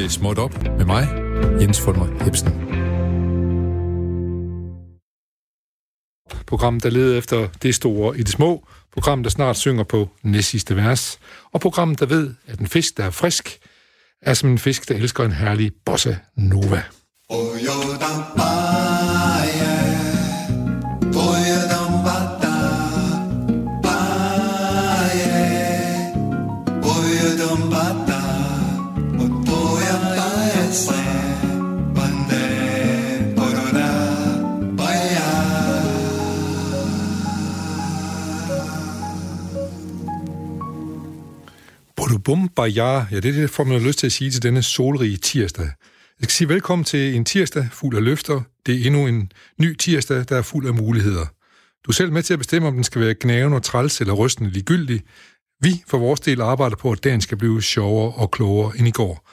til 0.00 0.10
Småt 0.10 0.38
Op 0.38 0.62
med 0.78 0.84
mig, 0.84 1.08
Jens 1.60 1.80
Fulmer 1.80 2.24
Hebsen. 2.24 2.48
Program, 6.46 6.80
der 6.80 6.90
leder 6.90 7.18
efter 7.18 7.48
det 7.62 7.74
store 7.74 8.18
i 8.18 8.22
det 8.22 8.28
små. 8.28 8.66
Program, 8.92 9.22
der 9.22 9.30
snart 9.30 9.56
synger 9.56 9.84
på 9.84 10.08
næstsidste 10.22 10.76
vers. 10.76 11.18
Og 11.52 11.60
program, 11.60 11.94
der 11.94 12.06
ved, 12.06 12.34
at 12.46 12.58
en 12.58 12.66
fisk, 12.66 12.96
der 12.96 13.04
er 13.04 13.10
frisk, 13.10 13.58
er 14.22 14.34
som 14.34 14.50
en 14.50 14.58
fisk, 14.58 14.88
der 14.88 14.94
elsker 14.94 15.24
en 15.24 15.32
herlig 15.32 15.72
bossa 15.86 16.16
nova. 16.36 16.82
Oh, 17.28 17.56
yo, 17.56 17.72
Bum 42.24 42.48
Bajar, 42.48 43.08
ja, 43.10 43.20
det 43.20 43.28
er 43.28 43.40
det, 43.40 43.50
får 43.50 43.64
man 43.64 43.82
lyst 43.82 43.98
til 43.98 44.06
at 44.06 44.12
sige 44.12 44.30
til 44.30 44.42
denne 44.42 44.62
solrige 44.62 45.16
tirsdag. 45.16 45.64
Jeg 46.20 46.24
skal 46.24 46.30
sige 46.30 46.48
velkommen 46.48 46.84
til 46.84 47.14
en 47.14 47.24
tirsdag 47.24 47.68
fuld 47.72 47.96
af 47.96 48.04
løfter. 48.04 48.40
Det 48.66 48.74
er 48.74 48.86
endnu 48.86 49.06
en 49.06 49.32
ny 49.60 49.76
tirsdag, 49.76 50.24
der 50.28 50.36
er 50.36 50.42
fuld 50.42 50.66
af 50.66 50.74
muligheder. 50.74 51.26
Du 51.84 51.90
er 51.90 51.92
selv 51.92 52.12
med 52.12 52.22
til 52.22 52.32
at 52.32 52.38
bestemme, 52.38 52.68
om 52.68 52.74
den 52.74 52.84
skal 52.84 53.00
være 53.00 53.14
gnaven 53.20 53.52
og 53.52 53.62
træls 53.62 54.00
eller 54.00 54.14
rystende 54.14 54.50
ligegyldig. 54.50 55.02
Vi 55.60 55.82
for 55.86 55.98
vores 55.98 56.20
del 56.20 56.40
arbejder 56.40 56.76
på, 56.76 56.92
at 56.92 57.04
dagen 57.04 57.20
skal 57.20 57.38
blive 57.38 57.62
sjovere 57.62 58.12
og 58.14 58.30
klogere 58.30 58.78
end 58.78 58.88
i 58.88 58.90
går. 58.90 59.30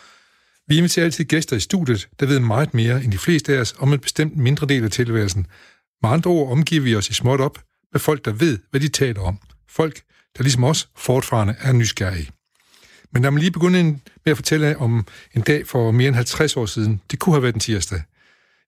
Vi 0.67 0.77
inviterer 0.77 1.05
altid 1.05 1.25
gæster 1.25 1.55
i 1.55 1.59
studiet, 1.59 2.07
der 2.19 2.25
ved 2.25 2.39
meget 2.39 2.73
mere 2.73 3.03
end 3.03 3.11
de 3.11 3.17
fleste 3.17 3.55
af 3.55 3.59
os 3.59 3.75
om 3.79 3.93
en 3.93 3.99
bestemt 3.99 4.37
mindre 4.37 4.67
del 4.67 4.83
af 4.83 4.91
tilværelsen. 4.91 5.47
Med 6.01 6.09
andre 6.09 6.31
ord 6.31 6.51
omgiver 6.51 6.81
vi 6.81 6.95
os 6.95 7.09
i 7.09 7.13
småt 7.13 7.41
op 7.41 7.59
med 7.93 7.99
folk, 7.99 8.25
der 8.25 8.31
ved, 8.31 8.59
hvad 8.71 8.81
de 8.81 8.87
taler 8.87 9.21
om. 9.21 9.39
Folk, 9.69 10.01
der 10.37 10.43
ligesom 10.43 10.63
os 10.63 10.89
fortfarande 10.95 11.55
er 11.59 11.71
nysgerrige. 11.71 12.36
Men 13.13 13.21
lad 13.21 13.31
mig 13.31 13.39
lige 13.39 13.51
begynde 13.51 13.83
med 13.83 14.31
at 14.31 14.37
fortælle 14.37 14.77
om 14.77 15.05
en 15.35 15.41
dag 15.41 15.67
for 15.67 15.91
mere 15.91 16.07
end 16.07 16.15
50 16.15 16.57
år 16.57 16.65
siden. 16.65 17.01
Det 17.11 17.19
kunne 17.19 17.35
have 17.35 17.43
været 17.43 17.53
en 17.53 17.59
tirsdag. 17.59 18.01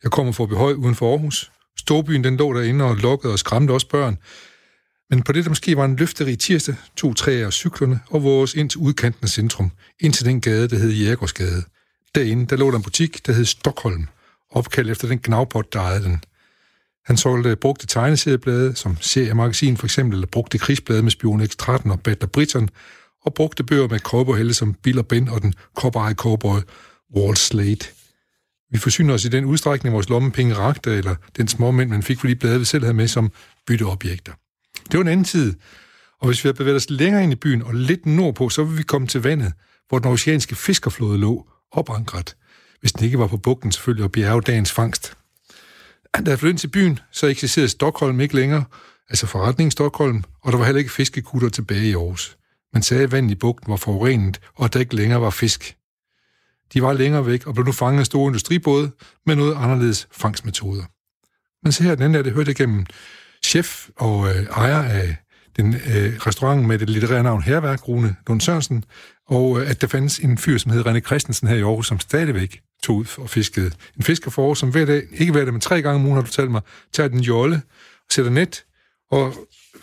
Jeg 0.04 0.12
kommer 0.12 0.32
fra 0.32 0.46
Behøj 0.46 0.74
uden 0.74 0.96
for 0.96 1.12
Aarhus. 1.12 1.52
Storbyen 1.78 2.24
den 2.24 2.38
lå 2.38 2.54
derinde 2.54 2.86
og 2.86 2.96
lukkede 2.96 3.34
og 3.34 3.40
skræmte 3.40 3.72
også 3.72 3.88
børn. 3.88 4.18
Men 5.10 5.24
på 5.24 5.32
det, 5.32 5.44
der 5.44 5.50
måske 5.50 5.78
var 5.78 5.86
en 5.86 5.96
løfterig 5.96 6.40
tirsdag, 6.40 6.76
tog 6.96 7.16
træer 7.16 7.46
og 7.46 7.54
cyklerne 7.54 8.00
og 8.10 8.24
vores 8.24 8.54
ind 8.54 8.70
til 8.70 8.80
udkanten 8.80 9.24
af 9.24 9.30
centrum, 9.30 9.72
ind 10.00 10.14
til 10.14 10.26
den 10.26 10.42
gade, 10.42 10.68
der 10.68 10.78
hed 10.78 10.92
Jægersgade. 10.92 11.64
Derinde, 12.16 12.46
der 12.46 12.56
lå 12.56 12.72
der 12.72 12.78
en 12.78 12.84
butik, 12.84 13.26
der 13.26 13.34
hed 13.34 13.46
Stockholm, 13.46 14.08
opkaldt 14.52 14.90
efter 14.90 15.08
den 15.08 15.20
gnavpot, 15.24 15.74
der 15.74 15.80
ejede 15.80 16.04
den. 16.04 16.24
Han 17.06 17.18
solgte 17.18 17.56
brugte 17.56 17.88
tegneserieblade, 17.88 18.76
som 18.76 18.98
seriemagasin 19.02 19.78
for 19.78 19.86
eksempel, 19.86 20.16
eller 20.16 20.28
brugte 20.28 20.58
krigsblade 20.58 21.04
med 21.04 21.12
Spion 21.12 21.48
X-13 21.48 21.92
og 21.92 22.02
Battler 22.02 22.28
Britain, 22.28 22.70
og 23.26 23.34
brugte 23.34 23.64
bøger 23.64 23.88
med 23.88 24.00
cowboyhelte 24.00 24.54
som 24.54 24.74
Bill 24.74 25.00
og 25.00 25.08
Ben 25.08 25.30
og 25.30 25.42
den 25.42 25.54
cowboy 25.76 26.12
cowboy 26.14 26.60
Wall 27.16 27.38
Slate. 27.38 27.86
Vi 28.72 28.78
forsyner 28.78 29.14
os 29.14 29.26
i 29.26 29.30
den 29.30 29.46
udstrækning, 29.46 29.94
vores 29.94 30.10
lommepenge 30.10 30.56
rakte, 30.56 30.98
eller 30.98 31.16
den 31.38 31.48
små 31.48 31.72
mænd, 31.72 31.90
man 31.90 32.04
fik, 32.04 32.20
fordi 32.20 32.36
bladet 32.36 32.60
vi 32.60 32.66
selv 32.66 32.84
havde 32.84 32.94
med 32.94 33.08
som 33.08 33.32
bytteobjekter. 33.68 34.34
Det 34.92 34.98
var 34.98 35.02
en 35.02 35.08
anden 35.08 35.26
tid, 35.26 35.56
og 36.20 36.28
hvis 36.28 36.44
vi 36.44 36.48
havde 36.48 36.58
bevæget 36.58 36.76
os 36.76 36.90
længere 36.90 37.24
ind 37.24 37.32
i 37.32 37.36
byen 37.36 37.62
og 37.62 37.74
lidt 37.74 38.06
nordpå, 38.06 38.50
så 38.50 38.64
ville 38.64 38.78
vi 38.78 38.84
komme 38.84 39.08
til 39.08 39.22
vandet, 39.22 39.54
hvor 39.90 40.00
den 40.00 40.12
oceanske 40.12 40.56
fiskerflåde 40.56 41.18
lå 41.18 41.48
opankret, 41.72 42.36
hvis 42.80 42.92
den 42.92 43.06
ikke 43.06 43.20
var 43.20 43.28
på 43.28 43.38
bugten 43.38 43.72
selvfølgelig 43.72 44.04
og 44.04 44.12
bjerge 44.12 44.42
dagens 44.42 44.72
fangst. 44.72 45.14
Da 46.26 46.30
jeg 46.30 46.40
flyttede 46.40 46.52
ind 46.52 46.58
til 46.58 46.68
byen, 46.68 47.00
så 47.12 47.28
eksisterede 47.28 47.70
Stockholm 47.70 48.20
ikke 48.20 48.36
længere, 48.36 48.64
altså 49.10 49.28
forretningen 49.28 49.72
Stockholm, 49.72 50.24
og 50.42 50.52
der 50.52 50.58
var 50.58 50.66
heller 50.66 50.80
ikke 50.80 50.92
fiskekutter 50.92 51.50
tilbage 51.50 51.90
i 51.90 51.94
Aarhus. 51.94 52.38
Man 52.74 52.84
sagde, 52.84 53.04
at 53.04 53.12
vandet 53.12 53.32
i 53.32 53.36
bugten 53.36 53.72
var 53.72 53.78
forurenet, 53.78 54.42
og 54.56 54.66
at 54.66 54.74
der 54.74 54.80
ikke 54.80 54.96
længere 54.96 55.22
var 55.22 55.30
fisk. 55.30 55.76
De 56.74 56.82
var 56.82 56.94
længere 56.94 57.26
væk 57.26 57.48
og 57.48 57.54
blev 57.54 57.66
nu 57.66 57.72
fanget 57.72 58.00
af 58.00 58.06
store 58.06 58.28
industribåde 58.28 58.92
med 59.26 59.36
noget 59.36 59.56
anderledes 59.56 60.08
fangstmetoder. 60.12 60.84
Men 61.64 61.72
ser, 61.72 61.84
her, 61.84 61.96
den 61.96 62.04
anden 62.04 62.26
det 62.26 62.34
hørte 62.34 62.52
igennem 62.52 62.86
chef 63.46 63.90
og 63.96 64.30
øh, 64.30 64.46
ejer 64.46 64.84
af 64.84 65.16
den 65.58 65.74
øh, 65.74 66.18
restaurant 66.18 66.68
med 66.68 66.80
det 66.80 66.90
litterære 66.90 67.24
navn 67.24 67.42
Herværk, 67.42 67.88
Rune 67.88 68.16
Lund 68.28 68.42
Sørensen, 68.42 68.84
og 69.28 69.62
øh, 69.62 69.70
at 69.70 69.82
der 69.82 69.88
fandtes 69.88 70.20
en 70.20 70.38
fyr, 70.38 70.58
som 70.58 70.72
hed 70.72 70.86
René 70.86 71.00
Christensen 71.00 71.48
her 71.48 71.56
i 71.56 71.62
Aarhus, 71.62 71.88
som 71.88 72.00
stadigvæk 72.00 72.62
tog 72.84 72.96
ud 72.96 73.06
og 73.18 73.30
fiskede. 73.30 73.72
En 73.98 74.04
fisker 74.04 74.32
for 74.32 74.54
som 74.54 74.70
hver 74.70 74.86
dag, 74.86 75.04
ikke 75.12 75.32
hver 75.32 75.44
dag, 75.44 75.54
men 75.54 75.62
tre 75.62 75.82
gange 75.82 75.96
om 75.96 76.06
ugen 76.06 76.16
har 76.16 76.22
du 76.22 76.32
talt 76.32 76.52
mig, 76.52 76.62
tager 76.94 77.08
den 77.08 77.20
jolle 77.20 77.56
og 77.56 78.12
sætter 78.12 78.32
net 78.32 78.66
og 79.12 79.34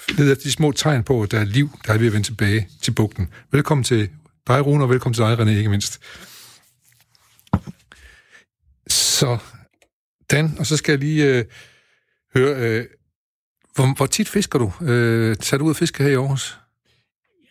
leder 0.09 0.33
efter 0.33 0.43
de 0.43 0.53
små 0.53 0.73
tegn 0.73 1.05
på, 1.05 1.23
at 1.23 1.31
der 1.31 1.41
er 1.41 1.45
liv, 1.45 1.71
der 1.87 1.93
er 1.93 1.99
ved 1.99 2.07
at 2.07 2.13
vende 2.13 2.27
tilbage 2.27 2.69
til 2.83 2.91
bugten. 2.91 3.29
Velkommen 3.53 3.85
til 3.85 4.11
dig, 4.47 4.67
Rune, 4.67 4.85
og 4.85 4.91
velkommen 4.91 5.15
til 5.15 5.25
dig, 5.25 5.39
René, 5.39 5.49
ikke 5.49 5.71
mindst. 5.71 6.01
Så, 8.87 9.39
Dan, 10.31 10.57
og 10.59 10.67
så 10.67 10.77
skal 10.77 10.93
jeg 10.93 10.99
lige 10.99 11.39
øh, 11.39 11.45
høre, 12.35 12.57
øh, 12.57 12.85
hvor, 13.75 13.97
hvor 13.97 14.07
tit 14.07 14.29
fisker 14.29 14.59
du? 14.59 14.73
Øh, 14.85 15.37
tager 15.37 15.59
du 15.59 15.65
ud 15.65 15.71
og 15.71 15.77
fisker 15.77 16.05
her 16.05 16.11
i 16.11 16.15
Aarhus? 16.15 16.59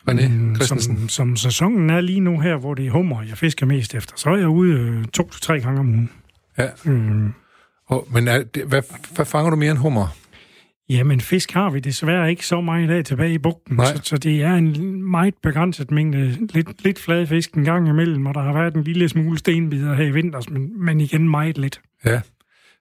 René 0.09 0.27
mm, 0.27 0.55
som, 0.55 1.09
som 1.09 1.35
sæsonen 1.35 1.89
er 1.89 2.01
lige 2.01 2.19
nu 2.19 2.39
her, 2.39 2.57
hvor 2.57 2.73
det 2.73 2.87
er 2.87 2.91
hummer, 2.91 3.23
jeg 3.23 3.37
fisker 3.37 3.65
mest 3.65 3.95
efter, 3.95 4.13
så 4.17 4.29
er 4.29 4.37
jeg 4.37 4.47
ude 4.47 4.71
øh, 4.71 5.05
to 5.05 5.29
til 5.29 5.41
tre 5.41 5.59
gange 5.59 5.79
om 5.79 5.89
ugen. 5.89 6.11
Ja. 6.57 6.69
Mm. 6.83 7.33
Og, 7.87 8.07
men 8.11 8.27
er 8.27 8.43
det, 8.43 8.63
hvad, 8.65 8.81
hvad 9.15 9.25
fanger 9.25 9.49
du 9.49 9.55
mere 9.55 9.71
end 9.71 9.79
hummer? 9.79 10.07
Jamen, 10.89 11.21
fisk 11.21 11.51
har 11.51 11.69
vi 11.69 11.79
desværre 11.79 12.29
ikke 12.29 12.45
så 12.45 12.61
meget 12.61 12.89
af 12.89 13.03
tilbage 13.03 13.33
i 13.33 13.37
bugten, 13.37 13.77
så, 13.77 13.99
så 14.03 14.17
det 14.17 14.41
er 14.41 14.53
en 14.53 15.03
meget 15.11 15.33
begrænset 15.43 15.91
mængde. 15.91 16.37
Lidt, 16.53 16.83
lidt 16.83 16.99
flade 16.99 17.27
fisk 17.27 17.53
en 17.53 17.63
gang 17.63 17.89
imellem, 17.89 18.25
og 18.25 18.33
der 18.33 18.41
har 18.41 18.53
været 18.53 18.73
en 18.75 18.83
lille 18.83 19.09
smule 19.09 19.37
stenbider 19.37 19.93
her 19.93 20.05
i 20.05 20.11
vinters, 20.11 20.49
men, 20.49 20.85
men 20.85 21.01
igen 21.01 21.29
meget 21.29 21.57
lidt. 21.57 21.81
Ja, 22.05 22.21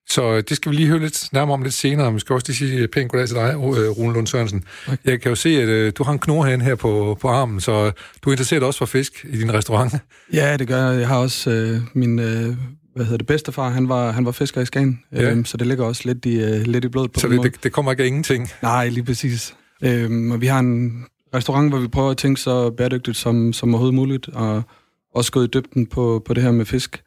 så 0.09 0.41
det 0.41 0.57
skal 0.57 0.73
vi 0.73 0.77
lige 0.77 0.89
høre 0.89 0.99
lidt 0.99 1.29
nærmere 1.33 1.55
om 1.55 1.63
lidt 1.63 1.75
senere. 1.75 2.13
Vi 2.13 2.21
skal 2.21 2.35
også 2.35 2.47
lige 2.49 2.57
sige 2.57 2.89
pænt 2.89 3.11
goddag 3.11 3.29
til 3.29 3.37
dig, 3.37 3.55
øh, 3.55 3.91
Rune 3.91 4.15
Lund 4.15 4.27
Sørensen. 4.27 4.65
Okay. 4.87 4.97
Jeg 5.05 5.21
kan 5.21 5.29
jo 5.29 5.35
se, 5.35 5.63
at 5.63 5.87
uh, 5.87 5.93
du 5.99 6.05
har 6.05 6.13
en 6.13 6.19
knorhæn 6.19 6.61
her 6.61 6.75
på, 6.75 7.19
på 7.21 7.29
armen, 7.29 7.61
så 7.61 7.93
du 8.23 8.31
er 8.31 8.33
interesseret 8.33 8.63
også 8.63 8.79
for 8.79 8.87
fisk 8.87 9.27
i 9.29 9.37
din 9.37 9.55
restaurant. 9.55 9.95
Ja, 10.33 10.57
det 10.57 10.69
gør 10.69 10.91
jeg. 10.91 11.01
Jeg 11.01 11.09
har 11.09 11.19
også 11.19 11.51
uh, 11.51 11.99
min 11.99 12.19
uh, 12.19 12.57
hvad 12.95 13.05
hedder 13.05 13.19
det, 13.19 13.27
bedstefar, 13.27 13.69
han 13.69 13.89
var, 13.89 14.11
han 14.11 14.27
var 14.27 14.33
fisker 14.33 14.61
i 14.61 14.67
Skagen, 14.67 15.01
ja. 15.13 15.31
øhm, 15.31 15.45
så 15.45 15.57
det 15.57 15.67
ligger 15.67 15.85
også 15.85 16.03
lidt 16.05 16.27
i, 16.27 16.43
uh, 16.43 16.61
lidt 16.61 16.85
i 16.85 16.89
blodet 16.89 17.13
på 17.13 17.21
Så 17.21 17.29
det, 17.29 17.43
det, 17.43 17.65
det 17.65 17.73
kommer 17.73 17.91
ikke 17.91 18.03
af 18.03 18.07
ingenting? 18.07 18.49
Nej, 18.63 18.89
lige 18.89 19.05
præcis. 19.05 19.57
Øhm, 19.83 20.31
og 20.31 20.41
vi 20.41 20.47
har 20.47 20.59
en 20.59 21.05
restaurant, 21.35 21.71
hvor 21.71 21.79
vi 21.79 21.89
prøver 21.89 22.11
at 22.11 22.17
tænke 22.17 22.41
så 22.41 22.71
bæredygtigt 22.71 23.17
som, 23.17 23.53
som 23.53 23.75
overhovedet 23.75 23.95
muligt, 23.95 24.29
og 24.29 24.63
også 25.15 25.33
gået 25.33 25.45
i 25.45 25.51
dybden 25.59 25.87
på, 25.87 26.23
på 26.27 26.35
det 26.35 26.43
her 26.43 26.51
med 26.51 26.65
fisk. 26.65 27.03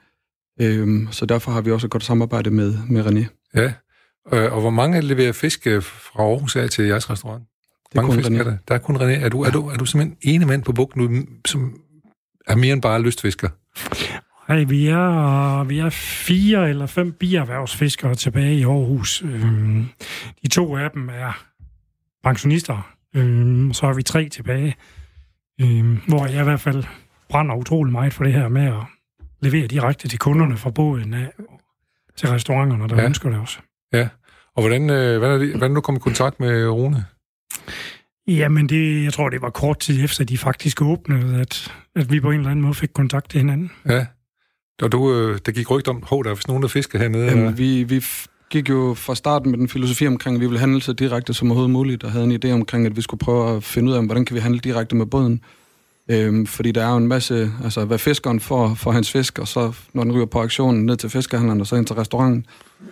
Øhm, 0.62 1.08
så 1.12 1.25
derfor 1.25 1.52
har 1.52 1.62
vi 1.62 1.72
også 1.72 1.88
et 1.88 1.92
godt 1.92 2.04
samarbejde 2.04 2.50
med, 2.50 2.78
med 2.90 3.06
René. 3.06 3.52
Ja, 3.56 3.74
øh, 4.34 4.54
og 4.54 4.62
hvor 4.62 4.69
mange 4.69 5.02
leverer 5.02 5.31
fisk 5.31 5.68
øh, 5.68 5.84
fra 5.84 6.24
Aarhus 6.24 6.56
af 6.56 6.69
til 6.69 6.86
jeres 6.86 7.09
restaurant? 7.09 7.44
Det 7.92 7.98
er 7.98 8.02
mange 8.02 8.16
kun 8.16 8.24
fisk 8.24 8.30
René. 8.30 8.40
Er 8.40 8.44
der? 8.44 8.58
der 8.68 8.75
er 8.75 8.80
kun 8.80 8.96
René. 8.96 9.25
Er 9.25 9.30
du, 9.30 9.44
ja. 9.44 9.48
er, 9.50 9.52
du, 9.52 9.68
er 9.68 9.75
du 9.75 9.86
simpelthen 9.86 10.18
ene 10.22 10.46
mand 10.46 10.64
på 10.64 10.72
bugten, 10.72 11.28
som 11.46 11.80
er 12.48 12.56
mere 12.56 12.74
end 12.74 12.81
bare 12.81 13.02
lystfisker? 13.02 13.50
Nej, 14.50 14.63
vi 14.63 14.88
er, 14.88 15.63
vi 15.63 15.80
er 15.80 15.90
fire 15.90 16.69
eller 16.69 16.85
fem 16.85 17.13
bierhvervsfiskere 17.13 18.16
tilbage 18.16 18.56
i 18.56 18.63
Aarhus. 18.63 19.22
Øhm, 19.22 19.85
de 20.44 20.47
to 20.47 20.78
af 20.78 20.91
dem 20.91 21.09
er 21.09 21.46
pensionister. 22.24 22.94
Øhm, 23.16 23.74
så 23.74 23.86
har 23.86 23.94
vi 23.94 24.03
tre 24.03 24.30
tilbage, 24.30 24.75
øhm, 25.62 26.00
hvor 26.07 26.25
jeg 26.25 26.42
i 26.42 26.44
hvert 26.44 26.60
fald 26.60 26.83
brænder 27.30 27.56
utrolig 27.56 27.92
meget 27.92 28.13
for 28.13 28.24
det 28.24 28.33
her 28.33 28.48
med 28.48 28.66
at 28.66 28.83
levere 29.42 29.68
direkte 29.68 30.07
til 30.07 30.19
kunderne 30.19 30.57
fra 30.57 30.69
båden 30.69 31.13
af 31.13 31.31
til 32.16 32.30
restauranterne, 32.30 32.89
der 32.89 32.95
ja. 32.95 33.06
ønsker 33.06 33.30
det 33.30 33.39
også. 33.39 33.60
Ja, 33.94 34.10
og 34.56 34.62
hvordan, 34.62 34.89
øh, 34.89 35.18
hvordan, 35.18 35.36
er 35.36 35.38
det, 35.38 35.50
hvordan 35.50 35.71
er 35.71 35.75
du 35.75 35.81
kommet 35.81 36.00
i 36.00 36.04
kontakt 36.04 36.39
med 36.39 36.68
Rune? 36.68 37.06
Jamen, 38.27 38.69
det, 38.69 39.04
jeg 39.04 39.13
tror, 39.13 39.30
det 39.30 39.42
var 39.42 39.50
kort 39.50 39.80
tid 39.80 40.04
efter, 40.04 40.24
de 40.24 40.38
faktisk 40.38 40.81
åbnede, 40.81 41.42
at, 41.42 41.74
at 41.95 42.12
vi 42.12 42.19
på 42.19 42.31
en 42.31 42.38
eller 42.38 42.51
anden 42.51 42.63
måde 42.63 42.74
fik 42.74 42.89
kontakt 42.94 43.30
til 43.30 43.39
hinanden. 43.39 43.71
Ja, 43.86 44.06
og 44.81 44.91
du, 44.91 45.13
øh, 45.13 45.39
der 45.45 45.51
gik 45.51 45.71
rygt 45.71 45.88
om, 45.88 46.03
hov, 46.03 46.24
der 46.24 46.31
er 46.31 46.35
nogen, 46.47 46.63
der 46.63 46.69
fisker 46.69 47.00
hernede. 47.00 47.25
Jamen, 47.25 47.57
vi, 47.57 47.83
vi 47.83 48.03
gik 48.50 48.69
jo 48.69 48.94
fra 48.97 49.15
starten 49.15 49.51
med 49.51 49.59
den 49.59 49.69
filosofi 49.69 50.07
omkring, 50.07 50.35
at 50.35 50.41
vi 50.41 50.45
ville 50.45 50.59
handle 50.59 50.81
så 50.81 50.94
direkte 50.94 51.33
som 51.33 51.47
overhovedet 51.47 51.71
muligt, 51.71 52.03
og 52.03 52.12
havde 52.12 52.25
en 52.25 52.39
idé 52.45 52.51
omkring, 52.51 52.85
at 52.85 52.95
vi 52.95 53.01
skulle 53.01 53.19
prøve 53.19 53.56
at 53.56 53.63
finde 53.63 53.91
ud 53.91 53.95
af, 53.95 54.06
hvordan 54.06 54.25
kan 54.25 54.35
vi 54.35 54.39
handle 54.39 54.59
direkte 54.59 54.95
med 54.95 55.06
båden. 55.06 55.41
Øhm, 56.09 56.45
fordi 56.45 56.71
der 56.71 56.85
er 56.85 56.91
jo 56.91 56.97
en 56.97 57.07
masse, 57.07 57.51
altså 57.63 57.85
hvad 57.85 57.97
fiskeren 57.97 58.39
får 58.39 58.74
for 58.74 58.91
hans 58.91 59.12
fisk, 59.12 59.39
og 59.39 59.47
så 59.47 59.74
når 59.94 60.03
den 60.03 60.13
ryger 60.13 60.25
på 60.25 60.39
auktionen 60.39 60.85
ned 60.85 60.97
til 60.97 61.09
fiskehandleren 61.09 61.62
og 61.62 61.68
så 61.68 61.75
ind 61.75 61.85
til 61.85 61.95
restauranten, 61.95 62.45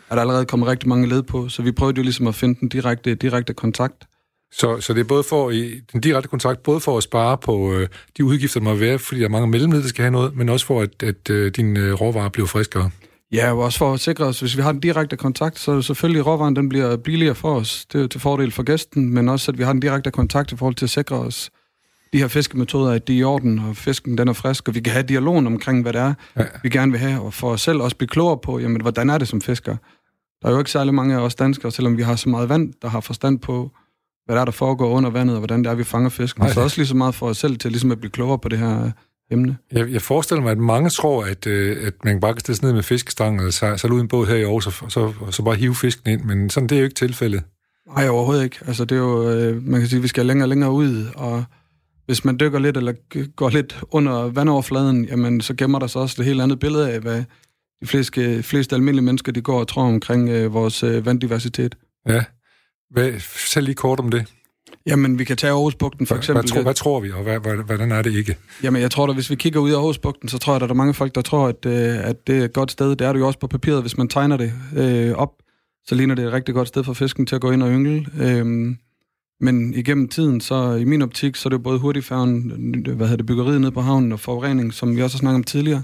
er 0.09 0.15
der 0.15 0.21
allerede 0.21 0.45
kommet 0.45 0.69
rigtig 0.69 0.89
mange 0.89 1.07
led 1.07 1.23
på, 1.23 1.49
så 1.49 1.61
vi 1.61 1.71
prøvede 1.71 1.97
jo 1.97 2.03
ligesom 2.03 2.27
at 2.27 2.35
finde 2.35 2.59
den 2.59 2.69
direkte, 2.69 3.15
direkte 3.15 3.53
kontakt. 3.53 4.07
Så, 4.57 4.81
så 4.81 4.93
det 4.93 4.99
er 4.99 5.03
både 5.03 5.23
for 5.23 5.49
i 5.49 5.81
den 5.93 6.01
direkte 6.01 6.29
kontrakt, 6.29 6.63
både 6.63 6.79
for 6.79 6.97
at 6.97 7.03
spare 7.03 7.37
på 7.37 7.73
øh, 7.73 7.87
de 8.17 8.25
udgifter, 8.25 8.59
der 8.59 8.63
må 8.63 8.75
være, 8.75 8.99
fordi 8.99 9.19
der 9.19 9.25
er 9.25 9.29
mange 9.29 9.47
mellemled, 9.47 9.81
der 9.81 9.87
skal 9.87 10.01
have 10.01 10.11
noget, 10.11 10.35
men 10.35 10.49
også 10.49 10.65
for, 10.65 10.81
at, 10.81 11.03
at 11.03 11.29
øh, 11.29 11.51
din 11.51 11.77
øh, 11.77 11.93
råvarer 11.93 12.29
bliver 12.29 12.47
friskere. 12.47 12.89
Ja, 13.31 13.51
og 13.51 13.59
også 13.59 13.77
for 13.77 13.93
at 13.93 13.99
sikre 13.99 14.25
os, 14.25 14.39
hvis 14.39 14.57
vi 14.57 14.61
har 14.61 14.71
den 14.71 14.81
direkte 14.81 15.17
kontakt, 15.17 15.59
så 15.59 15.81
selvfølgelig 15.81 16.25
råvaren 16.25 16.55
den 16.55 16.69
bliver 16.69 16.97
billigere 16.97 17.35
for 17.35 17.55
os. 17.55 17.85
Det 17.93 18.01
er 18.01 18.07
til 18.07 18.21
fordel 18.21 18.51
for 18.51 18.63
gæsten, 18.63 19.13
men 19.13 19.29
også 19.29 19.51
at 19.51 19.57
vi 19.57 19.63
har 19.63 19.71
den 19.71 19.79
direkte 19.79 20.11
kontakt 20.11 20.51
i 20.51 20.57
forhold 20.57 20.75
til 20.75 20.85
at 20.85 20.89
sikre 20.89 21.15
os 21.15 21.51
de 22.13 22.17
her 22.17 22.27
fiskemetoder, 22.27 22.91
at 22.91 23.07
de 23.07 23.13
er 23.13 23.17
i 23.17 23.23
orden, 23.23 23.59
og 23.59 23.77
fisken 23.77 24.17
den 24.17 24.27
er 24.27 24.33
frisk, 24.33 24.67
og 24.67 24.75
vi 24.75 24.79
kan 24.79 24.93
have 24.93 25.03
dialogen 25.03 25.47
omkring, 25.47 25.81
hvad 25.81 25.93
det 25.93 26.01
er, 26.01 26.13
ja. 26.37 26.43
vi 26.63 26.69
gerne 26.69 26.91
vil 26.91 26.99
have, 26.99 27.21
og 27.21 27.33
for 27.33 27.49
os 27.51 27.61
selv 27.61 27.81
også 27.81 27.97
blive 27.97 28.07
klogere 28.07 28.37
på, 28.37 28.59
jamen, 28.59 28.81
hvordan 28.81 29.09
er 29.09 29.17
det 29.17 29.27
som 29.27 29.41
fisker? 29.41 29.75
Der 30.41 30.47
er 30.47 30.51
jo 30.51 30.59
ikke 30.59 30.71
særlig 30.71 30.93
mange 30.93 31.15
af 31.15 31.19
os 31.19 31.35
danskere, 31.35 31.71
selvom 31.71 31.97
vi 31.97 32.01
har 32.01 32.15
så 32.15 32.29
meget 32.29 32.49
vand, 32.49 32.73
der 32.81 32.87
har 32.87 32.99
forstand 32.99 33.39
på, 33.39 33.71
hvad 34.25 34.36
der 34.36 34.42
er, 34.42 34.45
der 34.45 34.51
foregår 34.51 34.89
under 34.89 35.10
vandet, 35.10 35.36
og 35.36 35.39
hvordan 35.39 35.63
det 35.63 35.69
er, 35.69 35.75
vi 35.75 35.83
fanger 35.83 36.10
fisken. 36.10 36.44
Nej. 36.44 36.54
Så 36.54 36.62
også 36.62 36.77
lige 36.77 36.88
så 36.88 36.95
meget 36.95 37.16
for 37.16 37.27
os 37.27 37.38
selv 37.38 37.57
til 37.57 37.72
ligesom 37.72 37.92
at 37.92 38.00
blive 38.00 38.12
klogere 38.12 38.39
på 38.39 38.50
det 38.50 38.60
her 38.60 38.92
emne. 39.31 39.57
Jeg, 39.72 39.92
jeg 39.92 40.01
forestiller 40.01 40.42
mig, 40.42 40.51
at 40.51 40.57
mange 40.57 40.89
tror, 40.89 41.25
at, 41.25 41.48
øh, 41.48 41.88
at 41.88 41.94
man 42.04 42.19
bare 42.19 42.33
kan 42.33 42.39
stille 42.39 42.60
ned 42.62 42.74
med 42.74 42.83
fiskestang 42.83 43.42
og 43.42 43.54
så, 43.54 43.77
så 43.77 43.88
ud 43.88 44.01
en 44.01 44.07
båd 44.07 44.27
her 44.27 44.36
i 44.36 44.44
år, 44.44 44.60
så, 44.60 44.72
så, 44.89 45.13
så 45.31 45.44
bare 45.44 45.56
hive 45.56 45.75
fisken 45.75 46.12
ind, 46.12 46.22
men 46.24 46.50
sådan 46.50 46.69
det 46.69 46.75
er 46.75 46.80
jo 46.80 46.83
ikke 46.83 46.95
tilfældet. 46.95 47.44
Nej, 47.95 48.07
overhovedet 48.07 48.44
ikke. 48.44 48.57
Altså, 48.68 48.86
det 48.86 48.95
er 48.95 49.00
jo, 49.00 49.30
øh, 49.30 49.63
man 49.63 49.80
kan 49.80 49.89
sige, 49.89 49.98
at 49.98 50.04
vi 50.04 50.07
skal 50.07 50.25
længere 50.25 50.45
og 50.45 50.50
længere 50.50 50.72
ud, 50.72 51.06
og 51.16 51.44
hvis 52.06 52.25
man 52.25 52.39
dykker 52.39 52.60
lidt 52.60 52.77
eller 52.77 52.94
går 53.36 53.50
lidt 53.50 53.80
under 53.92 54.27
vandoverfladen, 54.27 55.06
jamen, 55.06 55.42
så 55.42 55.54
gemmer 55.54 55.80
der 55.80 55.88
sig 55.88 56.01
også 56.01 56.22
et 56.22 56.25
helt 56.25 56.42
andet 56.42 56.60
billede 56.60 56.92
af, 56.92 57.00
hvad 57.00 57.24
de 57.81 57.88
fleste, 57.88 58.44
fleste 58.44 58.75
almindelige 58.75 59.06
mennesker 59.06 59.31
de 59.31 59.42
går 59.42 59.60
og 59.60 59.68
tror 59.68 59.83
omkring 59.83 60.30
øh, 60.30 60.54
vores 60.54 60.83
øh, 60.83 61.06
vanddiversitet. 61.06 61.75
Ja. 62.07 62.24
Hvad, 62.89 63.19
selv 63.19 63.65
lige 63.65 63.75
kort 63.75 63.99
om 63.99 64.11
det. 64.11 64.25
Jamen, 64.85 65.19
vi 65.19 65.23
kan 65.23 65.37
tage 65.37 65.51
Aarhusbugten 65.51 66.07
for 66.07 66.15
eksempel. 66.15 66.43
Hvad, 66.43 66.53
hvad, 66.53 66.63
hvad 66.63 66.73
tror 66.73 66.99
vi, 66.99 67.11
og 67.11 67.23
hvad, 67.23 67.39
hvad, 67.39 67.55
hvordan 67.55 67.91
er 67.91 68.01
det 68.01 68.13
ikke? 68.13 68.37
Jamen, 68.63 68.81
jeg 68.81 68.91
tror 68.91 69.07
da, 69.07 69.13
hvis 69.13 69.29
vi 69.29 69.35
kigger 69.35 69.59
ud 69.59 69.69
i 69.69 69.73
Aarhusbugten, 69.73 70.29
så 70.29 70.37
tror 70.37 70.53
jeg, 70.53 70.55
at 70.55 70.61
der 70.61 70.73
er 70.73 70.73
mange 70.73 70.93
folk, 70.93 71.15
der 71.15 71.21
tror, 71.21 71.47
at, 71.47 71.65
øh, 71.65 72.07
at 72.09 72.27
det 72.27 72.39
er 72.39 72.45
et 72.45 72.53
godt 72.53 72.71
sted. 72.71 72.89
Det 72.95 73.01
er 73.07 73.13
det 73.13 73.19
jo 73.19 73.27
også 73.27 73.39
på 73.39 73.47
papiret, 73.47 73.81
hvis 73.81 73.97
man 73.97 74.07
tegner 74.07 74.37
det 74.37 74.53
øh, 74.75 75.11
op, 75.11 75.31
så 75.87 75.95
ligner 75.95 76.15
det 76.15 76.25
et 76.25 76.33
rigtig 76.33 76.55
godt 76.55 76.67
sted 76.67 76.83
for 76.83 76.93
fisken 76.93 77.25
til 77.25 77.35
at 77.35 77.41
gå 77.41 77.51
ind 77.51 77.63
og 77.63 77.71
yngle. 77.71 78.05
Øh, 78.19 78.75
men 79.39 79.73
igennem 79.73 80.07
tiden, 80.07 80.41
så 80.41 80.73
i 80.73 80.83
min 80.83 81.01
optik, 81.01 81.35
så 81.35 81.47
er 81.47 81.49
det 81.49 81.57
jo 81.57 81.63
både 81.63 81.79
hurtigfærgen, 81.79 82.49
hvad 82.85 83.07
hedder 83.07 83.17
det, 83.17 83.25
byggeriet 83.25 83.61
nede 83.61 83.71
på 83.71 83.81
havnen 83.81 84.11
og 84.11 84.19
forurening, 84.19 84.73
som 84.73 84.95
vi 84.95 85.01
også 85.01 85.17
har 85.17 85.19
snakket 85.19 85.35
om 85.35 85.43
tidligere, 85.43 85.83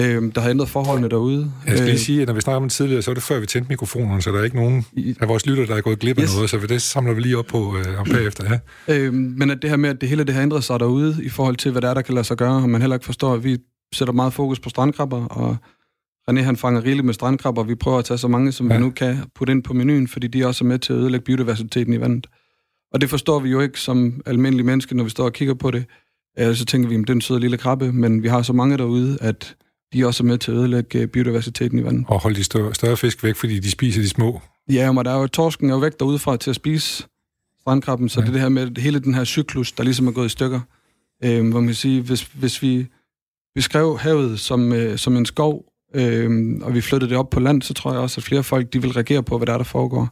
øh, 0.00 0.32
der 0.34 0.40
har 0.40 0.50
ændret 0.50 0.68
forholdene 0.68 1.08
derude. 1.08 1.52
Jeg 1.66 1.76
skal 1.76 1.84
lige 1.84 1.94
øh, 1.94 1.98
sige, 1.98 2.22
at 2.22 2.28
når 2.28 2.34
vi 2.34 2.40
snakker 2.40 2.56
om 2.56 2.62
det 2.62 2.72
tidligere, 2.72 3.02
så 3.02 3.10
er 3.10 3.14
det 3.14 3.22
før 3.22 3.40
vi 3.40 3.46
tændte 3.46 3.68
mikrofonerne, 3.68 4.22
så 4.22 4.32
der 4.32 4.38
er 4.38 4.44
ikke 4.44 4.56
nogen 4.56 4.86
af 5.20 5.28
vores 5.28 5.46
lytter, 5.46 5.66
der 5.66 5.74
er 5.74 5.80
gået 5.80 5.98
glip 5.98 6.18
af 6.18 6.22
yes. 6.22 6.34
noget, 6.34 6.50
så 6.50 6.58
det 6.68 6.82
samler 6.82 7.12
vi 7.12 7.20
lige 7.20 7.38
op 7.38 7.46
på 7.46 7.76
øh, 7.78 8.00
om 8.00 8.06
bagefter. 8.12 8.60
Ja. 8.88 8.98
Øh, 8.98 9.14
men 9.14 9.50
at 9.50 9.62
det 9.62 9.70
her 9.70 9.76
med, 9.76 9.90
at 9.90 10.00
det 10.00 10.08
hele 10.08 10.24
det 10.24 10.34
har 10.34 10.42
ændret 10.42 10.64
sig 10.64 10.80
derude, 10.80 11.16
i 11.22 11.28
forhold 11.28 11.56
til, 11.56 11.70
hvad 11.70 11.82
der 11.82 11.88
er, 11.88 11.94
der 11.94 12.02
kan 12.02 12.14
lade 12.14 12.24
sig 12.24 12.36
gøre, 12.36 12.62
og 12.62 12.70
man 12.70 12.80
heller 12.80 12.96
ikke 12.96 13.06
forstår, 13.06 13.34
at 13.34 13.44
vi 13.44 13.58
sætter 13.94 14.14
meget 14.14 14.32
fokus 14.32 14.60
på 14.60 14.68
strandkrabber, 14.68 15.24
og 15.24 15.56
René 16.30 16.40
han 16.40 16.56
fanger 16.56 16.84
rigeligt 16.84 17.04
med 17.04 17.14
strandkrabber, 17.14 17.62
og 17.62 17.68
vi 17.68 17.74
prøver 17.74 17.98
at 17.98 18.04
tage 18.04 18.18
så 18.18 18.28
mange, 18.28 18.52
som 18.52 18.70
ja. 18.70 18.76
vi 18.76 18.82
nu 18.82 18.90
kan 18.90 19.16
putte 19.34 19.50
ind 19.50 19.62
på 19.62 19.72
menuen, 19.72 20.08
fordi 20.08 20.26
de 20.26 20.42
er 20.42 20.46
også 20.46 20.64
med 20.64 20.78
til 20.78 20.92
at 20.92 20.98
ødelægge 20.98 21.24
biodiversiteten 21.24 21.92
i 21.92 22.00
vandet. 22.00 22.26
Og 22.92 23.00
det 23.00 23.10
forstår 23.10 23.38
vi 23.38 23.50
jo 23.50 23.60
ikke 23.60 23.80
som 23.80 24.20
almindelige 24.26 24.66
mennesker, 24.66 24.96
når 24.96 25.04
vi 25.04 25.10
står 25.10 25.24
og 25.24 25.32
kigger 25.32 25.54
på 25.54 25.70
det. 25.70 25.84
Så 26.38 26.64
tænker 26.64 26.88
vi, 26.88 26.94
at 26.94 27.00
det 27.00 27.10
er 27.10 27.14
en 27.14 27.20
sød 27.20 27.40
lille 27.40 27.56
krabbe, 27.56 27.92
men 27.92 28.22
vi 28.22 28.28
har 28.28 28.42
så 28.42 28.52
mange 28.52 28.76
derude, 28.76 29.18
at 29.20 29.56
de 29.92 30.00
er 30.00 30.06
også 30.06 30.24
med 30.24 30.38
til 30.38 30.50
at 30.50 30.56
ødelægge 30.56 30.98
øh, 30.98 31.06
biodiversiteten 31.06 31.78
i 31.78 31.84
vandet. 31.84 32.04
Og 32.08 32.20
holde 32.20 32.36
de 32.36 32.44
større, 32.44 32.74
større 32.74 32.96
fisk 32.96 33.24
væk, 33.24 33.36
fordi 33.36 33.58
de 33.58 33.70
spiser 33.70 34.02
de 34.02 34.08
små. 34.08 34.40
Ja, 34.68 34.92
men 34.92 35.04
der 35.04 35.10
er 35.10 35.20
jo 35.20 35.26
torsken 35.26 35.70
er 35.70 35.74
jo 35.74 35.80
væk 35.80 35.92
derudefra 36.00 36.36
til 36.36 36.50
at 36.50 36.56
spise 36.56 37.06
strandkrabben, 37.60 38.08
så 38.08 38.20
ja. 38.20 38.24
det 38.24 38.28
er 38.28 38.32
det 38.32 38.40
her 38.40 38.48
med 38.48 38.80
hele 38.80 38.98
den 38.98 39.14
her 39.14 39.24
cyklus, 39.24 39.72
der 39.72 39.82
ligesom 39.82 40.06
er 40.06 40.12
gået 40.12 40.26
i 40.26 40.28
stykker. 40.28 40.60
Øh, 41.24 41.48
hvor 41.50 41.60
man 41.60 41.68
kan 41.68 41.74
sige, 41.74 42.02
hvis, 42.02 42.22
hvis 42.22 42.62
vi 42.62 42.86
beskrev 43.54 43.98
havet 43.98 44.40
som, 44.40 44.72
øh, 44.72 44.98
som 44.98 45.16
en 45.16 45.26
skov, 45.26 45.64
øh, 45.94 46.58
og 46.62 46.74
vi 46.74 46.80
flyttede 46.80 47.10
det 47.10 47.18
op 47.18 47.30
på 47.30 47.40
land, 47.40 47.62
så 47.62 47.74
tror 47.74 47.92
jeg 47.92 48.00
også, 48.00 48.20
at 48.20 48.24
flere 48.24 48.42
folk 48.42 48.72
de 48.72 48.82
vil 48.82 48.92
reagere 48.92 49.22
på, 49.22 49.36
hvad 49.36 49.46
der 49.46 49.52
er, 49.52 49.56
der 49.56 49.64
foregår. 49.64 50.08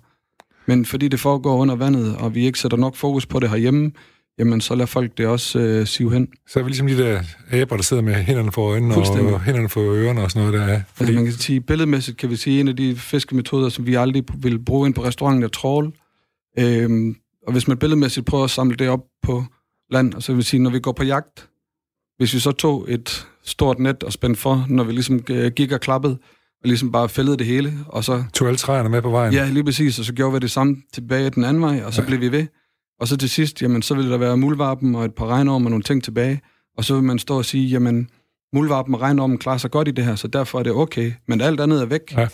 Men 0.67 0.84
fordi 0.84 1.08
det 1.08 1.20
foregår 1.20 1.56
under 1.56 1.75
vandet, 1.75 2.17
og 2.17 2.34
vi 2.34 2.46
ikke 2.46 2.58
sætter 2.58 2.76
nok 2.76 2.96
fokus 2.96 3.26
på 3.26 3.40
det 3.40 3.50
herhjemme, 3.50 3.93
jamen 4.38 4.60
så 4.60 4.74
lader 4.74 4.86
folk 4.86 5.18
det 5.18 5.26
også 5.26 5.58
øh, 5.58 5.86
sive 5.86 6.12
hen. 6.12 6.28
Så 6.48 6.58
er 6.58 6.62
vi 6.62 6.68
ligesom 6.68 6.86
de 6.86 6.98
der 6.98 7.22
aber, 7.52 7.76
der 7.76 7.82
sidder 7.82 8.02
med 8.02 8.14
hænderne 8.14 8.52
for 8.52 8.70
øjnene 8.70 8.94
og 8.94 9.42
hænderne 9.42 9.68
for 9.68 9.80
ørerne 9.80 10.22
og 10.22 10.30
sådan 10.30 10.48
noget 10.48 10.68
der. 10.68 10.80
Fordi... 10.94 11.10
Altså 11.10 11.14
man 11.14 11.24
kan 11.24 11.34
sige, 11.34 11.60
billedmæssigt 11.60 12.16
kan 12.16 12.30
vi 12.30 12.36
sige, 12.36 12.60
en 12.60 12.68
af 12.68 12.76
de 12.76 12.96
fiskemetoder, 12.96 13.68
som 13.68 13.86
vi 13.86 13.94
aldrig 13.94 14.24
vil 14.38 14.58
bruge 14.58 14.86
ind 14.86 14.94
på 14.94 15.04
restauranten, 15.04 15.42
er 15.42 15.48
trål. 15.48 15.92
Øhm, 16.58 17.16
og 17.46 17.52
hvis 17.52 17.68
man 17.68 17.76
billedmæssigt 17.76 18.26
prøver 18.26 18.44
at 18.44 18.50
samle 18.50 18.76
det 18.76 18.88
op 18.88 19.04
på 19.22 19.44
land, 19.90 20.14
og 20.14 20.22
så 20.22 20.34
vil 20.34 20.44
sige, 20.44 20.62
når 20.62 20.70
vi 20.70 20.80
går 20.80 20.92
på 20.92 21.04
jagt, 21.04 21.48
hvis 22.18 22.34
vi 22.34 22.38
så 22.38 22.52
tog 22.52 22.86
et 22.88 23.26
stort 23.44 23.78
net 23.78 24.02
og 24.02 24.12
spændte 24.12 24.40
for, 24.40 24.66
når 24.68 24.84
vi 24.84 24.92
ligesom 24.92 25.20
øh, 25.30 25.52
gik 25.52 25.72
og 25.72 25.80
klappede, 25.80 26.18
og 26.62 26.68
ligesom 26.68 26.92
bare 26.92 27.08
fældede 27.08 27.36
det 27.36 27.46
hele, 27.46 27.72
og 27.86 28.04
så... 28.04 28.24
Tog 28.34 28.48
alle 28.48 28.58
træerne 28.58 28.88
med 28.88 29.02
på 29.02 29.10
vejen? 29.10 29.32
Ja, 29.32 29.48
lige 29.48 29.64
præcis, 29.64 29.98
og 29.98 30.04
så 30.04 30.12
gjorde 30.12 30.32
vi 30.32 30.38
det 30.38 30.50
samme 30.50 30.76
tilbage 30.92 31.30
den 31.30 31.44
anden 31.44 31.62
vej, 31.62 31.82
og 31.84 31.94
så 31.94 32.02
ja. 32.02 32.06
blev 32.06 32.20
vi 32.20 32.32
ved. 32.32 32.46
Og 33.00 33.08
så 33.08 33.16
til 33.16 33.31
sidst, 33.31 33.62
jamen, 33.62 33.82
så 33.82 33.94
vil 33.94 34.10
der 34.10 34.16
være 34.16 34.37
muldvarpen 34.37 34.94
og 34.94 35.04
et 35.04 35.14
par 35.14 35.26
regnorm 35.26 35.64
og 35.64 35.70
nogle 35.70 35.82
ting 35.82 36.04
tilbage. 36.04 36.40
Og 36.76 36.84
så 36.84 36.94
vil 36.94 37.02
man 37.02 37.19
stå 37.19 37.38
og 37.38 37.44
sige, 37.44 37.69
jamen, 37.69 38.10
muldvarpen 38.52 38.94
og 38.94 39.00
regnormen 39.00 39.38
klarer 39.38 39.58
sig 39.58 39.70
godt 39.70 39.88
i 39.88 39.90
det 39.90 40.04
her, 40.04 40.14
så 40.14 40.28
derfor 40.28 40.58
er 40.58 40.62
det 40.62 40.72
okay. 40.72 41.12
Men 41.28 41.40
alt 41.40 41.60
andet 41.60 41.82
er 41.82 41.87
væk. 41.87 42.12
Ja. 42.12 42.28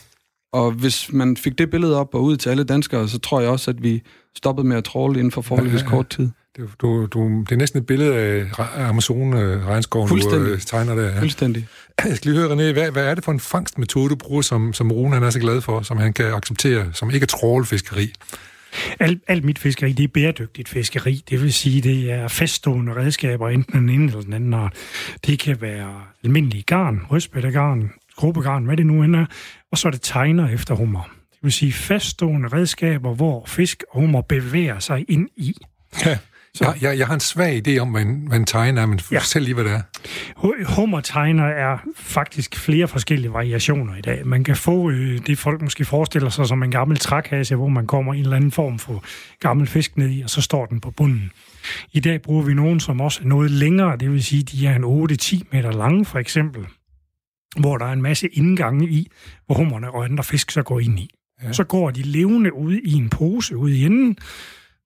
Og 0.52 0.72
hvis 0.72 1.12
man 1.12 1.36
fik 1.36 1.58
det 1.58 1.70
billede 1.70 1.96
op 1.96 2.14
og 2.14 2.22
ud 2.22 2.36
til 2.36 2.50
alle 2.50 2.64
danskere, 2.64 3.08
så 3.08 3.18
tror 3.18 3.40
jeg 3.40 3.50
også, 3.50 3.70
at 3.70 3.82
vi 3.82 4.02
stoppede 4.36 4.66
med 4.66 4.76
at 4.76 4.84
tråle 4.84 5.18
inden 5.18 5.30
for 5.30 5.42
forholdsvis 5.42 5.80
ja, 5.80 5.86
ja, 5.86 5.90
ja. 5.90 5.96
kort 5.96 6.08
tid. 6.08 6.30
Det, 6.56 6.68
du, 6.80 7.06
du, 7.06 7.40
det 7.40 7.52
er 7.52 7.56
næsten 7.56 7.78
et 7.78 7.86
billede 7.86 8.14
af 8.14 8.46
Amazon-regnskoven, 8.88 10.08
du 10.08 10.14
uh, 10.14 10.58
tegner 10.58 10.94
der. 10.94 11.02
Ja. 11.02 11.20
Fuldstændig. 11.20 11.68
Jeg 12.08 12.16
skal 12.16 12.30
lige 12.30 12.40
høre, 12.40 12.52
René, 12.52 12.72
hvad, 12.72 12.90
hvad 12.90 13.06
er 13.06 13.14
det 13.14 13.24
for 13.24 13.32
en 13.32 13.40
fangstmetode, 13.40 14.08
du 14.08 14.16
bruger, 14.16 14.42
som, 14.42 14.72
som 14.72 14.92
Rune 14.92 15.14
han 15.14 15.22
er 15.22 15.30
så 15.30 15.40
glad 15.40 15.60
for, 15.60 15.82
som 15.82 15.96
han 15.96 16.12
kan 16.12 16.34
acceptere, 16.34 16.86
som 16.92 17.10
ikke 17.10 17.24
er 17.24 17.26
trålfiskeri? 17.26 18.12
Alt, 19.00 19.22
alt 19.28 19.44
mit 19.44 19.58
fiskeri, 19.58 19.92
det 19.92 20.04
er 20.04 20.08
bæredygtigt 20.08 20.68
fiskeri. 20.68 21.22
Det 21.30 21.42
vil 21.42 21.52
sige, 21.52 21.80
det 21.80 22.12
er 22.12 22.28
faststående 22.28 22.96
redskaber, 22.96 23.48
enten 23.48 23.80
den 23.80 23.88
ene 23.88 24.04
eller 24.04 24.20
den 24.20 24.32
anden 24.32 24.54
art. 24.54 24.74
Det 25.26 25.38
kan 25.38 25.60
være 25.60 26.02
almindelig 26.24 26.64
garn, 26.66 27.00
rødspættegarn, 27.10 27.90
gruppegarn, 28.16 28.64
hvad 28.64 28.76
det 28.76 28.86
nu 28.86 29.02
end 29.02 29.16
er. 29.16 29.26
Og 29.72 29.78
så 29.78 29.88
er 29.88 29.92
det 29.92 30.02
tegner 30.02 30.48
efter 30.48 30.74
hummer. 30.74 31.02
Det 31.32 31.38
vil 31.42 31.52
sige 31.52 31.72
faststående 31.72 32.48
redskaber, 32.48 33.14
hvor 33.14 33.44
fisk 33.46 33.84
og 33.90 34.00
hummer 34.00 34.20
bevæger 34.20 34.78
sig 34.78 35.04
ind 35.08 35.28
i. 35.36 35.56
Ja. 36.06 36.18
Så. 36.56 36.64
Jeg, 36.64 36.82
jeg, 36.82 36.98
jeg 36.98 37.06
har 37.06 37.14
en 37.14 37.20
svag 37.20 37.68
idé 37.68 37.78
om, 37.78 37.90
hvad 37.90 38.02
en, 38.02 38.26
hvad 38.28 38.38
en 38.38 38.44
tegner 38.44 38.82
er, 38.82 38.86
men 38.86 39.00
ja. 39.12 39.18
fortæl 39.18 39.42
lige, 39.42 39.54
hvad 39.54 39.64
det 39.64 39.72
er. 39.72 39.82
Hummertegner 40.74 41.44
er 41.44 41.78
faktisk 41.96 42.56
flere 42.56 42.88
forskellige 42.88 43.32
variationer 43.32 43.96
i 43.96 44.00
dag. 44.00 44.26
Man 44.26 44.44
kan 44.44 44.56
få 44.56 44.90
øh, 44.90 45.26
det, 45.26 45.38
folk 45.38 45.62
måske 45.62 45.84
forestiller 45.84 46.28
sig 46.28 46.46
som 46.46 46.62
en 46.62 46.70
gammel 46.70 46.98
trækasse, 46.98 47.56
hvor 47.56 47.68
man 47.68 47.86
kommer 47.86 48.14
i 48.14 48.18
en 48.18 48.22
eller 48.24 48.36
anden 48.36 48.50
form 48.50 48.78
for 48.78 49.04
gammel 49.40 49.66
fisk 49.66 49.96
ned 49.96 50.10
i, 50.10 50.22
og 50.22 50.30
så 50.30 50.42
står 50.42 50.66
den 50.66 50.80
på 50.80 50.90
bunden. 50.90 51.30
I 51.92 52.00
dag 52.00 52.22
bruger 52.22 52.42
vi 52.42 52.54
nogen, 52.54 52.80
som 52.80 53.00
også 53.00 53.20
er 53.22 53.26
noget 53.26 53.50
længere, 53.50 53.96
det 53.96 54.12
vil 54.12 54.24
sige, 54.24 54.42
de 54.42 54.66
er 54.66 54.76
en 54.76 54.84
8-10 54.84 55.42
meter 55.52 55.72
lange, 55.72 56.04
for 56.04 56.18
eksempel, 56.18 56.66
hvor 57.60 57.78
der 57.78 57.86
er 57.86 57.92
en 57.92 58.02
masse 58.02 58.28
indgange 58.28 58.88
i, 58.88 59.10
hvor 59.46 59.54
hummerne 59.54 59.90
og 59.90 60.04
andre 60.04 60.24
fisk 60.24 60.50
så 60.50 60.62
går 60.62 60.80
ind 60.80 60.98
i. 60.98 61.10
Ja. 61.42 61.52
Så 61.52 61.64
går 61.64 61.90
de 61.90 62.02
levende 62.02 62.54
ud 62.54 62.74
i 62.74 62.92
en 62.92 63.10
pose 63.10 63.56
ude 63.56 63.76
i 63.76 63.84
enden, 63.84 64.16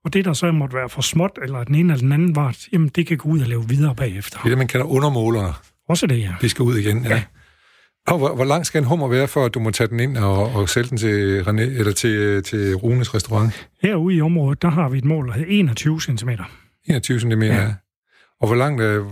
og 0.06 0.12
det, 0.12 0.24
der 0.24 0.32
så 0.32 0.52
måtte 0.52 0.76
være 0.76 0.88
for 0.88 1.02
småt, 1.02 1.38
eller 1.42 1.64
den 1.64 1.74
ene 1.74 1.92
eller 1.92 2.02
den 2.02 2.12
anden 2.12 2.36
var, 2.36 2.56
jamen 2.72 2.88
det 2.88 3.06
kan 3.06 3.16
gå 3.16 3.28
ud 3.28 3.40
og 3.40 3.46
lave 3.46 3.68
videre 3.68 3.94
bagefter. 3.94 4.38
Det 4.38 4.44
er 4.44 4.48
det, 4.48 4.58
man 4.58 4.66
kalder 4.66 4.86
undermålere. 4.86 5.54
Også 5.88 6.06
det, 6.06 6.18
ja. 6.18 6.34
Vi 6.40 6.48
skal 6.48 6.62
ud 6.62 6.76
igen, 6.76 7.04
ja. 7.04 7.08
ja. 7.08 7.22
Og 8.06 8.18
hvor, 8.18 8.34
hvor 8.34 8.44
lang 8.44 8.66
skal 8.66 8.78
en 8.78 8.84
hummer 8.84 9.08
være, 9.08 9.28
for 9.28 9.44
at 9.44 9.54
du 9.54 9.60
må 9.60 9.70
tage 9.70 9.88
den 9.88 10.00
ind 10.00 10.16
og, 10.16 10.54
og 10.54 10.68
sælge 10.68 10.88
den 10.88 10.98
til, 10.98 11.40
René, 11.40 11.60
eller 11.60 11.92
til, 11.92 12.42
til 12.42 12.74
Runes 12.74 13.14
restaurant? 13.14 13.68
Herude 13.82 14.14
i 14.14 14.20
området, 14.20 14.62
der 14.62 14.68
har 14.68 14.88
vi 14.88 14.98
et 14.98 15.04
mål, 15.04 15.26
der 15.28 15.32
hedder 15.32 15.50
21 15.50 16.00
cm. 16.00 16.28
21 16.84 17.20
cm, 17.20 17.42
ja. 17.42 17.54
ja. 17.54 17.74
Og 18.40 18.46
hvor 18.46 18.56
langt, 18.56 18.80
øh, 18.80 19.04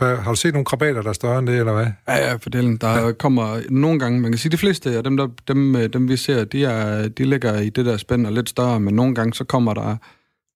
har 0.00 0.30
du 0.30 0.36
set 0.36 0.52
nogle 0.52 0.64
krabater, 0.64 1.02
der 1.02 1.08
er 1.08 1.12
større 1.12 1.38
end 1.38 1.46
det, 1.46 1.58
eller 1.58 1.72
hvad? 1.72 1.86
Ja, 2.08 2.28
ja, 2.28 2.34
for 2.34 2.50
det, 2.50 2.80
der 2.80 3.06
ja. 3.06 3.12
kommer 3.12 3.60
nogle 3.70 3.98
gange, 3.98 4.20
man 4.20 4.32
kan 4.32 4.38
sige, 4.38 4.52
de 4.52 4.56
fleste 4.56 4.96
af 4.96 5.04
dem, 5.04 5.16
der, 5.16 5.28
dem, 5.48 5.76
øh, 5.76 5.92
dem 5.92 6.08
vi 6.08 6.16
ser, 6.16 6.44
de, 6.44 6.64
er, 6.64 7.08
de 7.08 7.24
ligger 7.24 7.60
i 7.60 7.68
det 7.68 7.86
der 7.86 7.96
spænd 7.96 8.26
og 8.26 8.32
lidt 8.32 8.48
større, 8.48 8.80
men 8.80 8.94
nogle 8.94 9.14
gange 9.14 9.34
så 9.34 9.44
kommer 9.44 9.74
der 9.74 9.96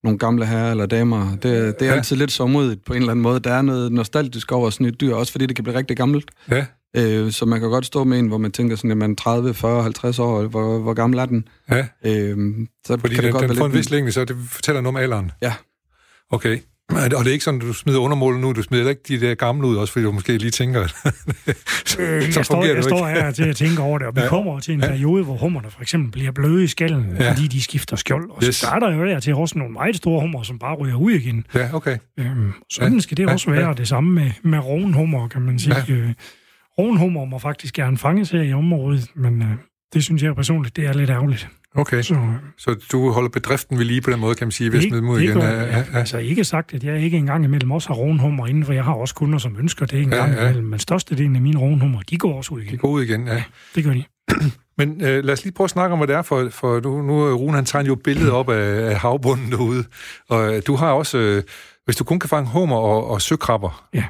nogle 0.06 0.18
gamle 0.18 0.46
herrer 0.46 0.70
eller 0.70 0.86
damer. 0.86 1.30
Det, 1.30 1.42
det 1.42 1.82
er 1.82 1.86
ja. 1.86 1.92
altid 1.92 2.16
lidt 2.16 2.32
sommerligt 2.32 2.84
på 2.84 2.92
en 2.92 2.98
eller 2.98 3.10
anden 3.10 3.22
måde. 3.22 3.40
Der 3.40 3.52
er 3.52 3.62
noget 3.62 3.92
nostalgisk 3.92 4.52
over 4.52 4.70
sådan 4.70 4.86
et 4.86 5.00
dyr, 5.00 5.14
også 5.14 5.32
fordi 5.32 5.46
det 5.46 5.56
kan 5.56 5.64
blive 5.64 5.78
rigtig 5.78 5.96
gammelt. 5.96 6.30
Ja. 6.50 6.66
Øh, 6.96 7.32
så 7.32 7.46
man 7.46 7.60
kan 7.60 7.68
godt 7.68 7.86
stå 7.86 8.04
med 8.04 8.18
en, 8.18 8.26
hvor 8.26 8.38
man 8.38 8.52
tænker 8.52 8.76
sådan, 8.76 8.90
at 8.90 8.96
man 8.96 9.16
30, 9.16 9.54
40, 9.54 9.82
50 9.82 10.18
år, 10.18 10.42
hvor, 10.42 10.78
hvor 10.78 10.94
gammel 10.94 11.18
er 11.18 11.26
den? 11.26 11.48
Ja. 11.70 11.86
Øh, 12.04 12.36
så 12.86 12.98
Fordi 13.00 13.14
kan 13.14 13.25
den, 13.25 13.25
det 13.25 13.32
godt 13.32 13.48
den 13.48 13.56
får 13.56 13.66
en 13.66 13.72
vis 13.72 13.90
længde, 13.90 14.12
så 14.12 14.25
det 14.25 14.36
fortæller 14.50 14.80
noget 14.80 14.96
om 14.96 15.02
alderen? 15.02 15.30
Ja. 15.42 15.54
Okay. 16.30 16.58
Og 16.88 17.25
det 17.25 17.28
er 17.28 17.33
ikke 17.33 17.45
sådan, 17.45 17.61
at 17.61 17.66
du 17.66 17.73
smider 17.73 17.99
undermålet 17.99 18.40
nu, 18.40 18.52
du 18.52 18.62
smider 18.62 18.90
ikke 18.90 19.02
de 19.09 19.21
der 19.21 19.35
gamle 19.35 19.66
ud, 19.66 19.76
også 19.76 19.93
fordi 19.93 20.05
du 20.05 20.12
måske 20.12 20.38
lige 20.38 20.50
tænker, 20.50 20.83
at 20.83 20.90
så 21.87 22.00
øh, 22.02 22.37
jeg 22.37 22.45
står, 22.45 22.64
jeg 22.64 22.85
står 22.85 23.07
her 23.07 23.31
til 23.31 23.43
at 23.43 23.57
tænke 23.57 23.83
over 23.83 23.99
det, 23.99 24.07
og 24.07 24.16
vi 24.16 24.21
ja. 24.21 24.28
kommer 24.28 24.61
til 24.61 24.75
en 24.75 24.81
ja. 24.81 24.87
periode, 24.87 25.25
hvor 25.25 25.37
hummerne 25.37 25.71
for 25.71 25.83
eksempel 25.83 26.12
bliver 26.12 26.33
bløde 26.33 26.64
i 26.64 26.66
skallen, 26.66 27.16
ja. 27.21 27.31
fordi 27.31 27.47
de 27.47 27.62
skifter 27.62 27.97
skjold. 27.97 28.31
Og 28.31 28.43
yes. 28.45 28.57
så 28.57 28.66
er 28.66 28.78
der 28.78 28.95
jo 28.95 29.07
der 29.07 29.21
til 29.21 29.35
også 29.35 29.59
nogle 29.59 29.73
meget 29.73 29.97
store 29.97 30.21
hummer, 30.21 30.43
som 30.43 30.59
bare 30.59 30.75
ryger 30.75 30.97
ud 30.97 31.12
igen. 31.12 31.47
Ja, 31.55 31.75
okay. 31.75 31.99
Øhm, 32.19 32.52
sådan 32.73 32.95
ja. 32.95 33.00
skal 33.00 33.16
det 33.16 33.28
også 33.28 33.50
være, 33.50 33.69
ja. 33.69 33.75
det 33.75 33.88
samme 33.88 34.12
med, 34.12 34.31
med 34.43 34.59
rovenhummer, 34.59 35.28
kan 35.28 35.43
man 35.43 35.59
sige. 35.59 35.76
Ja. 35.88 35.95
Øh, 35.95 36.12
rovenhummer 36.78 37.25
må 37.25 37.38
faktisk 37.38 37.75
gerne 37.75 37.99
fanges 37.99 38.31
her 38.31 38.43
i 38.43 38.52
området, 38.52 39.07
men 39.14 39.43
øh, 39.43 39.49
det 39.95 40.05
synes 40.05 40.23
jeg 40.23 40.35
personligt, 40.35 40.76
det 40.76 40.87
er 40.87 40.93
lidt 40.93 41.11
ærgerligt. 41.11 41.49
Okay, 41.76 42.02
så, 42.02 42.16
så 42.59 42.76
du 42.92 43.11
holder 43.11 43.28
bedriften 43.28 43.78
ved 43.78 43.85
lige 43.85 44.00
på 44.00 44.11
den 44.11 44.21
måde, 44.21 44.35
kan 44.35 44.47
man 44.47 44.52
sige, 44.52 44.73
ved 44.73 44.78
at 44.78 44.85
smide 44.85 45.02
mod 45.02 45.21
igen? 45.21 45.35
Gør, 45.35 45.49
ja, 45.49 45.78
ja. 45.78 45.85
Altså 45.95 46.18
ikke 46.18 46.45
sagt, 46.45 46.75
at 46.75 46.85
jeg 46.85 47.00
ikke 47.00 47.16
engang 47.16 47.45
imellem 47.45 47.71
også 47.71 47.88
har 47.88 47.95
rovenhummer 47.95 48.47
inden, 48.47 48.64
for 48.64 48.73
jeg 48.73 48.85
har 48.85 48.95
også 48.95 49.14
kunder, 49.14 49.38
som 49.38 49.56
ønsker 49.59 49.87
det 49.87 50.02
en 50.02 50.12
ja, 50.12 50.26
ja. 50.26 50.40
imellem, 50.42 50.64
men 50.64 50.78
størstedelen 50.78 51.37
af 51.37 51.42
mine 51.42 51.59
rovenhummer, 51.59 52.00
de 52.11 52.18
går 52.18 52.37
også 52.37 52.54
ud 52.54 52.61
igen. 52.61 52.73
De 52.73 52.78
går 52.78 52.88
ud 52.88 53.02
igen, 53.02 53.26
ja. 53.26 53.35
ja 53.35 53.42
det 53.75 53.85
gør 53.85 53.92
de. 53.92 54.04
Men 54.78 55.04
øh, 55.04 55.25
lad 55.25 55.33
os 55.33 55.45
lige 55.45 55.54
prøve 55.54 55.64
at 55.64 55.71
snakke 55.71 55.92
om, 55.92 55.99
hvad 55.99 56.09
det 56.09 56.16
er, 56.16 56.23
for, 56.23 56.49
for 56.50 56.80
nu, 56.80 57.02
nu 57.02 57.35
Rune, 57.35 57.54
han 57.54 57.64
tegner 57.64 57.88
jo 57.88 57.95
billedet 57.95 58.30
op 58.30 58.50
af, 58.50 58.90
af 58.90 58.97
havbunden 58.97 59.50
derude, 59.50 59.85
og 60.28 60.54
øh, 60.54 60.62
du 60.66 60.76
har 60.76 60.92
også, 60.92 61.18
øh, 61.18 61.42
hvis 61.85 61.97
du 61.97 62.04
kun 62.04 62.18
kan 62.18 62.28
fange 62.28 62.49
hummer 62.49 62.76
og, 62.76 63.11
og 63.11 63.23
søkrabber, 63.23 63.88
ja. 63.95 64.04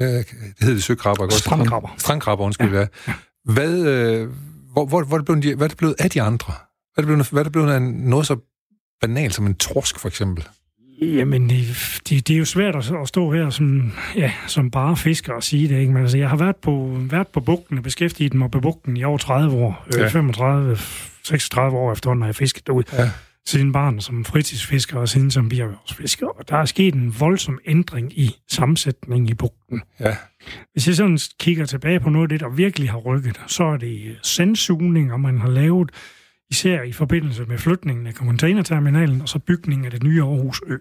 øh, 0.00 0.08
det 0.08 0.26
hedder 0.60 0.74
det 0.74 0.84
søkrabber, 0.84 1.28
Strandkrabber. 1.28 1.94
Strandkrabber, 1.98 2.44
undskyld, 2.44 2.74
ja. 2.74 2.86
ja. 3.08 3.14
Hvad, 3.44 3.86
øh, 3.86 4.28
hvor, 4.72 4.86
hvor, 4.86 5.04
hvor, 5.04 5.16
det 5.18 5.24
blevet, 5.26 5.56
hvad 5.56 5.66
er 5.66 5.68
det 5.68 5.76
blevet 5.76 5.94
af 5.98 6.10
de 6.10 6.22
andre? 6.22 6.52
Hvad 6.96 7.04
er 7.04 7.06
det 7.06 7.16
blevet, 7.16 7.30
hvad 7.30 7.40
er 7.40 7.44
det 7.44 7.52
blevet 7.52 7.72
af 7.72 7.82
noget 7.82 8.26
så 8.26 8.36
banalt 9.00 9.34
som 9.34 9.46
en 9.46 9.54
torsk, 9.54 9.98
for 9.98 10.08
eksempel? 10.08 10.44
Jamen, 11.02 11.50
det, 11.50 11.66
det, 12.08 12.28
det 12.28 12.34
er 12.34 12.38
jo 12.38 12.44
svært 12.44 12.76
at, 12.76 12.92
at 13.02 13.08
stå 13.08 13.32
her 13.32 13.50
som, 13.50 13.92
ja, 14.16 14.32
som 14.46 14.70
bare 14.70 14.96
fisker 14.96 15.32
og 15.32 15.42
sige 15.42 15.68
det, 15.68 15.80
ikke? 15.80 15.92
Men 15.92 16.02
altså, 16.02 16.18
jeg 16.18 16.28
har 16.28 16.36
været 16.36 16.56
på, 16.56 16.96
været 17.00 17.28
på 17.28 17.40
bugten 17.40 17.78
og 17.78 17.84
beskæftiget 17.84 18.34
mig 18.34 18.50
på 18.50 18.60
bugten 18.60 18.96
i 18.96 19.04
over 19.04 19.18
30 19.18 19.56
år. 19.56 19.86
Ja. 19.96 20.08
35, 20.08 20.78
36 21.22 21.76
år 21.76 21.92
efterhånden 21.92 22.22
har 22.22 22.28
jeg 22.28 22.34
fisket 22.34 22.66
derude. 22.66 22.84
Ja. 22.92 23.10
Siden 23.46 23.72
barn 23.72 24.00
som 24.00 24.24
fritidsfisker 24.24 24.98
og 24.98 25.08
siden 25.08 25.30
som 25.30 25.48
bierhvervsfisker. 25.48 26.26
Og 26.26 26.48
der 26.48 26.56
er 26.56 26.64
sket 26.64 26.94
en 26.94 27.14
voldsom 27.20 27.58
ændring 27.66 28.18
i 28.18 28.36
sammensætningen 28.48 29.28
i 29.28 29.34
bugten. 29.34 29.82
Ja. 30.00 30.16
Hvis 30.72 30.86
jeg 30.86 30.94
sådan 30.94 31.18
kigger 31.40 31.66
tilbage 31.66 32.00
på 32.00 32.10
noget 32.10 32.24
af 32.24 32.28
det, 32.28 32.40
der 32.40 32.48
virkelig 32.48 32.90
har 32.90 32.98
rykket, 32.98 33.40
så 33.46 33.64
er 33.64 33.76
det 33.76 34.18
sandsugninger, 34.22 35.16
man 35.16 35.40
har 35.40 35.48
lavet 35.48 35.90
især 36.50 36.82
i 36.82 36.92
forbindelse 36.92 37.44
med 37.44 37.58
flytningen 37.58 38.06
af 38.06 38.12
containerterminalen 38.12 39.20
og 39.20 39.28
så 39.28 39.38
bygningen 39.38 39.84
af 39.84 39.90
det 39.90 40.02
nye 40.02 40.22
Aarhus 40.22 40.62
Ø. 40.66 40.76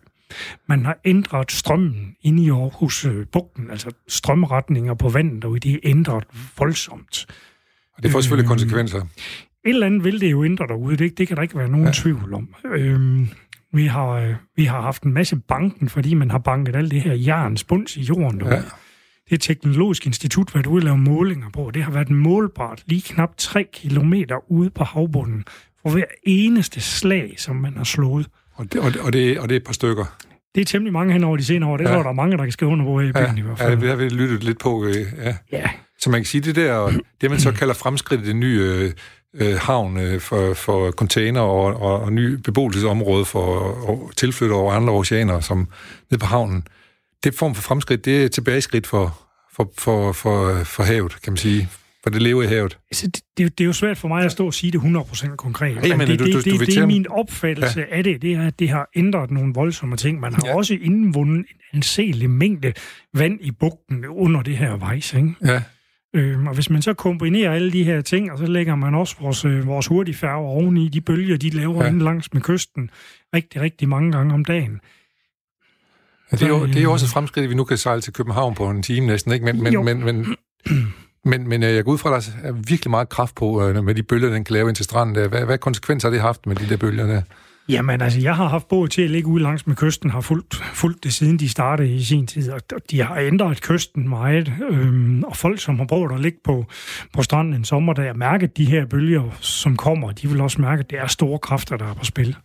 Man 0.68 0.86
har 0.86 0.98
ændret 1.06 1.52
strømmen 1.52 2.16
inde 2.22 2.44
i 2.44 2.50
Aarhus 2.50 3.06
øh, 3.06 3.26
Bugten, 3.32 3.72
altså 3.72 3.92
strømretninger 4.08 4.94
på 4.94 5.10
vandet, 5.10 5.46
og 5.46 5.64
det 5.64 5.74
er 5.74 5.80
ændret 5.84 6.24
voldsomt. 6.58 7.26
Og 7.98 8.04
det 8.04 8.12
får 8.12 8.22
selvfølgelig 8.22 8.46
øh, 8.46 8.50
konsekvenser. 8.50 8.98
Et 9.00 9.06
eller 9.64 9.86
andet 9.86 10.04
vil 10.04 10.22
det 10.22 10.32
jo 10.32 10.44
ændre 10.44 10.68
derude, 10.68 10.98
det, 10.98 11.18
det 11.18 11.28
kan 11.28 11.38
der 11.38 11.44
ikke 11.44 11.58
være 11.58 11.70
nogen 11.70 11.86
ja. 11.86 11.92
tvivl 11.94 12.34
om. 12.34 12.56
Øh, 12.66 13.28
vi 13.74 13.86
har, 13.86 14.10
øh, 14.10 14.36
vi 14.56 14.66
har 14.66 14.82
haft 14.82 15.04
en 15.04 15.14
masse 15.14 15.36
banken, 15.36 15.90
fordi 15.90 16.14
man 16.14 16.32
har 16.32 16.38
banket 16.38 16.76
alt 16.76 16.92
det 16.92 17.02
her 17.02 17.14
jernspunds 17.14 17.98
i 17.98 18.02
jorden 18.02 18.40
derude. 18.40 18.56
Ja 18.56 18.62
det 19.30 19.42
Teknologiske 19.42 20.08
Institut 20.08 20.56
været 20.56 20.66
ude 20.66 20.80
og 20.80 20.84
lave 20.84 20.98
målinger 20.98 21.50
på, 21.50 21.72
det 21.74 21.84
har 21.84 21.92
været 21.92 22.10
målbart 22.10 22.84
lige 22.86 23.02
knap 23.02 23.30
3 23.38 23.68
kilometer 23.74 24.52
ude 24.52 24.70
på 24.70 24.84
havbunden 24.84 25.46
for 25.82 25.90
hver 25.90 26.06
eneste 26.24 26.82
slag, 26.82 27.36
som 27.38 27.56
man 27.56 27.78
har 27.78 27.84
slået. 27.84 28.28
Og 28.54 28.74
det, 28.74 28.82
og 28.82 28.94
det, 28.94 29.02
og 29.02 29.14
det, 29.14 29.40
og 29.40 29.50
det 29.50 29.56
er 29.56 29.60
et 29.60 29.64
par 29.64 29.74
stykker? 29.74 30.06
Det 30.56 30.62
er 30.62 30.66
temmelig 30.66 30.94
mange 30.94 31.14
hen 31.14 31.24
over 31.24 31.38
de 31.38 31.46
senere 31.46 31.70
år. 31.70 31.78
Det 31.78 31.86
ja. 31.86 31.94
tror 31.94 32.04
der 32.04 32.10
er 32.10 32.14
mange, 32.14 32.38
der 32.38 32.44
kan 32.44 32.52
skrive 32.52 32.72
under 32.72 32.86
på 32.86 33.00
i 33.00 33.12
byen 33.12 33.16
ja. 33.16 33.36
i 33.38 33.42
hvert 33.42 33.58
fald. 33.58 33.70
Ja, 33.70 33.80
det 33.80 33.90
har 33.90 33.96
vi 33.96 34.10
lyttet 34.10 34.44
lidt 34.44 34.60
på. 34.60 34.86
Øh, 34.86 34.96
ja. 35.24 35.36
ja. 35.52 35.70
Så 36.00 36.10
man 36.10 36.20
kan 36.20 36.26
sige, 36.26 36.42
det 36.42 36.56
der, 36.56 36.92
det 37.22 37.30
man 37.30 37.40
så 37.40 37.52
kalder 37.52 37.74
fremskridt 37.74 38.22
i 38.22 38.26
det 38.26 38.36
nye 38.36 38.60
øh, 38.60 38.92
øh, 39.34 39.58
havn 39.58 40.00
øh, 40.00 40.20
for, 40.22 40.54
for 40.54 40.92
container 40.92 41.42
og, 41.42 41.82
og, 41.82 42.00
og 42.00 42.14
ny 42.14 42.34
beboelsesområde 42.34 43.26
for 43.26 43.46
og 43.90 44.12
tilflytter 44.18 44.56
over 44.56 44.74
andre 44.74 44.94
oceaner, 44.94 45.40
som 45.40 45.68
ned 46.12 46.20
på 46.20 46.26
havnen. 46.26 46.68
Det 47.26 47.36
form 47.36 47.56
for 47.56 47.62
fremskridt, 47.62 48.06
det 48.06 48.24
er 48.24 48.28
tilbageskridt 48.28 48.88
for, 48.88 49.20
for, 49.54 49.72
for, 49.78 50.12
for, 50.12 50.64
for 50.64 50.84
havet, 50.84 51.22
kan 51.24 51.34
man 51.34 51.38
sige. 51.38 51.70
For 52.04 52.10
det 52.10 52.22
lever 52.22 52.44
i 52.44 52.46
havet. 52.46 52.78
Altså, 52.92 53.08
det, 53.08 53.22
det, 53.38 53.58
det 53.58 53.64
er 53.64 53.66
jo 53.66 53.74
svært 53.74 53.98
for 53.98 54.08
mig 54.08 54.26
at 54.26 54.32
stå 54.32 54.46
og 54.46 54.54
sige 54.54 54.72
det 54.72 54.78
100% 54.80 55.36
konkret. 55.36 55.78
Hey, 55.78 55.92
men 55.92 56.08
det, 56.08 56.20
du, 56.20 56.26
du, 56.26 56.32
det, 56.32 56.46
du, 56.46 56.52
det, 56.52 56.68
det 56.68 56.78
er 56.78 56.86
min 56.86 57.08
opfattelse 57.10 57.80
ja. 57.80 57.98
af 57.98 58.04
det, 58.04 58.22
det 58.22 58.34
er, 58.34 58.48
at 58.48 58.60
det 58.60 58.70
har 58.70 58.90
ændret 58.96 59.32
nogle 59.32 59.54
voldsomme 59.54 59.98
ting. 59.98 60.20
Man 60.20 60.34
har 60.34 60.44
ja. 60.46 60.56
også 60.56 60.74
indvundet 60.82 61.38
en 61.38 61.46
anselig 61.74 62.30
mængde 62.30 62.74
vand 63.14 63.40
i 63.42 63.52
bugten 63.52 64.06
under 64.06 64.42
det 64.42 64.58
her 64.58 64.76
vejs, 64.76 65.14
ikke? 65.14 65.36
Ja. 65.46 65.62
Øhm, 66.16 66.48
og 66.48 66.54
hvis 66.54 66.70
man 66.70 66.82
så 66.82 66.94
kombinerer 66.94 67.52
alle 67.54 67.72
de 67.72 67.84
her 67.84 68.02
ting, 68.02 68.32
og 68.32 68.38
så 68.38 68.46
lægger 68.46 68.76
man 68.76 68.96
også 68.96 69.16
vores, 69.22 69.46
øh, 69.46 69.68
vores 69.68 69.88
hurtige 69.88 70.16
færger 70.16 70.48
oveni, 70.48 70.90
de 70.90 71.02
bølger, 71.02 71.38
de 71.38 71.50
laver 71.50 71.86
ja. 71.86 71.92
langs 71.92 72.34
med 72.34 72.42
kysten 72.42 72.90
rigtig, 73.36 73.62
rigtig 73.62 73.90
mange 73.90 74.12
gange 74.12 74.34
om 74.34 74.46
dagen, 74.46 74.80
Ja, 76.32 76.38
det, 76.38 76.44
er 76.44 76.48
jo, 76.48 76.66
det 76.66 76.78
er 76.78 76.82
jo 76.82 76.92
også 76.92 77.06
et 77.06 77.10
fremskridt, 77.10 77.44
at 77.44 77.50
vi 77.50 77.56
nu 77.56 77.64
kan 77.64 77.78
sejle 77.78 78.02
til 78.02 78.14
København 78.14 78.56
på 78.56 78.70
en 78.70 78.84
time 78.84 79.08
næsten, 79.08 79.32
ikke? 79.32 79.46
Men, 79.46 79.64
men, 79.64 79.86
men, 79.86 80.06
men, 80.06 80.36
men, 81.26 81.48
men 81.48 81.64
øh, 81.64 81.76
jeg 81.76 81.86
går 81.86 81.92
ud 81.92 81.98
fra, 81.98 82.18
at 82.18 82.32
der 82.44 82.50
er 82.50 82.52
virkelig 82.52 82.92
meget 82.92 83.10
kraft 83.10 83.36
på 83.36 83.68
øh, 83.68 83.84
med 83.84 83.96
de 83.96 84.04
bølger, 84.04 84.30
den 84.30 84.44
kan 84.44 84.54
lave 84.54 84.70
ind 84.70 84.76
til 84.76 84.86
stranden. 84.86 85.30
Hvad, 85.30 85.46
hvad 85.46 85.58
konsekvenser 85.58 86.08
har 86.08 86.12
det 86.12 86.22
haft 86.22 86.46
med 86.46 86.56
de 86.56 86.70
der 86.70 86.78
bølger 86.78 87.08
der? 87.08 87.22
Jamen 87.70 88.02
altså, 88.02 88.20
jeg 88.20 88.36
har 88.36 88.48
haft 88.48 88.68
båd 88.68 88.88
til 88.88 89.02
at 89.02 89.10
ligge 89.10 89.28
ude 89.28 89.44
langs 89.44 89.68
med 89.68 89.76
kysten, 89.76 90.10
har 90.10 90.22
fulgt, 90.22 90.56
fulgt 90.56 91.04
det 91.04 91.14
siden 91.14 91.40
de 91.40 91.50
startede 91.50 91.96
i 91.96 92.04
sin 92.04 92.28
tid, 92.28 92.52
og 92.52 92.62
de 92.92 93.02
har 93.02 93.18
ændret 93.18 93.62
kysten 93.62 94.10
meget. 94.10 94.54
Øhm, 94.70 95.24
og 95.24 95.36
folk, 95.36 95.60
som 95.60 95.80
har 95.80 95.86
prøvet 95.86 96.12
at 96.12 96.20
ligge 96.20 96.38
på, 96.44 96.66
på 97.14 97.24
stranden 97.24 97.54
en 97.54 97.66
sommer, 97.66 97.94
der 97.94 98.04
har 98.04 98.14
mærket 98.14 98.58
de 98.58 98.66
her 98.66 98.86
bølger, 98.86 99.38
som 99.40 99.78
kommer, 99.78 100.12
de 100.12 100.30
vil 100.30 100.42
også 100.42 100.62
mærke, 100.62 100.80
at 100.80 100.90
det 100.90 101.00
er 101.00 101.08
store 101.08 101.40
kræfter, 101.40 101.78
der 101.78 101.86
er 101.86 101.94
på 101.94 102.06
spil. 102.06 102.36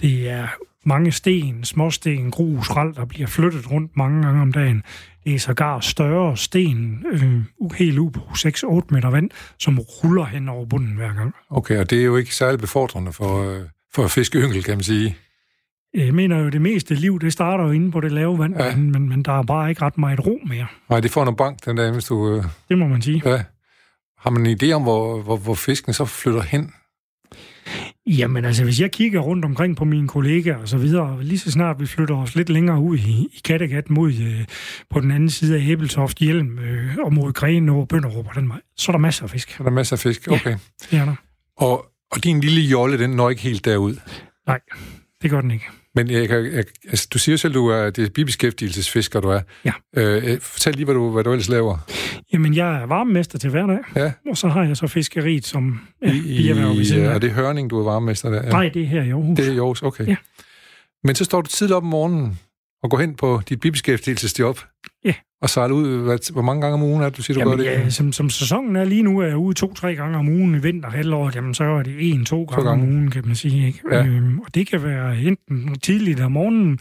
Det 0.00 0.30
er 0.30 0.46
mange 0.88 1.12
sten, 1.12 1.64
småsten, 1.64 2.30
grus, 2.30 2.66
skrald, 2.66 2.94
der 2.94 3.04
bliver 3.04 3.26
flyttet 3.26 3.70
rundt 3.70 3.96
mange 3.96 4.22
gange 4.22 4.42
om 4.42 4.52
dagen. 4.52 4.82
Det 5.24 5.34
er 5.34 5.38
sågar 5.38 5.80
større 5.80 6.36
sten, 6.36 7.04
øh, 7.12 7.42
helt 7.74 7.98
ud 7.98 8.10
på 8.10 8.20
6-8 8.20 8.94
meter 8.94 9.10
vand, 9.10 9.30
som 9.58 9.78
ruller 9.78 10.24
hen 10.24 10.48
over 10.48 10.66
bunden 10.66 10.96
hver 10.96 11.14
gang. 11.14 11.34
Okay, 11.50 11.78
og 11.78 11.90
det 11.90 12.00
er 12.00 12.04
jo 12.04 12.16
ikke 12.16 12.34
særlig 12.34 12.60
befordrende 12.60 13.12
for, 13.12 13.50
øh, 13.50 13.60
for 13.94 14.08
fiskeyngel, 14.08 14.62
kan 14.64 14.76
man 14.76 14.84
sige. 14.84 15.16
Jeg 15.94 16.14
mener 16.14 16.38
jo, 16.38 16.48
det 16.48 16.60
meste 16.60 16.94
liv, 16.94 17.20
det 17.20 17.32
starter 17.32 17.64
jo 17.64 17.70
inde 17.70 17.90
på 17.90 18.00
det 18.00 18.12
lave 18.12 18.38
vand, 18.38 18.56
ja. 18.58 18.76
men, 18.76 18.92
men, 18.92 19.08
men 19.08 19.22
der 19.22 19.32
er 19.32 19.42
bare 19.42 19.70
ikke 19.70 19.82
ret 19.82 19.98
meget 19.98 20.26
ro 20.26 20.38
mere. 20.46 20.66
Nej, 20.90 21.00
det 21.00 21.10
får 21.10 21.24
noget 21.24 21.36
bank 21.36 21.64
den 21.64 21.76
dag, 21.76 21.92
hvis 21.92 22.04
du... 22.04 22.36
Øh... 22.36 22.44
Det 22.68 22.78
må 22.78 22.86
man 22.86 23.02
sige. 23.02 23.22
Ja. 23.24 23.42
Har 24.18 24.30
man 24.30 24.46
en 24.46 24.58
idé 24.62 24.72
om, 24.72 24.82
hvor, 24.82 25.22
hvor, 25.22 25.36
hvor 25.36 25.54
fisken 25.54 25.92
så 25.92 26.04
flytter 26.04 26.42
hen? 26.42 26.72
Jamen 28.08 28.44
altså, 28.44 28.64
hvis 28.64 28.80
jeg 28.80 28.90
kigger 28.90 29.20
rundt 29.20 29.44
omkring 29.44 29.76
på 29.76 29.84
mine 29.84 30.08
kollegaer 30.08 30.56
og 30.56 30.68
så 30.68 30.78
videre, 30.78 31.22
lige 31.22 31.38
så 31.38 31.50
snart 31.50 31.80
vi 31.80 31.86
flytter 31.86 32.16
os 32.16 32.34
lidt 32.34 32.48
længere 32.48 32.80
ud 32.80 32.98
i, 32.98 33.10
i 33.10 33.40
Kattegat 33.44 33.90
mod 33.90 34.12
øh, 34.12 34.44
på 34.90 35.00
den 35.00 35.10
anden 35.10 35.30
side 35.30 35.56
af 35.56 35.68
Æbeltoft, 35.68 36.18
Hjelm 36.18 36.58
øh, 36.58 36.96
og 36.98 37.14
mod 37.14 37.32
Gren 37.32 37.68
og 37.68 37.88
Bønderup 37.88 38.26
og 38.28 38.34
den 38.34 38.48
vej, 38.48 38.60
så 38.76 38.92
er 38.92 38.92
der 38.92 38.98
masser 38.98 39.24
af 39.24 39.30
fisk. 39.30 39.50
Så 39.50 39.56
er 39.62 39.64
der 39.64 39.70
masser 39.70 39.96
af 39.96 40.00
fisk, 40.00 40.28
okay. 40.30 40.50
Ja, 40.50 40.56
det 40.90 40.98
er 40.98 41.04
der. 41.04 41.14
Og, 41.56 41.86
og 42.10 42.24
din 42.24 42.40
lille 42.40 42.60
jolle, 42.60 42.98
den 42.98 43.10
når 43.10 43.30
ikke 43.30 43.42
helt 43.42 43.64
derud? 43.64 43.96
Nej, 44.46 44.60
det 45.22 45.30
gør 45.30 45.40
den 45.40 45.50
ikke. 45.50 45.66
Men 45.94 46.10
jeg, 46.10 46.30
altså, 46.88 47.08
du 47.12 47.18
siger 47.18 47.36
selv, 47.36 47.54
du 47.54 47.66
er 47.66 47.90
det 47.90 48.04
er 48.04 48.10
bibeskæftigelsesfisker, 48.10 49.20
du 49.20 49.28
er. 49.28 49.40
Ja. 49.64 49.72
Øh, 49.96 50.40
fortæl 50.40 50.74
lige, 50.74 50.84
hvad 50.84 50.94
du, 50.94 51.10
hvad 51.10 51.24
du 51.24 51.32
ellers 51.32 51.48
laver. 51.48 51.78
Jamen, 52.32 52.54
jeg 52.54 52.82
er 52.82 52.86
varmemester 52.86 53.38
til 53.38 53.50
hverdag. 53.50 53.78
Ja. 53.96 54.12
Og 54.30 54.36
så 54.36 54.48
har 54.48 54.64
jeg 54.64 54.76
så 54.76 54.86
fiskeriet 54.86 55.46
som 55.46 55.80
ja, 56.02 56.12
I, 56.12 56.20
bierhverv 56.20 57.00
Ja, 57.02 57.10
er 57.10 57.18
det 57.18 57.30
Hørning, 57.30 57.70
du 57.70 57.78
er 57.80 57.84
varmemester 57.84 58.30
der? 58.30 58.42
Ja. 58.42 58.48
Nej, 58.48 58.68
det 58.68 58.82
er 58.82 58.86
her 58.86 59.02
i 59.02 59.10
Aarhus. 59.10 59.36
Det 59.36 59.48
er 59.48 59.52
i 59.52 59.56
Aarhus, 59.56 59.82
okay. 59.82 60.06
Ja. 60.06 60.16
Men 61.04 61.14
så 61.14 61.24
står 61.24 61.40
du 61.40 61.48
tidligt 61.48 61.76
op 61.76 61.82
om 61.82 61.88
morgenen 61.88 62.38
og 62.82 62.90
går 62.90 62.98
hen 62.98 63.14
på 63.14 63.42
dit 63.48 63.60
bibeskæftigelsesjob. 63.60 64.60
Ja. 65.04 65.12
Og 65.42 65.50
sejler 65.50 65.74
ud, 65.74 66.04
hvad, 66.04 66.32
hvor 66.32 66.42
mange 66.42 66.62
gange 66.62 66.74
om 66.74 66.82
ugen 66.82 67.02
er 67.02 67.08
det, 67.08 67.16
du 67.16 67.22
siger, 67.22 67.34
du 67.34 67.40
jamen, 67.40 67.58
gør 67.58 67.64
det? 67.64 67.84
Ja, 67.84 67.90
som, 67.90 68.12
som 68.12 68.30
sæsonen 68.30 68.76
er 68.76 68.84
lige 68.84 69.02
nu, 69.02 69.18
er 69.18 69.26
jeg 69.26 69.36
ude 69.36 69.54
to-tre 69.54 69.94
gange 69.94 70.18
om 70.18 70.28
ugen 70.28 70.54
i 70.54 70.58
vinter 70.58 70.90
halvåret, 70.90 71.36
jamen 71.36 71.54
så 71.54 71.64
er 71.64 71.82
det 71.82 71.94
en-to 72.12 72.44
gange, 72.44 72.64
gange 72.68 72.82
om 72.82 72.92
ugen, 72.92 73.10
kan 73.10 73.22
man 73.26 73.36
sige. 73.36 73.66
Ikke? 73.66 73.80
Ja. 73.92 74.06
Øhm, 74.06 74.38
og 74.38 74.54
det 74.54 74.66
kan 74.66 74.82
være 74.82 75.18
enten 75.20 75.78
tidligt 75.78 76.20
om 76.20 76.32
morgenen, 76.32 76.78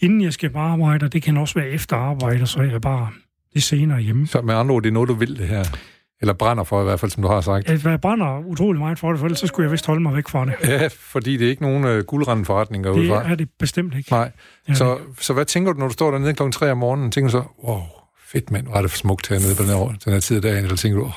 inden 0.00 0.20
jeg 0.22 0.32
skal 0.32 0.50
på 0.50 0.58
arbejde, 0.58 1.04
og 1.04 1.12
det 1.12 1.22
kan 1.22 1.36
også 1.36 1.54
være 1.54 1.68
efter 1.68 1.96
arbejde, 1.96 2.46
så 2.46 2.60
er 2.60 2.64
jeg 2.64 2.80
bare 2.80 3.08
det 3.54 3.62
senere 3.62 4.00
hjemme. 4.00 4.26
Så 4.26 4.40
med 4.42 4.54
andre 4.54 4.74
ord, 4.74 4.82
det 4.82 4.88
er 4.88 4.92
noget, 4.92 5.08
du 5.08 5.14
vil 5.14 5.38
det 5.38 5.48
her? 5.48 5.64
Eller 6.20 6.34
brænder 6.34 6.64
for 6.64 6.80
i 6.80 6.84
hvert 6.84 7.00
fald, 7.00 7.10
som 7.10 7.22
du 7.22 7.28
har 7.28 7.40
sagt. 7.40 7.84
Jeg 7.84 8.00
brænder 8.00 8.46
utrolig 8.46 8.80
meget 8.80 8.98
for 8.98 9.10
det, 9.10 9.18
for 9.18 9.26
ellers 9.26 9.38
så 9.38 9.46
skulle 9.46 9.64
jeg 9.64 9.72
vist 9.72 9.86
holde 9.86 10.02
mig 10.02 10.16
væk 10.16 10.28
fra 10.28 10.44
det. 10.44 10.54
Ja, 10.64 10.88
fordi 10.92 11.36
det 11.36 11.46
er 11.46 11.50
ikke 11.50 11.62
nogen 11.62 11.84
uh, 11.84 11.98
guldrende 11.98 12.44
forretning 12.44 12.84
derude 12.84 13.02
Det 13.02 13.10
er 13.10 13.34
det 13.34 13.48
bestemt 13.58 13.94
ikke. 13.94 14.10
Nej. 14.10 14.30
Så, 14.72 14.98
så 15.20 15.32
hvad 15.32 15.44
tænker 15.44 15.72
du, 15.72 15.78
når 15.78 15.86
du 15.86 15.92
står 15.92 16.10
dernede 16.10 16.34
kl. 16.34 16.42
3 16.52 16.70
om 16.70 16.78
morgenen? 16.78 17.10
Tænker 17.10 17.28
du 17.28 17.32
så, 17.32 17.42
wow, 17.64 17.80
fedt 18.26 18.50
mand, 18.50 18.66
er 18.74 18.82
det 18.82 18.90
for 18.90 18.98
smukt 18.98 19.28
hernede 19.28 19.54
på 19.56 19.62
den 19.62 19.70
her, 19.70 19.94
den 20.04 20.12
her 20.12 20.20
tid 20.20 20.36
af 20.36 20.42
dagen? 20.42 20.64
Eller 20.64 20.76
tænker 20.76 20.98
du, 20.98 21.04
oh, 21.04 21.12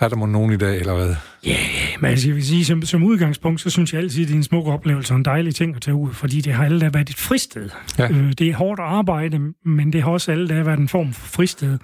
er 0.00 0.08
der 0.08 0.16
må 0.16 0.26
nogen 0.26 0.52
i 0.52 0.56
dag, 0.56 0.80
eller 0.80 0.94
hvad? 0.94 1.14
Ja, 1.46 1.50
yeah, 1.50 2.00
men 2.00 2.10
altså, 2.10 2.28
jeg 2.28 2.36
vil 2.36 2.46
sige, 2.46 2.64
som, 2.64 2.82
som 2.82 3.02
udgangspunkt, 3.02 3.60
så 3.60 3.70
synes 3.70 3.92
jeg 3.92 4.00
altid, 4.00 4.22
at 4.22 4.28
det 4.28 4.34
er 4.34 4.38
en 4.38 4.44
smuk 4.44 4.66
oplevelse 4.66 5.12
og 5.14 5.16
en 5.16 5.24
dejlig 5.24 5.54
ting 5.54 5.76
at 5.76 5.82
tage 5.82 5.94
ud, 5.94 6.12
fordi 6.12 6.40
det 6.40 6.52
har 6.52 6.64
alle 6.64 6.80
dage 6.80 6.94
været 6.94 7.10
et 7.10 7.16
fristed. 7.16 7.70
Ja. 7.98 8.10
Øh, 8.10 8.32
det 8.32 8.48
er 8.48 8.54
hårdt 8.54 8.80
arbejde, 8.80 9.40
men 9.64 9.92
det 9.92 10.02
har 10.02 10.10
også 10.10 10.32
alle 10.32 10.48
dage 10.48 10.66
været 10.66 10.78
en 10.78 10.88
form 10.88 11.12
for 11.12 11.26
fristed 11.26 11.78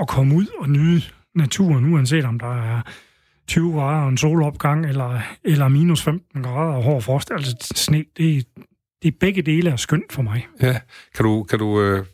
at 0.00 0.08
komme 0.08 0.34
ud 0.34 0.46
og 0.60 0.68
nyde 0.68 1.02
naturen, 1.34 1.92
uanset 1.92 2.24
om 2.24 2.38
der 2.38 2.76
er 2.76 2.82
20 3.46 3.72
grader 3.72 4.02
og 4.02 4.08
en 4.08 4.16
solopgang, 4.16 4.86
eller, 4.86 5.20
eller 5.44 5.68
minus 5.68 6.02
15 6.02 6.42
grader 6.42 6.74
og 6.74 6.82
hård 6.82 7.02
frost. 7.02 7.30
Altså 7.30 7.56
sne, 7.74 8.04
det, 8.16 8.46
det 9.02 9.08
er 9.08 9.16
begge 9.20 9.42
dele 9.42 9.70
er 9.70 9.76
skønt 9.76 10.12
for 10.12 10.22
mig. 10.22 10.46
Ja. 10.62 10.80
Kan 11.14 11.24
du, 11.24 11.42
kan 11.42 11.58
du 11.58 11.80
øh, 11.80 12.06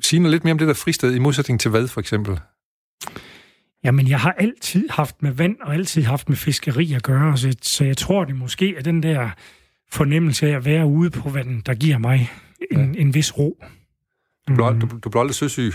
sige 0.00 0.20
noget 0.20 0.32
lidt 0.32 0.44
mere 0.44 0.52
om 0.52 0.58
det 0.58 0.68
der 0.68 0.74
fristed, 0.74 1.14
i 1.14 1.18
modsætning 1.18 1.60
til 1.60 1.70
hvad, 1.70 1.88
for 1.88 2.00
eksempel? 2.00 2.40
Jamen, 3.84 4.08
jeg 4.08 4.20
har 4.20 4.32
altid 4.38 4.88
haft 4.88 5.22
med 5.22 5.32
vand 5.32 5.56
og 5.60 5.74
altid 5.74 6.02
haft 6.02 6.28
med 6.28 6.36
fiskeri 6.36 6.92
at 6.92 7.02
gøre, 7.02 7.36
så, 7.36 7.56
så 7.62 7.84
jeg 7.84 7.96
tror, 7.96 8.24
det 8.24 8.36
måske 8.36 8.76
er 8.76 8.82
den 8.82 9.02
der 9.02 9.30
fornemmelse 9.90 10.46
af 10.46 10.56
at 10.56 10.64
være 10.64 10.86
ude 10.86 11.10
på 11.10 11.30
vandet, 11.30 11.66
der 11.66 11.74
giver 11.74 11.98
mig 11.98 12.30
en, 12.70 12.94
ja. 12.94 13.00
en 13.00 13.14
vis 13.14 13.38
ro. 13.38 13.64
Du 14.48 14.54
blev, 14.54 14.80
du, 14.80 14.98
du 15.04 15.10
blev 15.10 15.20
aldrig 15.20 15.34
søsyg? 15.34 15.72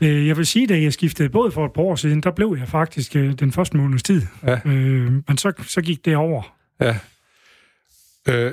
Øh, 0.00 0.26
Jeg 0.26 0.36
vil 0.36 0.46
sige, 0.46 0.66
da 0.66 0.80
jeg 0.80 0.92
skiftede 0.92 1.28
båd 1.28 1.50
for 1.50 1.66
et 1.66 1.72
par 1.72 1.82
år 1.82 1.96
siden, 1.96 2.20
der 2.20 2.30
blev 2.30 2.56
jeg 2.58 2.68
faktisk 2.68 3.16
øh, 3.16 3.32
den 3.32 3.52
første 3.52 3.76
måneds 3.76 4.02
tid. 4.02 4.22
Ja. 4.42 4.58
Øh, 4.64 5.12
men 5.28 5.38
så, 5.38 5.52
så 5.66 5.80
gik 5.82 6.04
det 6.04 6.16
over. 6.16 6.42
Ja. 6.80 6.96
Øh, 8.28 8.52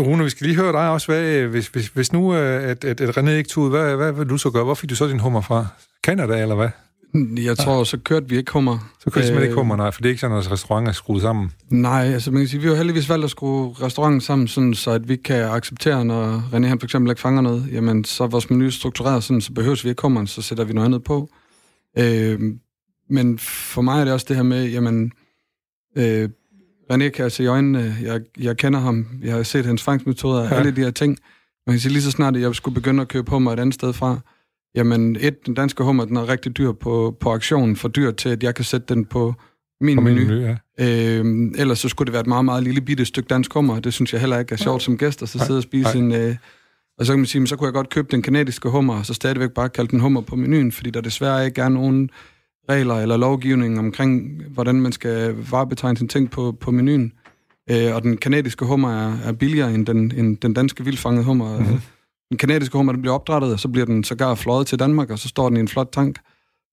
Rune, 0.00 0.24
vi 0.24 0.30
skal 0.30 0.46
lige 0.46 0.56
høre 0.56 0.72
dig 0.72 0.90
også. 0.90 1.06
Hvad, 1.12 1.46
hvis, 1.46 1.68
hvis, 1.68 1.88
hvis 1.88 2.12
nu, 2.12 2.32
at, 2.32 2.84
at, 2.84 3.00
at 3.00 3.18
René 3.18 3.30
ikke 3.30 3.48
tog 3.50 3.64
ud, 3.64 3.70
hvad, 3.70 3.96
hvad 3.96 4.12
vil 4.12 4.28
du 4.28 4.36
så 4.38 4.50
gøre? 4.50 4.64
Hvor 4.64 4.74
fik 4.74 4.90
du 4.90 4.94
så 4.94 5.06
din 5.08 5.20
hummer 5.20 5.40
fra? 5.40 5.66
Canada, 6.04 6.42
eller 6.42 6.54
hvad? 6.54 6.68
Jeg 7.36 7.58
tror, 7.58 7.84
så 7.84 7.98
kørte 7.98 8.28
vi 8.28 8.36
ikke 8.36 8.52
hummer. 8.52 8.78
Så 8.98 9.04
jeg 9.06 9.12
simpelthen 9.24 9.42
ikke 9.42 9.52
Øh, 9.52 9.58
hummer, 9.58 9.76
nej, 9.76 9.90
for 9.90 10.00
det 10.00 10.08
er 10.08 10.10
ikke 10.10 10.20
sådan, 10.20 10.36
at 10.36 10.50
restauranter 10.52 10.88
er 10.88 10.94
skruet 10.94 11.22
sammen. 11.22 11.50
Nej, 11.70 12.02
altså 12.02 12.30
man 12.30 12.40
kan 12.40 12.48
sige, 12.48 12.60
vi 12.60 12.68
har 12.68 12.74
heldigvis 12.74 13.08
valgt 13.08 13.24
at 13.24 13.30
skrue 13.30 13.72
restauranten 13.72 14.20
sammen, 14.20 14.48
sådan, 14.48 14.74
så 14.74 14.90
at 14.90 15.08
vi 15.08 15.16
kan 15.16 15.44
acceptere, 15.44 16.04
når 16.04 16.38
René 16.52 16.66
han 16.66 16.80
for 16.80 16.86
eksempel 16.86 17.10
ikke 17.10 17.20
fanger 17.20 17.40
noget, 17.40 17.68
jamen 17.72 18.04
så 18.04 18.24
er 18.24 18.28
vores 18.28 18.50
menu 18.50 18.70
struktureret 18.70 19.24
sådan, 19.24 19.40
så 19.40 19.52
behøver 19.52 19.80
vi 19.82 19.88
ikke 19.88 20.02
hummeren, 20.02 20.26
så 20.26 20.42
sætter 20.42 20.64
vi 20.64 20.72
noget 20.72 20.86
andet 20.86 21.04
på. 21.04 21.28
Øh, 21.98 22.40
men 23.10 23.38
for 23.38 23.82
mig 23.82 24.00
er 24.00 24.04
det 24.04 24.12
også 24.12 24.26
det 24.28 24.36
her 24.36 24.42
med, 24.42 24.70
jamen, 24.70 25.12
øh, 25.98 26.28
René 26.92 27.08
kan 27.08 27.22
jeg 27.22 27.32
se 27.32 27.42
i 27.42 27.46
øjnene, 27.46 27.96
jeg, 28.02 28.20
jeg 28.40 28.56
kender 28.56 28.80
ham, 28.80 29.06
jeg 29.22 29.34
har 29.34 29.42
set 29.42 29.66
hans 29.66 29.82
fangstmetoder, 29.82 30.42
Ja. 30.42 30.48
ja. 30.48 30.54
alle 30.54 30.70
de 30.70 30.80
her 30.80 30.90
ting. 30.90 31.18
Man 31.66 31.74
kan 31.74 31.80
sige, 31.80 31.92
lige 31.92 32.02
så 32.02 32.10
snart 32.10 32.36
at 32.36 32.42
jeg 32.42 32.54
skulle 32.54 32.74
begynde 32.74 33.00
at 33.02 33.08
købe 33.08 33.30
hummer 33.30 33.52
et 33.52 33.60
andet 33.60 33.74
sted 33.74 33.92
fra, 33.92 34.18
jamen 34.74 35.16
et, 35.20 35.46
den 35.46 35.54
danske 35.54 35.84
hummer, 35.84 36.04
den 36.04 36.16
er 36.16 36.28
rigtig 36.28 36.56
dyr 36.56 36.72
på, 36.72 37.16
på 37.20 37.30
auktionen, 37.30 37.76
for 37.76 37.88
dyr 37.88 38.10
til, 38.10 38.28
at 38.28 38.42
jeg 38.42 38.54
kan 38.54 38.64
sætte 38.64 38.94
den 38.94 39.04
på 39.04 39.34
min, 39.80 39.96
På 39.96 40.00
min 40.02 40.14
menu. 40.14 40.28
menu, 40.28 40.40
ja. 40.40 40.56
Øh, 41.18 41.50
ellers 41.58 41.78
så 41.78 41.88
skulle 41.88 42.06
det 42.06 42.12
være 42.12 42.20
et 42.20 42.26
meget, 42.26 42.44
meget 42.44 42.62
lille 42.62 42.80
bitte 42.80 43.04
stykke 43.04 43.28
dansk 43.28 43.52
hummer. 43.52 43.80
Det 43.80 43.92
synes 43.92 44.12
jeg 44.12 44.20
heller 44.20 44.38
ikke 44.38 44.52
er 44.52 44.56
sjovt 44.56 44.82
som 44.82 44.98
gæst, 44.98 45.22
at 45.22 45.28
så 45.28 45.38
sidde 45.38 45.58
og 45.58 45.62
spise 45.62 45.98
en... 45.98 46.12
Øh, 46.12 46.36
og 46.98 47.06
så 47.06 47.12
kan 47.12 47.18
man 47.18 47.26
sige, 47.26 47.40
men 47.40 47.46
så 47.46 47.56
kunne 47.56 47.66
jeg 47.66 47.72
godt 47.72 47.88
købe 47.88 48.08
den 48.10 48.22
kanadiske 48.22 48.68
hummer, 48.68 48.94
og 48.98 49.06
så 49.06 49.14
stadigvæk 49.14 49.50
bare 49.50 49.68
kalde 49.68 49.90
den 49.90 50.00
hummer 50.00 50.20
på 50.20 50.36
menuen, 50.36 50.72
fordi 50.72 50.90
der 50.90 51.00
desværre 51.00 51.46
ikke 51.46 51.60
er 51.60 51.68
nogen 51.68 52.10
regler 52.68 52.94
eller 52.94 53.16
lovgivning 53.16 53.78
omkring, 53.78 54.42
hvordan 54.48 54.80
man 54.80 54.92
skal 54.92 55.34
varebetegne 55.50 55.96
sine 55.96 56.08
ting 56.08 56.30
på, 56.30 56.56
på 56.60 56.70
menuen. 56.70 57.12
Øh, 57.70 57.94
og 57.94 58.02
den 58.02 58.16
kanadiske 58.16 58.64
hummer 58.64 58.90
er, 59.06 59.18
er 59.24 59.32
billigere 59.32 59.74
end 59.74 59.86
den, 59.86 60.12
end 60.16 60.36
den 60.36 60.54
danske 60.54 60.84
vildfangede 60.84 61.24
hummer. 61.24 61.58
Mm-hmm. 61.58 61.80
Den 62.32 62.38
kanadiske 62.38 62.76
hummer, 62.76 62.92
den 62.92 63.02
bliver 63.02 63.14
opdrettet, 63.14 63.52
og 63.52 63.60
så 63.60 63.68
bliver 63.68 63.86
den 63.86 64.04
sågar 64.04 64.34
fløjet 64.34 64.66
til 64.66 64.78
Danmark, 64.78 65.10
og 65.10 65.18
så 65.18 65.28
står 65.28 65.48
den 65.48 65.56
i 65.56 65.60
en 65.60 65.68
flot 65.68 65.88
tank. 65.92 66.18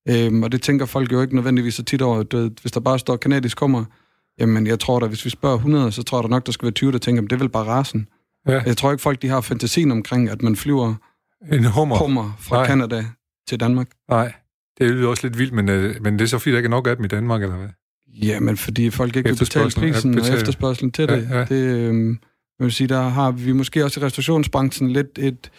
Øhm, 0.10 0.44
og 0.44 0.52
det 0.52 0.62
tænker 0.62 0.86
folk 0.86 1.12
jo 1.12 1.22
ikke 1.22 1.36
nødvendigvis 1.36 1.74
så 1.76 1.84
tit 1.84 2.02
over. 2.02 2.24
Du 2.24 2.38
ved, 2.38 2.52
hvis 2.62 2.72
der 2.72 2.80
bare 2.80 3.00
står 3.00 3.16
kanadisk 3.16 3.60
hummer, 3.60 3.86
jamen 4.40 4.68
jeg 4.68 4.80
tror 4.80 5.00
da, 5.00 5.06
hvis 5.08 5.26
vi 5.26 5.30
spørger 5.30 5.56
100, 5.56 5.92
så 5.92 6.04
tror 6.04 6.18
jeg 6.20 6.24
da 6.24 6.28
nok, 6.30 6.46
der 6.46 6.52
skal 6.52 6.66
være 6.66 6.72
20, 6.72 6.92
der 6.92 6.98
tænker, 6.98 7.22
men 7.22 7.30
det 7.30 7.36
er 7.36 7.40
vel 7.40 7.50
bare 7.50 7.64
rasen. 7.64 8.08
Ja. 8.48 8.62
Jeg 8.66 8.78
tror 8.78 8.92
ikke, 8.92 9.02
folk 9.02 9.22
de 9.22 9.28
har 9.28 9.42
fantasien 9.42 9.92
omkring, 9.92 10.30
at 10.30 10.42
man 10.42 10.56
flyver 10.56 10.94
En 11.54 11.66
hummer. 11.66 11.98
hummer 11.98 12.38
fra. 12.40 12.66
Canada 12.66 13.06
til 13.48 13.60
Danmark. 13.60 13.88
Nej, 14.10 14.34
det 14.78 14.92
lyder 14.92 15.08
også 15.08 15.28
lidt 15.28 15.38
vildt, 15.38 15.54
men, 15.54 15.70
øh, 15.70 15.96
men 16.02 16.14
det 16.14 16.22
er 16.22 16.26
så 16.28 16.38
fordi, 16.40 16.52
der 16.52 16.58
ikke 16.58 16.68
er 16.68 16.72
nok 16.72 16.88
af 16.88 16.96
dem 16.96 17.06
i 17.06 17.08
Danmark, 17.08 17.42
eller 17.44 17.56
hvad? 17.58 17.70
Jamen, 18.22 18.58
fordi 18.58 18.90
folk 18.90 19.16
ikke 19.16 19.30
vil 19.30 19.38
betale 19.38 19.72
prisen 19.78 20.14
ja, 20.14 20.22
og 20.22 20.38
efterspørgselen 20.38 20.92
til 20.92 21.06
Ja, 21.10 21.16
det. 21.16 21.28
ja. 21.32 21.46
det 21.46 21.66
øhm, 21.78 22.20
jeg 22.60 22.66
vil 22.66 22.72
sige, 22.72 22.88
der 22.88 23.02
har 23.02 23.32
vi 23.32 23.52
måske 23.52 23.84
også 23.84 24.00
i 24.00 24.04
restaurationsbranchen 24.04 24.92
lidt 24.92 25.20
et, 25.20 25.52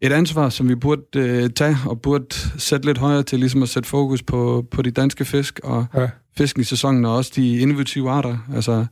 et 0.00 0.12
ansvar, 0.12 0.48
som 0.48 0.68
vi 0.68 0.74
burde 0.74 1.02
øh, 1.16 1.50
tage, 1.50 1.76
og 1.86 2.00
burde 2.00 2.34
sætte 2.58 2.86
lidt 2.86 2.98
højere 2.98 3.22
til, 3.22 3.38
ligesom 3.38 3.62
at 3.62 3.68
sætte 3.68 3.88
fokus 3.88 4.22
på, 4.22 4.66
på 4.70 4.82
de 4.82 4.90
danske 4.90 5.24
fisk, 5.24 5.60
og 5.62 5.86
Ja. 5.96 6.08
fisken 6.36 6.60
i 6.60 6.64
sæsonen, 6.64 7.04
og 7.04 7.16
også 7.16 7.32
de 7.36 7.58
innovative 7.58 8.10
arter. 8.10 8.38
Altså, 8.54 8.86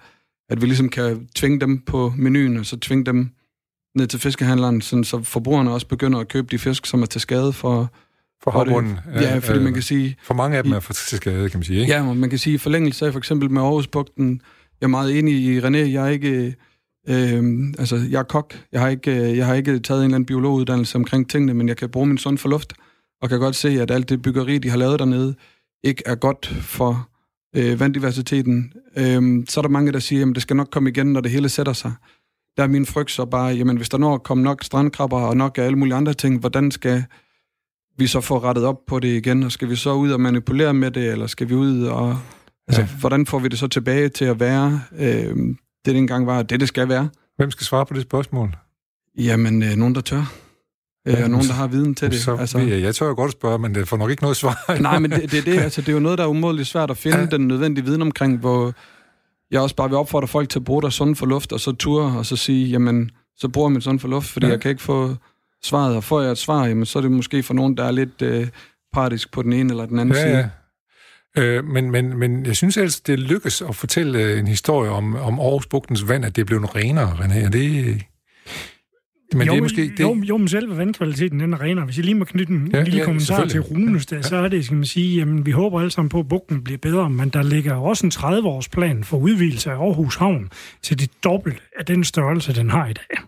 at 0.51 0.61
vi 0.61 0.67
ligesom 0.67 0.89
kan 0.89 1.27
tvinge 1.37 1.61
dem 1.61 1.79
på 1.79 2.13
menuen, 2.17 2.57
og 2.57 2.67
så 2.67 2.77
tvinge 2.81 3.05
dem 3.05 3.31
ned 3.95 4.07
til 4.07 4.21
fiskehandleren, 4.21 4.81
sådan, 4.81 5.05
så 5.05 5.23
forbrugerne 5.23 5.71
også 5.73 5.87
begynder 5.87 6.19
at 6.19 6.29
købe 6.29 6.49
de 6.51 6.59
fisk, 6.59 6.87
som 6.87 7.03
er 7.03 7.07
til 7.07 7.21
skade 7.21 7.53
for... 7.53 7.91
For 8.45 8.51
havbunden. 8.51 8.99
Ja, 9.15 9.39
fordi 9.39 9.59
man 9.59 9.73
kan 9.75 9.83
sige... 9.83 10.17
For 10.23 10.35
mange 10.35 10.57
af 10.57 10.65
dem 10.65 10.73
er 10.73 10.81
for 10.81 10.93
til 10.93 11.17
skade, 11.17 11.51
kan 11.51 11.59
man 11.59 11.65
sige, 11.65 11.81
ikke? 11.81 11.93
Ja, 11.93 12.03
man 12.13 12.31
kan 12.31 12.39
sige, 12.39 12.55
i 12.55 12.59
forlængelse 12.59 13.07
af 13.07 13.13
for 13.13 13.19
eksempel 13.19 13.51
med 13.51 13.63
Aarhusbugten, 13.63 14.41
jeg 14.81 14.87
er 14.87 14.91
meget 14.91 15.19
enig 15.19 15.35
i 15.35 15.61
René, 15.61 15.77
jeg 15.77 16.05
er 16.05 16.09
ikke, 16.09 16.55
øh, 17.09 17.73
altså 17.79 17.97
jeg 18.11 18.19
er 18.19 18.23
kok, 18.23 18.55
jeg 18.73 18.81
har, 18.81 18.89
ikke, 18.89 19.31
øh, 19.31 19.37
jeg 19.37 19.47
har 19.47 19.55
ikke 19.55 19.79
taget 19.79 20.01
en 20.01 20.05
eller 20.05 20.15
anden 20.15 20.27
biologuddannelse 20.27 20.97
omkring 20.97 21.31
tingene, 21.31 21.55
men 21.55 21.69
jeg 21.69 21.77
kan 21.77 21.89
bruge 21.89 22.07
min 22.07 22.19
sund 22.19 22.39
fornuft, 22.39 22.73
og 23.23 23.29
kan 23.29 23.39
godt 23.39 23.57
se, 23.57 23.69
at 23.69 23.91
alt 23.91 24.09
det 24.09 24.23
byggeri, 24.23 24.59
de 24.59 24.71
har 24.71 24.77
lavet 24.77 24.99
dernede, 24.99 25.35
ikke 25.85 26.03
er 26.07 26.15
godt 26.15 26.47
for 26.47 27.09
øh, 27.57 27.81
vanddiversiteten. 27.81 28.73
Øh, 28.97 29.45
så 29.49 29.61
er 29.61 29.63
der 29.63 29.69
mange, 29.69 29.93
der 29.93 29.99
siger, 29.99 30.29
at 30.29 30.35
det 30.35 30.43
skal 30.43 30.57
nok 30.57 30.69
komme 30.71 30.91
igen, 30.91 31.13
når 31.13 31.21
det 31.21 31.31
hele 31.31 31.49
sætter 31.49 31.73
sig. 31.73 31.93
Der 32.57 32.63
er 32.63 32.69
min 32.69 32.87
frygt 32.87 33.11
så 33.11 33.25
bare, 33.25 33.47
jamen 33.47 33.77
hvis 33.77 33.89
der 33.89 33.99
når 33.99 34.15
at 34.15 34.23
komme 34.23 34.45
nok 34.45 34.65
strandkrabber 34.65 35.21
og 35.21 35.37
nok 35.37 35.59
af 35.59 35.63
alle 35.63 35.79
mulige 35.79 35.95
andre 35.95 36.15
ting, 36.15 36.41
hvordan 36.41 36.71
skal 36.71 37.05
vi 37.99 38.07
så 38.07 38.21
få 38.21 38.39
rettet 38.39 38.65
op 38.65 38.87
på 38.87 38.99
det 38.99 39.09
igen, 39.09 39.43
og 39.43 39.53
skal 39.53 39.69
vi 39.69 39.77
så 39.77 39.93
ud 39.93 40.11
og 40.11 40.21
manipulere 40.21 40.75
med 40.75 40.91
det, 40.91 41.13
eller 41.13 41.27
skal 41.27 41.49
vi 41.49 41.55
ud 41.55 41.83
og... 41.83 42.19
Altså, 42.69 42.83
ja. 42.83 42.89
hvordan 43.01 43.27
får 43.27 43.39
vi 43.39 43.49
det 43.49 43.59
så 43.59 43.69
tilbage 43.69 44.09
til 44.09 44.25
at 44.25 44.41
være, 44.41 44.81
øh, 44.99 45.37
det 45.85 45.97
engang 45.97 46.27
var, 46.27 46.43
det 46.43 46.61
det 46.61 46.69
skal 46.69 46.89
være? 46.89 47.09
Hvem 47.37 47.51
skal 47.51 47.65
svare 47.67 47.87
på 47.87 47.95
det 47.95 48.03
spørgsmål? 48.03 48.57
Jamen, 49.19 49.63
øh, 49.63 49.77
nogen 49.77 49.95
der 49.95 50.01
tør. 50.01 50.33
Øh, 51.09 51.15
og 51.25 51.31
nogen, 51.31 51.47
der 51.47 51.53
har 51.53 51.67
viden 51.67 51.95
til 51.95 52.11
det. 52.11 52.21
Så, 52.21 52.37
altså... 52.37 52.59
jeg, 52.59 52.83
jeg 52.83 52.95
tør 52.95 53.07
jo 53.07 53.15
godt 53.15 53.33
spørge, 53.33 53.59
men 53.59 53.75
det 53.75 53.89
får 53.89 53.97
nok 53.97 54.11
ikke 54.11 54.23
noget 54.23 54.37
svar. 54.37 54.81
Nej, 54.81 54.99
men 54.99 55.11
det, 55.11 55.31
det, 55.31 55.39
er 55.39 55.43
det, 55.43 55.61
altså, 55.67 55.81
det 55.81 55.89
er 55.89 55.93
jo 55.93 55.99
noget, 55.99 56.19
der 56.19 56.25
er 56.25 56.29
umådeligt 56.29 56.69
svært 56.69 56.91
at 56.91 56.97
finde 56.97 57.19
Ja. 57.19 57.27
den 57.27 57.49
nødvendige 57.49 57.85
viden 57.85 58.03
omkring, 58.03 58.39
hvor 58.39 58.73
jeg 59.51 59.61
også 59.61 59.77
bare 59.77 59.89
vil 59.89 59.97
opfordre 59.99 60.29
folk 60.29 60.49
til 60.49 60.59
at 60.59 60.65
bruge 60.65 60.83
deres 60.83 60.95
sunde 60.95 61.17
fornuft, 61.17 61.53
og 61.53 61.61
så 61.61 61.73
ture, 61.73 62.19
og 62.19 62.27
så 62.27 62.37
sige, 62.37 62.67
jamen, 62.69 63.11
så 63.37 63.49
bruger 63.49 63.69
jeg 63.69 63.73
min 63.73 63.81
sunde 63.81 64.01
fornuft, 64.01 64.27
fordi 64.29 64.47
ja. 64.47 64.53
jeg 64.53 64.61
kan 64.61 64.71
ikke 64.71 64.83
få 64.83 65.15
svaret, 65.65 65.97
og 65.97 66.05
får 66.05 66.21
jeg 66.21 66.31
et 66.31 66.39
svar, 66.39 66.67
jamen, 66.67 66.87
så 66.87 66.99
er 66.99 67.03
det 67.03 67.11
måske 67.13 67.43
for 67.43 67.55
nogen, 67.55 67.77
der 67.77 67.85
er 67.85 67.91
lidt 67.91 68.23
øh, 68.23 68.49
partisk 68.93 69.33
på 69.33 69.43
den 69.43 69.53
ene 69.53 69.71
eller 69.71 69.87
den 69.87 69.99
anden 69.99 70.15
Ja, 70.15 70.23
side. 70.23 70.37
ja. 70.39 70.49
Øh, 71.39 71.65
men, 71.65 71.91
men, 71.91 72.19
men 72.19 72.47
jeg 72.47 72.57
synes 72.57 72.77
altså, 72.77 73.03
det 73.07 73.19
lykkes 73.19 73.63
at 73.63 73.77
fortælle 73.77 74.23
øh, 74.23 74.39
en 74.39 74.47
historie 74.47 74.91
om, 74.91 75.17
om 75.17 75.41
Aarhus 75.41 75.67
Bugtens 75.67 76.09
vand, 76.09 76.25
at 76.25 76.37
det 76.37 76.43
er 76.43 76.47
blevet 76.47 76.77
renere, 76.77 77.11
René. 77.11 77.47
Og 77.47 77.53
det, 77.53 78.03
men 79.33 79.47
jo, 79.47 79.53
det 79.53 79.59
er 79.59 79.63
måske... 79.63 79.83
Det, 79.83 80.01
Jo, 80.01 80.23
jo, 80.23 80.37
men 80.37 80.49
selve 80.49 80.77
vandkvaliteten 80.77 81.41
den 81.41 81.53
er 81.53 81.61
renere. 81.61 81.85
Hvis 81.85 81.97
jeg 81.97 82.05
lige 82.05 82.15
må 82.15 82.25
knytte 82.25 82.53
en 82.53 82.71
Ja, 82.73 82.79
ja, 82.79 82.85
lille 82.85 82.97
ja, 82.97 83.03
ja, 83.03 83.05
kommentar 83.05 83.47
til. 83.47 83.61
Runes 83.61 84.07
der, 84.07 84.23
så 84.23 84.37
er 84.37 84.49
det, 84.49 84.65
skal 84.65 84.77
man 84.77 84.85
sige, 84.85 85.17
jamen, 85.17 85.47
vi 85.47 85.51
håber 85.51 85.81
alle 85.81 85.91
sammen 85.91 86.09
på, 86.09 86.19
at 86.19 86.29
bugten 86.29 86.65
bliver 86.65 86.79
bedre, 86.79 87.11
men 87.11 87.29
der 87.29 87.43
ligger 87.43 87.75
også 87.75 88.07
en 88.07 88.13
30-års 88.15 88.69
plan 88.69 89.05
for 89.05 89.19
udvidelse 89.19 89.71
af 89.71 89.75
Aarhus 89.75 90.17
Havn 90.17 90.51
til 90.83 90.99
det 90.99 91.11
dobbelt 91.25 91.63
af 91.79 91.87
den 91.87 92.05
størrelse, 92.05 92.55
den 92.55 92.71
har 92.71 92.87
i 92.87 92.93
dag. 92.93 93.19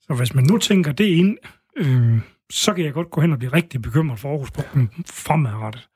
Så 0.00 0.14
hvis 0.14 0.34
man 0.34 0.44
nu 0.44 0.58
tænker 0.58 0.92
det 0.92 1.04
ind, 1.04 1.36
øh, 1.76 2.18
så 2.50 2.72
kan 2.74 2.84
jeg 2.84 2.92
godt 2.92 3.10
gå 3.10 3.20
hen 3.20 3.32
og 3.32 3.38
blive 3.38 3.52
rigtig 3.52 3.82
bekymret 3.82 4.18
for 4.18 4.30
Aarhus 4.30 4.50
Bugten 4.50 4.90
fremadrettet. 5.10 5.88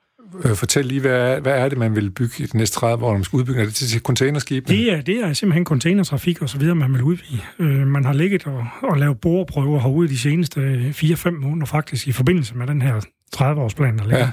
Øh, 0.44 0.56
fortæl 0.56 0.86
lige, 0.86 1.00
hvad 1.00 1.10
er, 1.10 1.40
hvad 1.40 1.52
er 1.52 1.68
det, 1.68 1.78
man 1.78 1.96
vil 1.96 2.10
bygge 2.10 2.44
i 2.44 2.46
de 2.46 2.56
næste 2.56 2.76
30 2.76 3.04
år, 3.04 3.08
når 3.08 3.16
man 3.16 3.24
skal 3.24 3.36
udbygge? 3.36 3.60
Er 3.60 3.64
det 3.64 3.74
til, 3.74 4.00
containerskibene? 4.00 4.76
Det 4.76 4.92
er, 4.92 5.00
det 5.00 5.16
er 5.24 5.32
simpelthen 5.32 5.64
containertrafik 5.64 6.42
og 6.42 6.48
så 6.48 6.58
videre, 6.58 6.74
man 6.74 6.92
vil 6.92 7.02
udvide. 7.02 7.40
Øh, 7.58 7.86
man 7.86 8.04
har 8.04 8.12
ligget 8.12 8.46
og, 8.46 8.66
og 8.82 8.98
lavet 8.98 9.20
boreprøver 9.20 9.80
herude 9.80 10.08
de 10.08 10.18
seneste 10.18 10.60
4-5 10.96 11.30
måneder 11.30 11.66
faktisk 11.66 12.08
i 12.08 12.12
forbindelse 12.12 12.54
med 12.54 12.66
den 12.66 12.82
her 12.82 13.00
30-årsplan, 13.36 13.98
der 13.98 14.04
ligger. 14.04 14.18
Ja. 14.18 14.24
Ja. 14.24 14.30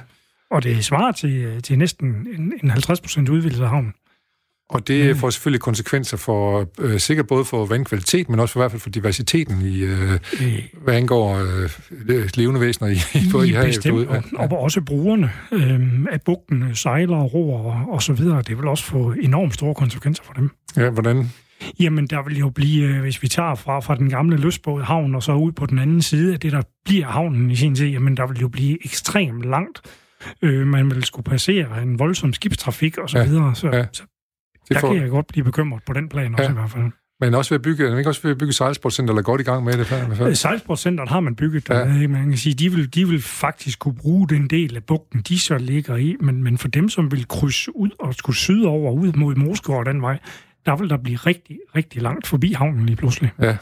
Og 0.50 0.64
det 0.64 0.86
svarer 0.86 1.12
til, 1.12 1.62
til 1.64 1.78
næsten 1.78 2.28
en, 2.38 2.54
en 2.64 2.70
50 2.70 3.02
procent 3.02 3.30
udvidelse 3.30 3.64
af 3.64 3.70
havnen. 3.70 3.94
Og 4.70 4.88
det 4.88 5.18
får 5.18 5.30
selvfølgelig 5.30 5.62
konsekvenser 5.62 6.18
for, 6.18 6.70
øh, 6.80 7.00
sikkert 7.00 7.28
både 7.28 7.46
for 7.46 7.66
vandkvalitet, 7.66 8.30
men 8.30 8.40
også 8.40 8.54
for, 8.54 8.60
i 8.60 8.62
hvert 8.62 8.72
fald 8.72 8.82
for 8.82 8.90
diversiteten 8.90 9.62
i, 9.62 9.80
øh, 9.80 10.12
Øh, 10.42 10.64
hvad 10.84 10.96
angår 10.96 11.36
øh, 12.08 12.30
levende 12.36 12.62
væsener 12.62 12.90
i, 12.90 12.94
i, 12.94 13.20
både 13.32 13.48
i 13.48 13.50
I 13.50 13.54
havet 13.54 13.68
bestemt, 13.68 13.86
derude. 14.08 14.08
og, 14.38 14.48
og 14.52 14.60
også 14.60 14.82
brugerne 14.82 15.32
øh, 15.52 15.82
af 16.12 16.22
bugten, 16.22 16.76
sejlere, 16.76 17.24
roer 17.24 17.60
og, 17.64 17.94
og 17.94 18.04
så 18.04 18.14
videre. 18.14 18.42
Det 18.42 18.58
vil 18.58 18.68
også 18.68 18.84
få 18.84 19.14
enormt 19.22 19.54
store 19.54 19.76
konsekvenser 19.76 20.24
for 20.24 20.34
dem. 20.34 20.50
Ja, 20.78 20.90
hvordan? 20.90 21.32
Jamen, 21.80 22.08
der 22.08 22.24
vil 22.24 22.38
jo 22.40 22.50
blive, 22.50 22.88
øh, 22.88 23.02
hvis 23.02 23.24
vi 23.24 23.28
tager 23.28 23.56
fra, 23.56 23.80
fra 23.80 23.96
den 23.96 24.10
gamle 24.10 24.38
løsbåd 24.38 24.82
havn 24.84 25.16
og 25.16 25.24
så 25.24 25.34
ud 25.34 25.52
på 25.52 25.66
den 25.66 25.80
anden 25.80 26.02
side 26.02 26.34
af 26.34 26.40
det, 26.40 26.52
der 26.52 26.62
bliver 26.86 27.06
havnen 27.06 27.52
i 27.52 27.56
sin 27.56 27.76
tid, 27.76 27.88
jamen, 27.88 28.18
der 28.18 28.28
vil 28.28 28.40
jo 28.40 28.48
blive 28.48 28.86
ekstremt 28.86 29.44
langt. 29.46 29.82
Øh, 30.42 30.68
man 30.68 30.92
vil 30.92 31.04
skulle 31.04 31.24
passere 31.24 31.84
en 31.84 32.00
voldsom 32.00 32.34
skibstrafik 32.34 32.98
og 32.98 33.10
så 33.10 33.18
Ja, 33.20 33.26
videre. 33.26 33.56
Så, 33.56 33.68
ja. 33.74 33.86
så 33.94 34.04
Det 34.68 34.76
der 34.76 34.80
får... 34.80 34.94
kan 34.94 35.02
jeg 35.02 35.10
godt 35.10 35.28
blive 35.28 35.44
bekymret 35.44 35.84
på 35.88 35.94
den 35.94 36.10
plan 36.10 36.34
også 36.34 36.44
ja. 36.44 36.50
i 36.50 36.54
hvert 36.54 36.72
fald. 36.72 36.92
Men 37.20 37.34
også 37.34 37.50
ved 37.50 37.56
at 37.56 37.62
bygge, 37.62 37.88
er 37.88 37.98
ikke 37.98 38.10
også 38.10 38.22
ved 38.24 38.32
at 38.32 38.38
bygge 38.38 38.54
sejlsportcenter, 38.54 39.14
eller 39.14 39.22
godt 39.22 39.42
i 39.42 39.44
gang 39.44 39.64
med 39.64 39.74
det? 39.74 40.38
Sejlsportcenteret 40.38 41.10
har 41.10 41.20
man 41.20 41.36
bygget, 41.36 41.68
der, 41.68 41.80
ja. 41.80 42.08
man 42.08 42.30
kan 42.30 42.38
sige, 42.38 42.54
de 42.54 42.72
vil, 42.72 42.94
de 42.94 43.08
vil 43.08 43.22
faktisk 43.22 43.80
kunne 43.80 43.96
bruge 43.96 44.28
den 44.30 44.48
del 44.48 44.76
af 44.76 44.84
bugten, 44.84 45.22
de 45.22 45.40
så 45.40 45.58
ligger 45.58 45.96
i, 45.96 46.16
men, 46.20 46.44
men 46.44 46.58
for 46.58 46.68
dem, 46.68 46.90
som 46.90 47.12
vil 47.12 47.28
krydse 47.28 47.76
ud 47.76 47.90
og 48.00 48.14
skulle 48.14 48.38
sydover 48.38 48.92
ud 48.92 49.14
mod 49.14 49.36
Moskva 49.36 49.84
den 49.84 50.02
vej, 50.02 50.20
der 50.66 50.76
vil 50.76 50.90
der 50.90 50.98
blive 50.98 51.18
rigtig, 51.18 51.60
rigtig 51.76 52.02
langt 52.02 52.28
forbi 52.28 52.52
havnen 52.52 52.86
lige 52.86 52.96
pludselig. 52.96 53.32
Ja. 53.42 53.58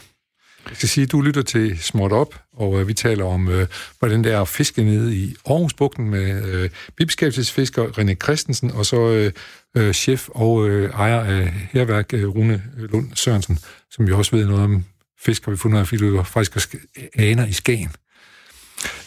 Jeg 0.68 0.76
skal 0.76 0.88
sige, 0.88 1.02
at 1.04 1.12
du 1.12 1.20
lytter 1.20 1.42
til 1.42 1.78
Småt 1.78 2.12
Op, 2.12 2.34
og 2.52 2.80
øh, 2.80 2.88
vi 2.88 2.94
taler 2.94 3.24
om, 3.24 3.48
øh, 3.48 3.66
hvordan 3.98 4.24
det 4.24 4.32
er 4.32 4.40
at 4.40 4.48
fiske 4.48 4.84
nede 4.84 5.16
i 5.16 5.34
Aarhusbugten 5.46 6.10
med 6.10 6.54
øh, 6.54 6.70
bibeskæftigelsesfisker 6.96 7.84
René 7.84 8.14
Christensen, 8.14 8.70
og 8.70 8.86
så 8.86 9.10
øh, 9.10 9.32
øh, 9.76 9.92
chef 9.92 10.28
og 10.28 10.68
øh, 10.68 10.90
ejer 10.90 11.20
af 11.20 11.52
herværk 11.52 12.14
øh, 12.14 12.28
Rune 12.28 12.62
Lund 12.76 13.10
Sørensen, 13.14 13.58
som 13.90 14.08
jo 14.08 14.18
også 14.18 14.36
ved 14.36 14.46
noget 14.46 14.64
om 14.64 14.84
fisk, 15.18 15.44
har 15.44 15.52
vi 15.52 15.56
fundet 15.56 15.78
af, 15.78 15.86
fordi 15.86 16.02
du 16.02 16.22
faktisk 16.22 16.74
aner 17.14 17.46
i 17.46 17.52
Skagen. 17.52 17.90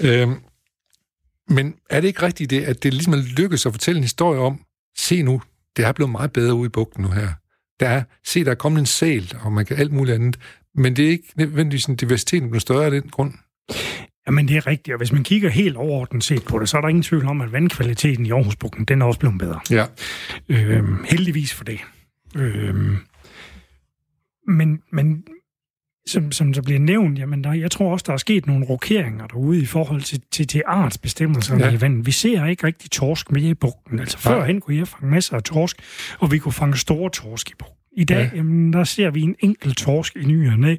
Øh, 0.02 0.28
men 1.50 1.76
er 1.90 2.02
det 2.02 2.08
ikke 2.08 2.22
rigtigt 2.22 2.50
det, 2.50 2.64
at 2.64 2.84
det 2.84 2.94
ligesom 2.94 3.14
er 3.14 3.18
lykkedes 3.38 3.66
at 3.66 3.72
fortælle 3.72 3.98
en 3.98 4.04
historie 4.04 4.40
om, 4.40 4.60
se 4.98 5.22
nu, 5.22 5.42
det 5.78 5.86
er 5.86 5.92
blevet 5.92 6.12
meget 6.12 6.34
bedre 6.34 6.54
ude 6.54 6.66
i 6.66 6.70
bugten 6.70 7.04
nu 7.04 7.10
her. 7.10 7.30
Der 7.80 7.90
er, 7.90 8.04
se, 8.26 8.46
der 8.46 8.52
er 8.52 8.56
kommet 8.56 8.80
en 8.80 8.86
sæl, 8.86 9.34
og 9.42 9.52
man 9.52 9.66
kan 9.66 9.78
alt 9.78 9.92
muligt 9.92 10.16
andet. 10.16 10.40
Men 10.76 10.96
det 10.96 11.06
er 11.06 11.10
ikke 11.10 11.34
nødvendigvis 11.36 11.86
en 11.86 11.96
diversiteten 11.96 12.50
bliver 12.50 12.60
større 12.60 12.86
af 12.86 12.92
den 12.92 13.10
grund. 13.10 13.34
Jamen, 14.28 14.48
det 14.48 14.58
er 14.58 14.68
rigtigt, 14.68 14.94
og 14.94 14.98
hvis 14.98 15.12
man 15.12 15.24
kigger 15.24 15.50
helt 15.50 15.78
overordnet 15.78 16.24
set 16.24 16.46
på 16.46 16.60
det, 16.60 16.70
så 16.70 16.78
er 16.78 16.82
der 16.82 16.88
ingen 16.88 17.04
tvivl 17.04 17.26
om, 17.26 17.42
at 17.42 17.52
vandkvaliteten 17.52 18.26
i 18.26 18.32
Aarhusbugten, 18.32 18.86
den 18.86 19.02
er 19.02 19.06
også 19.06 19.20
blevet 19.20 19.38
bedre. 19.40 19.60
Ja. 19.70 19.86
Øhm, 20.50 21.04
heldigvis 21.04 21.54
for 21.54 21.64
det. 21.64 21.80
Øhm, 22.36 22.98
men, 24.48 24.82
men 24.92 25.24
som, 26.08 26.32
som 26.32 26.54
så 26.54 26.62
bliver 26.62 26.80
nævnt, 26.80 27.20
jamen 27.20 27.44
der, 27.44 27.54
jeg 27.54 27.72
tror 27.72 27.92
også, 27.92 28.04
der 28.08 28.14
er 28.14 28.18
sket 28.18 28.48
nogle 28.48 28.66
rokeringer 28.66 29.28
derude 29.28 29.62
i 29.62 29.66
forhold 29.66 30.02
til, 30.02 30.22
til, 30.32 30.48
til 30.48 30.64
artsbestemmelserne 30.66 31.66
ja. 31.66 31.72
i 31.72 31.82
vandet. 31.82 32.06
Vi 32.06 32.12
ser 32.12 32.46
ikke 32.46 32.68
rigtig 32.68 32.92
torsk 32.92 33.32
med 33.32 33.42
i 33.42 33.54
bugten. 33.54 34.00
Altså 34.00 34.18
førhen 34.18 34.62
kunne 34.62 34.78
jeg 34.78 34.88
fange 34.88 35.08
masser 35.08 35.36
af 35.36 35.44
torsk, 35.44 35.78
og 36.20 36.32
vi 36.32 36.38
kunne 36.38 36.52
fange 36.52 36.78
store 36.78 37.10
torsk 37.10 37.50
i 37.50 37.54
bugten. 37.60 37.76
I 38.00 38.04
dag, 38.04 38.30
ja. 38.32 38.38
jamen, 38.38 38.74
der 38.74 38.84
ser 38.84 39.12
vi 39.12 39.22
en 39.22 39.36
enkelt 39.40 39.78
torsk 39.78 40.16
i 40.16 40.26
ny 40.26 40.52
og 40.52 40.60
næ. 40.60 40.76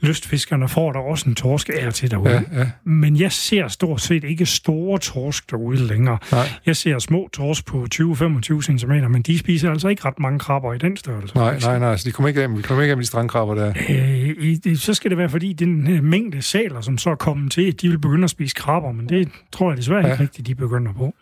Lystfiskerne 0.00 0.68
får 0.68 0.92
der 0.92 1.00
også 1.00 1.28
en 1.28 1.34
torsk 1.34 1.70
af 1.74 1.92
til 1.92 2.10
derude. 2.10 2.44
Ja, 2.52 2.58
ja. 2.58 2.70
Men 2.84 3.16
jeg 3.16 3.32
ser 3.32 3.68
stort 3.68 4.00
set 4.00 4.24
ikke 4.24 4.46
store 4.46 4.98
torsk 4.98 5.50
derude 5.50 5.86
længere. 5.86 6.18
Nej. 6.32 6.48
Jeg 6.66 6.76
ser 6.76 6.98
små 6.98 7.28
torsk 7.32 7.66
på 7.66 7.86
20-25 7.94 8.78
cm, 8.78 8.92
men 9.10 9.22
de 9.22 9.38
spiser 9.38 9.70
altså 9.70 9.88
ikke 9.88 10.04
ret 10.04 10.18
mange 10.18 10.38
krabber 10.38 10.72
i 10.72 10.78
den 10.78 10.96
størrelse. 10.96 11.34
Nej, 11.34 11.58
nej, 11.58 11.78
nej. 11.78 11.96
Så 11.96 12.08
de 12.08 12.12
kommer 12.12 12.28
ikke 12.28 12.42
af, 12.42 12.56
vi 12.56 12.62
kommer 12.62 12.82
ikke 12.82 12.90
af 12.90 12.96
med 12.96 13.02
de 13.02 13.06
strandkrabber 13.06 13.54
der. 13.54 13.74
Øh, 13.88 14.28
i, 14.28 14.76
så 14.76 14.94
skal 14.94 15.10
det 15.10 15.18
være, 15.18 15.28
fordi 15.28 15.52
den 15.52 15.86
her 15.86 16.02
mængde 16.02 16.42
saler, 16.42 16.80
som 16.80 16.98
så 16.98 17.10
er 17.10 17.14
kommet 17.14 17.52
til, 17.52 17.80
de 17.80 17.88
vil 17.88 17.98
begynde 17.98 18.24
at 18.24 18.30
spise 18.30 18.54
krabber, 18.54 18.92
men 18.92 19.08
det 19.08 19.28
tror 19.52 19.70
jeg 19.70 19.76
desværre 19.76 20.06
ja. 20.06 20.12
ikke 20.12 20.22
rigtigt, 20.22 20.46
de 20.46 20.54
begynder 20.54 20.92
på. 20.92 21.14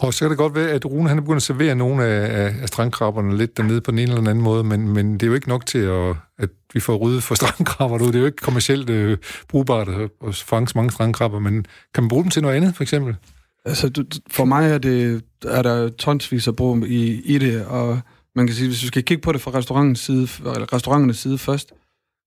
Og 0.00 0.14
så 0.14 0.20
kan 0.20 0.30
det 0.30 0.38
godt 0.38 0.54
være, 0.54 0.70
at 0.70 0.86
Rune 0.86 1.08
han 1.08 1.18
er 1.18 1.22
begyndt 1.22 1.36
at 1.36 1.42
servere 1.42 1.74
nogle 1.74 2.04
af, 2.04 2.54
af 2.62 2.68
strandkrabberne 2.68 3.36
lidt 3.36 3.56
dernede 3.56 3.80
på 3.80 3.90
den 3.90 3.98
ene 3.98 4.12
eller 4.12 4.30
anden 4.30 4.44
måde, 4.44 4.64
men, 4.64 4.88
men 4.88 5.12
det 5.12 5.22
er 5.22 5.26
jo 5.26 5.34
ikke 5.34 5.48
nok 5.48 5.66
til, 5.66 5.78
at, 5.78 6.16
at 6.38 6.48
vi 6.74 6.80
får 6.80 6.96
ryddet 6.96 7.22
for 7.22 7.34
strandkrabber. 7.40 7.98
Det 7.98 8.14
er 8.14 8.18
jo 8.18 8.26
ikke 8.26 8.36
kommercielt 8.36 8.90
øh, 8.90 9.18
brugbart 9.48 9.88
at, 9.88 10.10
at 10.26 10.36
fange 10.36 10.68
så 10.68 10.72
mange 10.76 10.90
strandkrabber, 10.90 11.38
men 11.38 11.66
kan 11.94 12.02
man 12.02 12.08
bruge 12.08 12.22
dem 12.22 12.30
til 12.30 12.42
noget 12.42 12.56
andet, 12.56 12.76
for 12.76 12.82
eksempel? 12.82 13.16
Altså, 13.64 14.04
for 14.30 14.44
mig 14.44 14.70
er, 14.70 14.78
det, 14.78 15.22
er 15.44 15.62
der 15.62 15.88
tonsvis 15.88 16.48
at 16.48 16.56
bruge 16.56 16.88
i, 16.88 17.22
i 17.24 17.38
det, 17.38 17.66
og 17.66 18.00
man 18.36 18.46
kan 18.46 18.56
sige, 18.56 18.68
hvis 18.68 18.82
vi 18.82 18.86
skal 18.86 19.04
kigge 19.04 19.20
på 19.20 19.32
det 19.32 19.40
fra 19.40 19.50
restaurantens 19.50 20.00
side, 20.00 20.28
eller 20.38 20.72
restauranternes 20.72 21.18
side 21.18 21.38
først, 21.38 21.72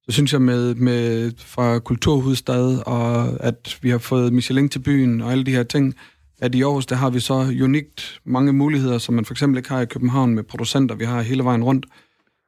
så 0.06 0.12
synes 0.12 0.34
jeg 0.34 0.42
med, 0.42 0.76
med 0.76 1.32
fra 1.38 1.80
Kulturhovedstad, 1.80 2.84
og 2.86 3.38
at 3.40 3.80
vi 3.82 3.90
har 3.90 3.98
fået 3.98 4.34
Michelin 4.34 4.70
til 4.70 4.80
byen, 4.80 5.22
og 5.22 5.32
alle 5.32 5.44
de 5.44 5.52
her 5.52 5.64
ting, 5.64 5.96
at 6.44 6.56
i 6.56 6.62
Aarhus, 6.62 6.86
der 6.86 6.96
har 6.96 7.10
vi 7.10 7.20
så 7.20 7.34
unikt 7.64 8.22
mange 8.26 8.54
muligheder, 8.54 8.98
som 8.98 9.16
man 9.16 9.26
for 9.26 9.34
eksempel 9.34 9.58
ikke 9.58 9.70
har 9.70 9.82
i 9.82 9.86
København 9.86 10.36
med 10.36 10.44
producenter, 10.44 10.96
vi 10.96 11.06
har 11.06 11.22
hele 11.22 11.44
vejen 11.44 11.64
rundt. 11.64 11.86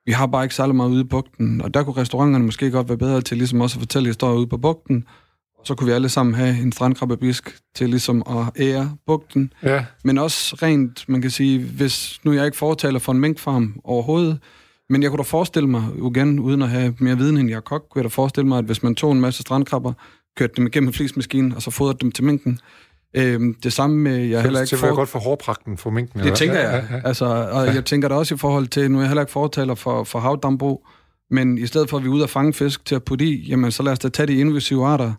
Vi 0.05 0.11
har 0.11 0.27
bare 0.27 0.43
ikke 0.43 0.55
særlig 0.55 0.75
meget 0.75 0.89
ude 0.89 1.01
i 1.01 1.03
bugten, 1.03 1.61
og 1.61 1.73
der 1.73 1.83
kunne 1.83 1.97
restauranterne 1.97 2.45
måske 2.45 2.71
godt 2.71 2.89
være 2.89 2.97
bedre 2.97 3.21
til 3.21 3.37
ligesom 3.37 3.61
også 3.61 3.77
at 3.77 3.81
fortælle 3.81 4.07
historier 4.07 4.37
ude 4.37 4.47
på 4.47 4.57
bugten. 4.57 5.05
Og 5.59 5.67
så 5.67 5.75
kunne 5.75 5.87
vi 5.87 5.93
alle 5.93 6.09
sammen 6.09 6.35
have 6.35 6.61
en 6.61 6.71
strandkrabbebisk 6.71 7.59
til 7.75 7.89
ligesom 7.89 8.23
at 8.29 8.61
ære 8.61 8.95
bugten. 9.05 9.53
Ja. 9.63 9.85
Men 10.03 10.17
også 10.17 10.55
rent, 10.61 11.09
man 11.09 11.21
kan 11.21 11.31
sige, 11.31 11.59
hvis 11.59 12.19
nu 12.23 12.33
jeg 12.33 12.45
ikke 12.45 12.57
fortaler 12.57 12.99
for 12.99 13.11
en 13.11 13.19
minkfarm 13.19 13.79
overhovedet, 13.83 14.39
men 14.89 15.03
jeg 15.03 15.09
kunne 15.11 15.17
da 15.17 15.23
forestille 15.23 15.69
mig, 15.69 15.83
igen, 16.11 16.39
uden 16.39 16.61
at 16.61 16.69
have 16.69 16.95
mere 16.99 17.17
viden 17.17 17.37
end 17.37 17.49
jeg 17.49 17.63
kok, 17.63 17.85
kunne 17.89 17.99
jeg 17.99 18.03
da 18.03 18.09
forestille 18.09 18.47
mig, 18.47 18.57
at 18.57 18.65
hvis 18.65 18.83
man 18.83 18.95
tog 18.95 19.11
en 19.11 19.21
masse 19.21 19.41
strandkrabber, 19.41 19.93
kørte 20.37 20.53
dem 20.57 20.67
igennem 20.67 20.87
en 20.87 20.93
flismaskine, 20.93 21.55
og 21.55 21.61
så 21.61 21.71
fodrede 21.71 21.97
dem 22.01 22.11
til 22.11 22.23
minken, 22.23 22.59
Øhm, 23.15 23.53
det 23.53 23.73
samme 23.73 23.97
med, 23.97 24.17
jeg 24.17 24.41
heller 24.41 24.61
ikke... 24.61 24.71
Det 24.71 24.79
for... 24.79 24.95
godt 24.95 25.09
for 25.09 25.19
hårpragten 25.19 25.77
for 25.77 25.89
minken? 25.89 26.19
Det 26.19 26.25
eller? 26.25 26.35
tænker 26.35 26.59
jeg. 26.59 26.85
Ja, 26.89 26.95
ja, 26.95 27.01
ja. 27.01 27.07
Altså, 27.07 27.25
og 27.25 27.65
ja. 27.65 27.73
jeg 27.73 27.85
tænker 27.85 28.07
da 28.07 28.15
også 28.15 28.35
i 28.35 28.37
forhold 28.37 28.67
til, 28.67 28.91
nu 28.91 28.97
er 28.97 29.01
jeg 29.01 29.09
heller 29.09 29.21
ikke 29.21 29.31
fortaler 29.31 29.75
for, 29.75 30.03
for 30.03 30.19
havdambrug, 30.19 30.87
men 31.31 31.57
i 31.57 31.65
stedet 31.65 31.89
for, 31.89 31.97
at 31.97 32.03
vi 32.03 32.09
er 32.09 32.13
ude 32.13 32.23
og 32.23 32.29
fange 32.29 32.53
fisk 32.53 32.85
til 32.85 32.95
at 32.95 33.03
putte 33.03 33.25
i, 33.25 33.47
jamen 33.49 33.71
så 33.71 33.83
lad 33.83 33.91
os 33.91 33.99
da 33.99 34.09
tage 34.09 34.27
de 34.27 34.35
invasive 34.35 34.85
arter 34.85 35.13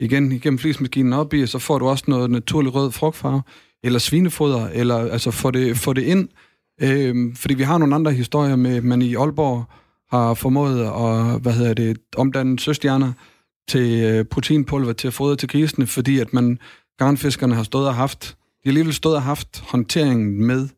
igen 0.00 0.32
igennem 0.32 0.58
flismaskinen 0.58 1.12
op 1.12 1.34
i, 1.34 1.42
og 1.42 1.48
så 1.48 1.58
får 1.58 1.78
du 1.78 1.88
også 1.88 2.04
noget 2.08 2.30
naturlig 2.30 2.74
rød 2.74 2.92
frugtfarve, 2.92 3.42
eller 3.84 3.98
svinefoder, 3.98 4.68
eller 4.72 4.96
altså 4.96 5.30
få 5.30 5.50
det, 5.50 5.76
få 5.76 5.92
det 5.92 6.02
ind. 6.02 6.28
Øhm, 6.82 7.36
fordi 7.36 7.54
vi 7.54 7.62
har 7.62 7.78
nogle 7.78 7.94
andre 7.94 8.12
historier 8.12 8.56
med, 8.56 8.80
man 8.80 9.02
i 9.02 9.14
Aalborg 9.14 9.64
har 10.10 10.34
formået 10.34 10.80
at, 10.80 11.40
hvad 11.42 11.52
hedder 11.52 11.74
det, 11.74 11.96
omdanne 12.16 12.58
søstjerner 12.58 13.12
til 13.68 14.04
øh, 14.04 14.24
proteinpulver 14.24 14.92
til 14.92 15.08
at 15.08 15.14
fodre 15.14 15.36
til 15.36 15.48
grisene, 15.48 15.86
fordi 15.86 16.18
at 16.18 16.32
man 16.32 16.58
garnfiskerne 16.98 17.54
har 17.54 17.62
stået 17.62 17.88
og 17.88 17.94
haft, 17.94 18.22
de 18.22 18.34
har 18.64 18.70
alligevel 18.70 18.94
stået 18.94 19.16
og 19.16 19.22
haft 19.22 19.60
håndteringen 19.68 20.44
med 20.44 20.68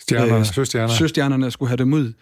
Stjerner, 0.00 0.38
øh, 0.38 0.46
søstjerner. 0.46 0.94
søstjernerne 0.94 1.50
skulle 1.50 1.68
have 1.68 1.76
dem 1.76 1.92
ud. 1.92 2.12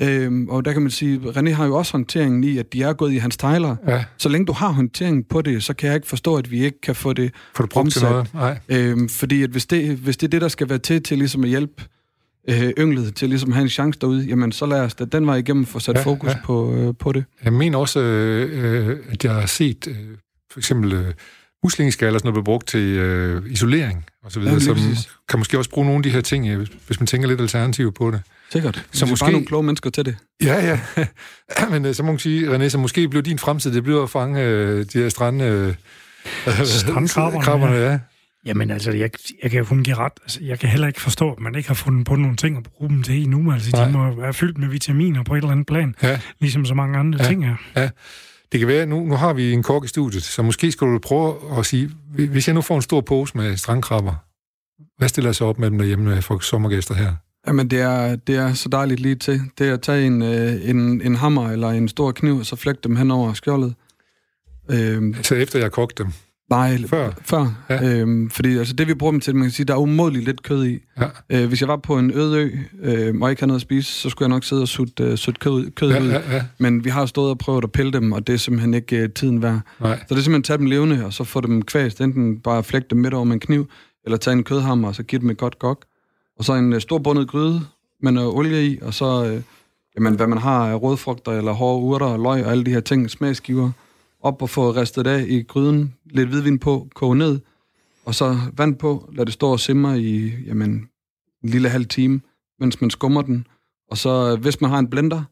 Øhm, 0.00 0.48
og 0.48 0.64
der 0.64 0.72
kan 0.72 0.82
man 0.82 0.90
sige, 0.90 1.18
René 1.18 1.50
har 1.50 1.66
jo 1.66 1.76
også 1.76 1.92
håndteringen 1.92 2.44
i, 2.44 2.58
at 2.58 2.72
de 2.72 2.82
er 2.82 2.92
gået 2.92 3.12
i 3.12 3.16
hans 3.16 3.36
tejler. 3.36 3.76
Ja. 3.88 4.04
Så 4.18 4.28
længe 4.28 4.46
du 4.46 4.52
har 4.52 4.68
håndteringen 4.68 5.24
på 5.24 5.42
det, 5.42 5.62
så 5.62 5.74
kan 5.74 5.86
jeg 5.86 5.94
ikke 5.94 6.06
forstå, 6.06 6.36
at 6.36 6.50
vi 6.50 6.64
ikke 6.64 6.80
kan 6.80 6.94
få 6.94 7.12
det 7.12 7.32
Få 7.54 7.62
det 7.62 7.70
brugt 7.70 7.92
til 7.92 8.02
noget? 8.02 8.34
Nej. 8.34 8.58
Øhm, 8.68 9.08
fordi 9.08 9.42
at 9.42 9.50
hvis, 9.50 9.66
det, 9.66 9.96
hvis 9.96 10.16
det 10.16 10.26
er 10.26 10.30
det, 10.30 10.40
der 10.40 10.48
skal 10.48 10.68
være 10.68 10.78
til, 10.78 11.02
til 11.02 11.18
ligesom 11.18 11.44
at 11.44 11.50
hjælpe 11.50 11.82
øh, 12.48 12.72
ynglet 12.78 13.14
til 13.14 13.28
ligesom 13.28 13.50
at 13.50 13.54
have 13.54 13.62
en 13.62 13.68
chance 13.68 14.00
derude, 14.00 14.24
jamen 14.24 14.52
så 14.52 14.66
lad 14.66 14.80
os 14.80 14.94
da 14.94 15.04
den 15.04 15.26
vej 15.26 15.36
igennem 15.36 15.66
få 15.66 15.78
sat 15.78 15.96
ja, 15.96 16.02
fokus 16.02 16.30
ja. 16.30 16.38
På, 16.44 16.74
øh, 16.74 16.94
på 16.98 17.12
det. 17.12 17.24
Jeg 17.44 17.52
mener 17.52 17.78
også, 17.78 18.00
øh, 18.00 18.88
øh 18.88 18.98
at 19.08 19.24
jeg 19.24 19.34
har 19.34 19.46
set 19.46 19.86
øh, 19.86 19.96
for 20.50 20.60
eksempel... 20.60 20.92
Øh, 20.92 21.14
muslingeskaller, 21.64 22.18
sådan 22.18 22.26
noget, 22.26 22.34
bliver 22.34 22.44
brugt 22.44 22.68
til 22.68 22.80
øh, 22.80 23.42
isolering 23.46 24.04
og 24.24 24.32
så 24.32 24.40
videre, 24.40 24.54
ja, 24.54 24.60
som 24.60 24.76
kan 25.28 25.38
måske 25.38 25.58
også 25.58 25.70
bruge 25.70 25.86
nogle 25.86 25.98
af 25.98 26.02
de 26.02 26.10
her 26.10 26.20
ting, 26.20 26.46
ja, 26.46 26.56
hvis 26.86 27.00
man 27.00 27.06
tænker 27.06 27.28
lidt 27.28 27.40
alternativ 27.40 27.92
på 27.92 28.10
det. 28.10 28.22
Sikkert. 28.52 28.86
Så 28.92 29.06
måske 29.06 29.22
bare 29.24 29.32
nogle 29.32 29.46
kloge 29.46 29.62
mennesker 29.62 29.90
til 29.90 30.04
det. 30.04 30.16
Ja, 30.42 30.78
ja. 30.96 31.06
Men 31.70 31.84
øh, 31.84 31.94
så 31.94 32.02
må 32.02 32.12
man 32.12 32.18
sige, 32.18 32.56
René, 32.56 32.68
så 32.68 32.78
måske 32.78 33.08
bliver 33.08 33.22
din 33.22 33.38
fremtid, 33.38 33.74
det 33.74 33.82
bliver 33.82 34.02
at 34.02 34.10
fange 34.10 34.42
øh, 34.42 34.86
de 34.92 34.98
her 34.98 35.08
strand... 35.08 35.42
Øh, 35.42 35.74
Strandkrabberne, 36.64 37.76
ja. 37.84 37.90
ja. 37.90 37.98
Jamen 38.46 38.70
altså, 38.70 38.90
jeg, 38.90 39.10
jeg 39.42 39.50
kan 39.50 39.58
jo 39.58 39.64
kun 39.64 39.84
give 39.84 39.96
ret. 39.96 40.12
Altså, 40.22 40.38
jeg 40.42 40.58
kan 40.58 40.68
heller 40.68 40.86
ikke 40.86 41.00
forstå, 41.00 41.32
at 41.32 41.40
man 41.40 41.54
ikke 41.54 41.68
har 41.68 41.74
fundet 41.74 42.06
på 42.06 42.16
nogle 42.16 42.36
ting 42.36 42.56
at 42.56 42.62
bruge 42.62 42.90
dem 42.90 43.02
til 43.02 43.22
endnu. 43.22 43.52
Altså, 43.52 43.70
Nej. 43.72 43.84
de 43.84 43.92
må 43.92 44.14
være 44.14 44.34
fyldt 44.34 44.58
med 44.58 44.68
vitaminer 44.68 45.22
på 45.22 45.34
et 45.34 45.38
eller 45.38 45.50
andet 45.50 45.66
plan, 45.66 45.94
ja. 46.02 46.20
ligesom 46.40 46.64
så 46.64 46.74
mange 46.74 46.98
andre 46.98 47.18
ja. 47.22 47.28
ting 47.28 47.44
er. 47.44 47.56
Ja. 47.76 47.90
Det 48.54 48.58
kan 48.58 48.68
være, 48.68 48.86
nu, 48.86 49.04
nu 49.04 49.14
har 49.14 49.32
vi 49.32 49.52
en 49.52 49.62
kok 49.62 49.84
i 49.84 49.88
studiet, 49.88 50.22
så 50.22 50.42
måske 50.42 50.72
skal 50.72 50.86
du 50.86 50.98
prøve 50.98 51.58
at 51.58 51.66
sige, 51.66 51.90
hvis 52.30 52.48
jeg 52.48 52.54
nu 52.54 52.60
får 52.60 52.76
en 52.76 52.82
stor 52.82 53.00
pose 53.00 53.36
med 53.36 53.56
strandkrabber, 53.56 54.14
hvad 54.98 55.08
stiller 55.08 55.28
jeg 55.28 55.34
så 55.34 55.44
op 55.44 55.58
med 55.58 55.70
dem 55.70 55.78
derhjemme 55.78 56.22
for 56.22 56.38
sommergæster 56.38 56.94
her? 56.94 57.14
Jamen, 57.46 57.70
det 57.70 57.80
er, 57.80 58.16
det 58.16 58.36
er 58.36 58.52
så 58.52 58.68
dejligt 58.68 59.00
lige 59.00 59.14
til. 59.14 59.40
Det 59.58 59.68
er 59.68 59.72
at 59.74 59.82
tage 59.82 60.06
en, 60.06 60.22
øh, 60.22 60.68
en, 60.70 61.00
en 61.00 61.14
hammer 61.14 61.50
eller 61.50 61.68
en 61.68 61.88
stor 61.88 62.12
kniv, 62.12 62.36
og 62.36 62.46
så 62.46 62.56
flække 62.56 62.80
dem 62.84 62.96
hen 62.96 63.10
over 63.10 63.32
skjoldet. 63.32 63.74
Øhm, 64.70 65.14
så 65.22 65.34
efter 65.34 65.58
jeg 65.58 65.64
har 65.64 65.70
kogt 65.70 65.98
dem? 65.98 66.06
Nej, 66.50 66.78
før. 66.86 67.10
før. 67.22 67.64
Ja. 67.70 68.00
Øhm, 68.00 68.30
fordi 68.30 68.58
altså, 68.58 68.74
det, 68.74 68.88
vi 68.88 68.94
bruger 68.94 69.10
dem 69.10 69.20
til, 69.20 69.36
man 69.36 69.44
kan 69.44 69.50
sige, 69.50 69.66
der 69.66 69.74
er 69.74 69.78
umådeligt 69.78 70.24
lidt 70.24 70.42
kød 70.42 70.66
i. 70.66 70.78
Ja. 71.00 71.06
Øh, 71.30 71.48
hvis 71.48 71.60
jeg 71.60 71.68
var 71.68 71.76
på 71.76 71.98
en 71.98 72.10
øde 72.14 72.38
ø, 72.38 72.50
øh, 72.82 73.14
og 73.20 73.30
ikke 73.30 73.40
havde 73.40 73.48
noget 73.48 73.58
at 73.58 73.60
spise, 73.60 73.92
så 73.92 74.10
skulle 74.10 74.26
jeg 74.26 74.28
nok 74.28 74.44
sidde 74.44 74.62
og 74.62 74.68
sutte, 74.68 75.12
uh, 75.12 75.14
sutte 75.14 75.38
kød, 75.38 75.70
kød 75.70 75.90
ja, 75.90 76.02
ud. 76.02 76.08
Ja, 76.08 76.34
ja. 76.34 76.42
Men 76.58 76.84
vi 76.84 76.90
har 76.90 77.06
stået 77.06 77.30
og 77.30 77.38
prøvet 77.38 77.64
at 77.64 77.72
pille 77.72 77.92
dem, 77.92 78.12
og 78.12 78.26
det 78.26 78.32
er 78.32 78.36
simpelthen 78.36 78.74
ikke 78.74 79.02
uh, 79.02 79.10
tiden 79.14 79.42
værd. 79.42 79.60
Nej. 79.80 79.98
Så 79.98 80.14
det 80.14 80.20
er 80.20 80.22
simpelthen 80.22 80.34
at 80.34 80.44
tage 80.44 80.58
dem 80.58 80.66
levende, 80.66 81.04
og 81.04 81.12
så 81.12 81.24
få 81.24 81.40
dem 81.40 81.62
kvæst. 81.62 82.00
Enten 82.00 82.40
bare 82.40 82.64
flække 82.64 82.88
dem 82.90 82.98
midt 82.98 83.14
over 83.14 83.24
med 83.24 83.34
en 83.34 83.40
kniv, 83.40 83.68
eller 84.04 84.16
tage 84.16 84.36
en 84.36 84.44
kødhammer, 84.44 84.88
og 84.88 84.94
så 84.94 85.02
give 85.02 85.20
dem 85.20 85.30
et 85.30 85.38
godt 85.38 85.58
gok. 85.58 85.84
Og 86.38 86.44
så 86.44 86.54
en 86.54 86.72
uh, 86.72 86.80
stor 86.80 86.98
bundet 86.98 87.28
gryde 87.28 87.60
med 88.02 88.12
noget 88.12 88.34
olie 88.34 88.66
i, 88.66 88.78
og 88.82 88.94
så, 88.94 89.32
uh, 89.34 89.42
jamen, 89.96 90.14
hvad 90.14 90.26
man 90.26 90.38
har 90.38 90.68
af 90.68 90.82
rødfrugter, 90.82 91.32
eller 91.32 91.52
hårde 91.52 91.82
urter, 91.82 92.16
løg 92.16 92.44
og 92.44 92.50
alle 92.50 92.64
de 92.64 92.70
her 92.70 92.80
ting, 92.80 93.10
smagsgiver 93.10 93.70
op 94.24 94.42
og 94.42 94.50
få 94.50 94.70
ristet 94.70 95.06
af 95.06 95.24
i 95.28 95.42
gryden, 95.42 95.94
lidt 96.10 96.28
hvidvin 96.28 96.58
på, 96.58 96.88
koge 96.94 97.16
ned, 97.16 97.40
og 98.04 98.14
så 98.14 98.38
vand 98.56 98.76
på, 98.76 99.10
lad 99.12 99.26
det 99.26 99.34
stå 99.34 99.50
og 99.50 99.60
simre 99.60 100.00
i 100.00 100.32
jamen, 100.46 100.70
en 101.44 101.48
lille 101.50 101.68
halv 101.68 101.86
time, 101.86 102.20
mens 102.60 102.80
man 102.80 102.90
skummer 102.90 103.22
den, 103.22 103.46
Og 103.90 103.98
så 103.98 104.36
hvis 104.36 104.60
man 104.60 104.70
har 104.70 104.78
en 104.78 104.90
blender, 104.90 105.22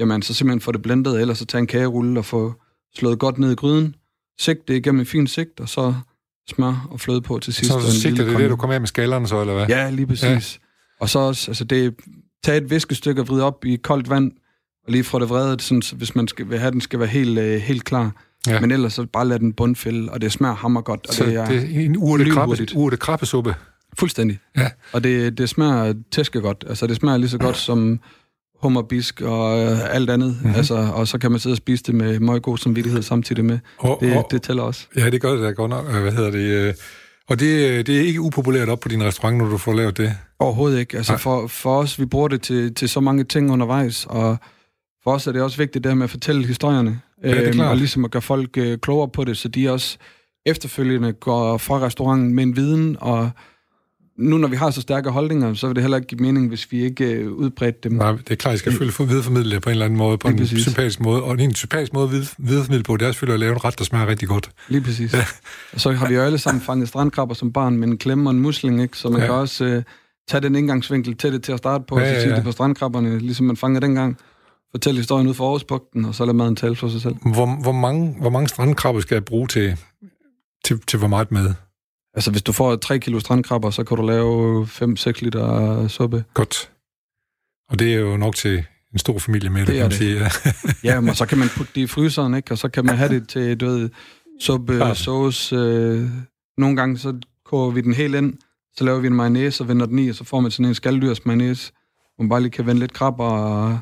jamen 0.00 0.22
så 0.22 0.34
simpelthen 0.34 0.60
få 0.60 0.72
det 0.72 0.82
blendet, 0.82 1.20
eller 1.20 1.34
så 1.34 1.44
tage 1.44 1.60
en 1.60 1.66
kagerulle 1.66 2.20
og 2.20 2.24
få 2.24 2.54
slået 2.94 3.18
godt 3.18 3.38
ned 3.38 3.52
i 3.52 3.54
gryden, 3.54 3.94
sigt 4.38 4.68
det 4.68 4.76
igennem 4.76 5.00
en 5.00 5.06
fin 5.06 5.26
sigt, 5.26 5.60
og 5.60 5.68
så 5.68 5.94
smør 6.48 6.88
og 6.90 7.00
fløde 7.00 7.20
på 7.20 7.38
til 7.38 7.54
sidst. 7.54 7.72
Så 7.72 7.78
en 7.78 7.84
sigter 7.84 8.24
det 8.24 8.38
det, 8.38 8.50
du 8.50 8.56
kommer 8.56 8.74
af 8.74 8.80
med 8.80 8.88
skallerne 8.88 9.26
så, 9.26 9.40
eller 9.40 9.54
hvad? 9.54 9.66
Ja, 9.66 9.90
lige 9.90 10.06
præcis. 10.06 10.60
Ja. 10.60 10.66
Og 11.00 11.08
så 11.08 11.18
også, 11.18 11.50
altså 11.50 11.64
det 11.64 11.94
tag 12.44 12.56
et 12.56 12.70
viskestykke 12.70 13.20
og 13.20 13.28
vride 13.28 13.44
op 13.44 13.64
i 13.64 13.76
koldt 13.76 14.10
vand, 14.10 14.32
og 14.86 14.92
lige 14.92 15.04
fra 15.04 15.18
det 15.18 15.28
vredet, 15.28 15.62
sådan, 15.62 15.82
så 15.82 15.96
hvis 15.96 16.14
man 16.14 16.28
skal, 16.28 16.50
vil 16.50 16.58
have 16.58 16.70
den 16.70 16.80
skal 16.80 16.98
være 16.98 17.08
helt, 17.08 17.38
øh, 17.38 17.60
helt 17.60 17.84
klar. 17.84 18.24
Ja. 18.46 18.60
Men 18.60 18.70
ellers 18.70 18.92
så 18.92 19.06
bare 19.12 19.28
lad 19.28 19.38
den 19.38 19.52
bundfælde, 19.52 20.12
og 20.12 20.20
det 20.20 20.32
smager 20.32 20.54
hammer 20.54 20.80
godt. 20.80 21.06
Og 21.08 21.14
Så 21.14 21.24
det 21.24 21.34
er 21.34 21.44
det 21.46 21.56
er 21.56 21.84
en 21.84 21.96
urte 21.98 22.30
krabbe, 22.30 22.56
urte 22.74 22.96
krabbesuppe. 22.96 23.54
fuldstændig. 23.98 24.38
Ja. 24.56 24.68
Og 24.92 25.04
det, 25.04 25.38
det 25.38 25.48
smager 25.48 25.94
tæske 26.12 26.40
godt. 26.40 26.64
Altså 26.68 26.86
det 26.86 26.96
smager 26.96 27.16
lige 27.18 27.30
så 27.30 27.38
godt 27.38 27.56
som 27.56 28.00
hummerbisk 28.62 29.20
og 29.20 29.60
øh, 29.64 29.94
alt 29.94 30.10
andet. 30.10 30.28
Mhm. 30.28 30.38
Mm-hmm. 30.42 30.56
Altså, 30.56 30.74
og 30.74 31.08
så 31.08 31.18
kan 31.18 31.30
man 31.30 31.40
sidde 31.40 31.54
og 31.54 31.56
spise 31.56 31.82
det 31.86 31.94
med 31.94 32.18
meget 32.20 32.42
god 32.42 32.58
samvittighed 32.58 33.02
samtidig 33.02 33.44
med. 33.44 33.58
Og, 33.78 33.98
Det, 34.02 34.16
og, 34.16 34.26
det 34.30 34.42
tæller 34.42 34.62
også. 34.62 34.86
Ja, 34.96 35.10
det 35.10 35.20
gør 35.20 35.32
det 35.32 35.42
da 35.42 35.50
godt 35.50 35.70
nok. 35.70 35.86
Øh, 35.94 36.02
Hvad 36.02 36.12
hedder 36.12 36.30
det? 36.30 36.38
øh, 36.68 36.74
Og 37.28 37.40
det, 37.40 37.86
det 37.86 37.96
er 37.96 38.00
ikke 38.00 38.20
upopulært 38.20 38.68
op 38.68 38.80
på 38.80 38.88
din 38.88 39.02
restaurant, 39.04 39.38
når 39.38 39.48
du 39.48 39.56
får 39.58 39.72
lavet 39.74 39.96
det. 39.98 40.16
Overhovedet 40.38 40.78
ikke. 40.78 40.96
Altså 40.96 41.12
Nej. 41.12 41.18
for, 41.20 41.46
for 41.46 41.78
os, 41.78 42.00
vi 42.00 42.04
bruger 42.04 42.28
det 42.28 42.42
til, 42.42 42.74
til 42.74 42.88
så 42.88 43.00
mange 43.00 43.24
ting 43.24 43.50
undervejs, 43.52 44.06
og 44.08 44.36
for 45.04 45.10
os 45.14 45.26
er 45.26 45.32
det 45.32 45.42
også 45.42 45.56
vigtigt 45.58 45.84
det 45.84 45.90
her 45.92 45.96
med 45.96 46.04
at 46.04 46.10
fortælle 46.10 46.46
historierne, 46.46 47.00
det 47.22 47.48
er 47.48 47.52
klart. 47.52 47.68
og 47.70 47.76
ligesom 47.76 48.04
at 48.04 48.10
gøre 48.10 48.22
folk 48.22 48.50
øh, 48.58 48.78
klogere 48.78 49.08
på 49.08 49.24
det, 49.24 49.36
så 49.36 49.48
de 49.48 49.70
også 49.72 49.98
efterfølgende 50.46 51.12
går 51.12 51.58
fra 51.58 51.78
restauranten 51.78 52.34
med 52.34 52.42
en 52.44 52.56
viden, 52.56 52.96
og 53.00 53.30
nu 54.18 54.38
når 54.38 54.48
vi 54.48 54.56
har 54.56 54.70
så 54.70 54.80
stærke 54.80 55.10
holdninger, 55.10 55.54
så 55.54 55.66
vil 55.66 55.74
det 55.76 55.82
heller 55.82 55.96
ikke 55.96 56.08
give 56.08 56.20
mening, 56.20 56.48
hvis 56.48 56.72
vi 56.72 56.82
ikke 56.84 57.04
øh, 57.12 57.32
udbredte 57.32 57.78
dem. 57.88 57.92
Nej, 57.98 58.12
det 58.12 58.30
er 58.30 58.34
klart, 58.34 58.54
I 58.54 58.58
skal 58.58 58.72
selvfølgelig 58.72 58.94
få 58.94 59.04
videreformidle 59.04 59.50
det 59.54 59.62
på 59.62 59.68
en 59.68 59.72
eller 59.72 59.84
anden 59.84 59.98
måde, 59.98 60.18
på 60.18 60.28
Lige 60.28 60.34
en 60.34 60.38
præcis. 60.46 60.62
sympatisk 60.62 61.00
måde. 61.00 61.22
Og 61.22 61.40
en 61.40 61.54
sympatisk 61.54 61.92
måde 61.92 62.04
at 62.04 62.12
vide- 62.12 62.34
videreformidle 62.38 62.82
på, 62.84 62.96
det 62.96 63.06
er 63.06 63.12
selvfølgelig 63.12 63.34
at 63.34 63.40
lave 63.40 63.52
en 63.52 63.64
ret, 63.64 63.78
der 63.78 63.84
smager 63.84 64.06
rigtig 64.06 64.28
godt. 64.28 64.50
Lige 64.68 64.80
præcis. 64.80 65.14
Ja. 65.14 65.24
Og 65.72 65.80
så 65.80 65.92
har 65.92 66.08
vi 66.08 66.14
jo 66.14 66.22
alle 66.22 66.38
sammen 66.38 66.60
fanget 66.62 66.88
strandkrabber 66.88 67.34
som 67.34 67.52
barn 67.52 67.76
med 67.76 67.88
en 67.88 67.98
klemme 67.98 68.30
og 68.30 68.34
en 68.34 68.40
musling, 68.40 68.82
ikke? 68.82 68.96
så 68.98 69.08
man 69.08 69.16
Ja. 69.18 69.24
ja. 69.24 69.30
kan 69.32 69.34
også 69.40 69.64
øh, 69.64 69.82
tage 70.28 70.40
den 70.40 70.54
indgangsvinkel 70.54 71.16
til 71.16 71.32
det 71.32 71.42
til 71.42 71.52
at 71.52 71.58
starte 71.58 71.84
på, 71.88 71.98
Ja, 71.98 72.04
ja, 72.04 72.10
og 72.10 72.14
ja, 72.14 72.20
så 72.20 72.22
sige 72.22 72.30
ja. 72.30 72.36
det 72.36 72.44
på 72.44 72.52
strandkrabberne, 72.52 73.18
ligesom 73.18 73.46
man 73.46 73.56
fangede 73.56 73.86
dengang. 73.86 74.18
Fortæl 74.70 74.96
historien 74.96 75.26
ud 75.28 75.34
fra 75.34 75.44
Aarhuspugten, 75.44 76.04
og 76.04 76.14
så 76.14 76.24
lad 76.24 76.34
maden 76.34 76.56
tale 76.56 76.76
for 76.76 76.88
sig 76.88 77.00
selv. 77.00 77.14
Hvor, 77.14 77.62
hvor, 77.62 77.72
mange, 77.72 78.16
hvor 78.20 78.30
mange 78.30 78.48
strandkrabber 78.48 79.00
skal 79.00 79.14
jeg 79.14 79.24
bruge 79.24 79.46
til, 79.48 79.76
til, 80.64 80.80
til 80.86 80.98
hvor 80.98 81.08
meget 81.08 81.32
mad? 81.32 81.54
Altså, 82.14 82.30
hvis 82.30 82.42
du 82.42 82.52
får 82.52 82.76
3 82.76 82.98
kilo 82.98 83.20
strandkrabber, 83.20 83.70
så 83.70 83.84
kan 83.84 83.96
du 83.96 84.02
lave 84.02 84.64
5-6 84.64 85.12
liter 85.20 85.88
suppe. 85.88 86.24
Godt. 86.34 86.70
Og 87.70 87.78
det 87.78 87.94
er 87.94 87.98
jo 87.98 88.16
nok 88.16 88.34
til 88.34 88.64
en 88.92 88.98
stor 88.98 89.18
familie 89.18 89.50
med, 89.50 89.60
det, 89.60 89.66
Det 89.68 89.76
kan 89.76 89.84
man 89.84 89.92
sige. 89.92 90.16
Ja. 90.84 90.94
Ja, 90.94 91.00
men 91.00 91.14
så 91.14 91.26
kan 91.26 91.38
man 91.38 91.48
putte 91.56 91.72
det 91.74 91.80
i 91.80 91.86
fryseren, 91.86 92.34
ikke? 92.34 92.52
Og 92.52 92.58
så 92.58 92.68
kan 92.68 92.84
man 92.86 92.96
have 92.96 93.14
det 93.14 93.28
til, 93.28 93.56
du 93.60 93.66
ved, 93.66 93.90
suppe, 94.40 94.76
Klart. 94.76 94.96
sauce. 94.96 95.56
Øh, 95.56 96.08
nogle 96.58 96.76
gange, 96.76 96.98
så 96.98 97.18
koger 97.44 97.70
vi 97.70 97.80
den 97.80 97.94
helt 97.94 98.14
ind, 98.14 98.34
så 98.76 98.84
laver 98.84 98.98
vi 98.98 99.06
en 99.06 99.14
mayonnaise 99.14 99.64
og 99.64 99.68
vender 99.68 99.86
den 99.86 99.98
i, 99.98 100.08
og 100.08 100.14
så 100.14 100.24
får 100.24 100.40
man 100.40 100.50
sådan 100.50 100.66
en 100.66 100.74
skalddyrs 100.74 101.26
mayonnaise, 101.26 101.72
hvor 102.16 102.22
man 102.22 102.28
bare 102.28 102.40
lige 102.40 102.50
kan 102.50 102.66
vende 102.66 102.80
lidt 102.80 102.92
krabber 102.92 103.24
og 103.24 103.78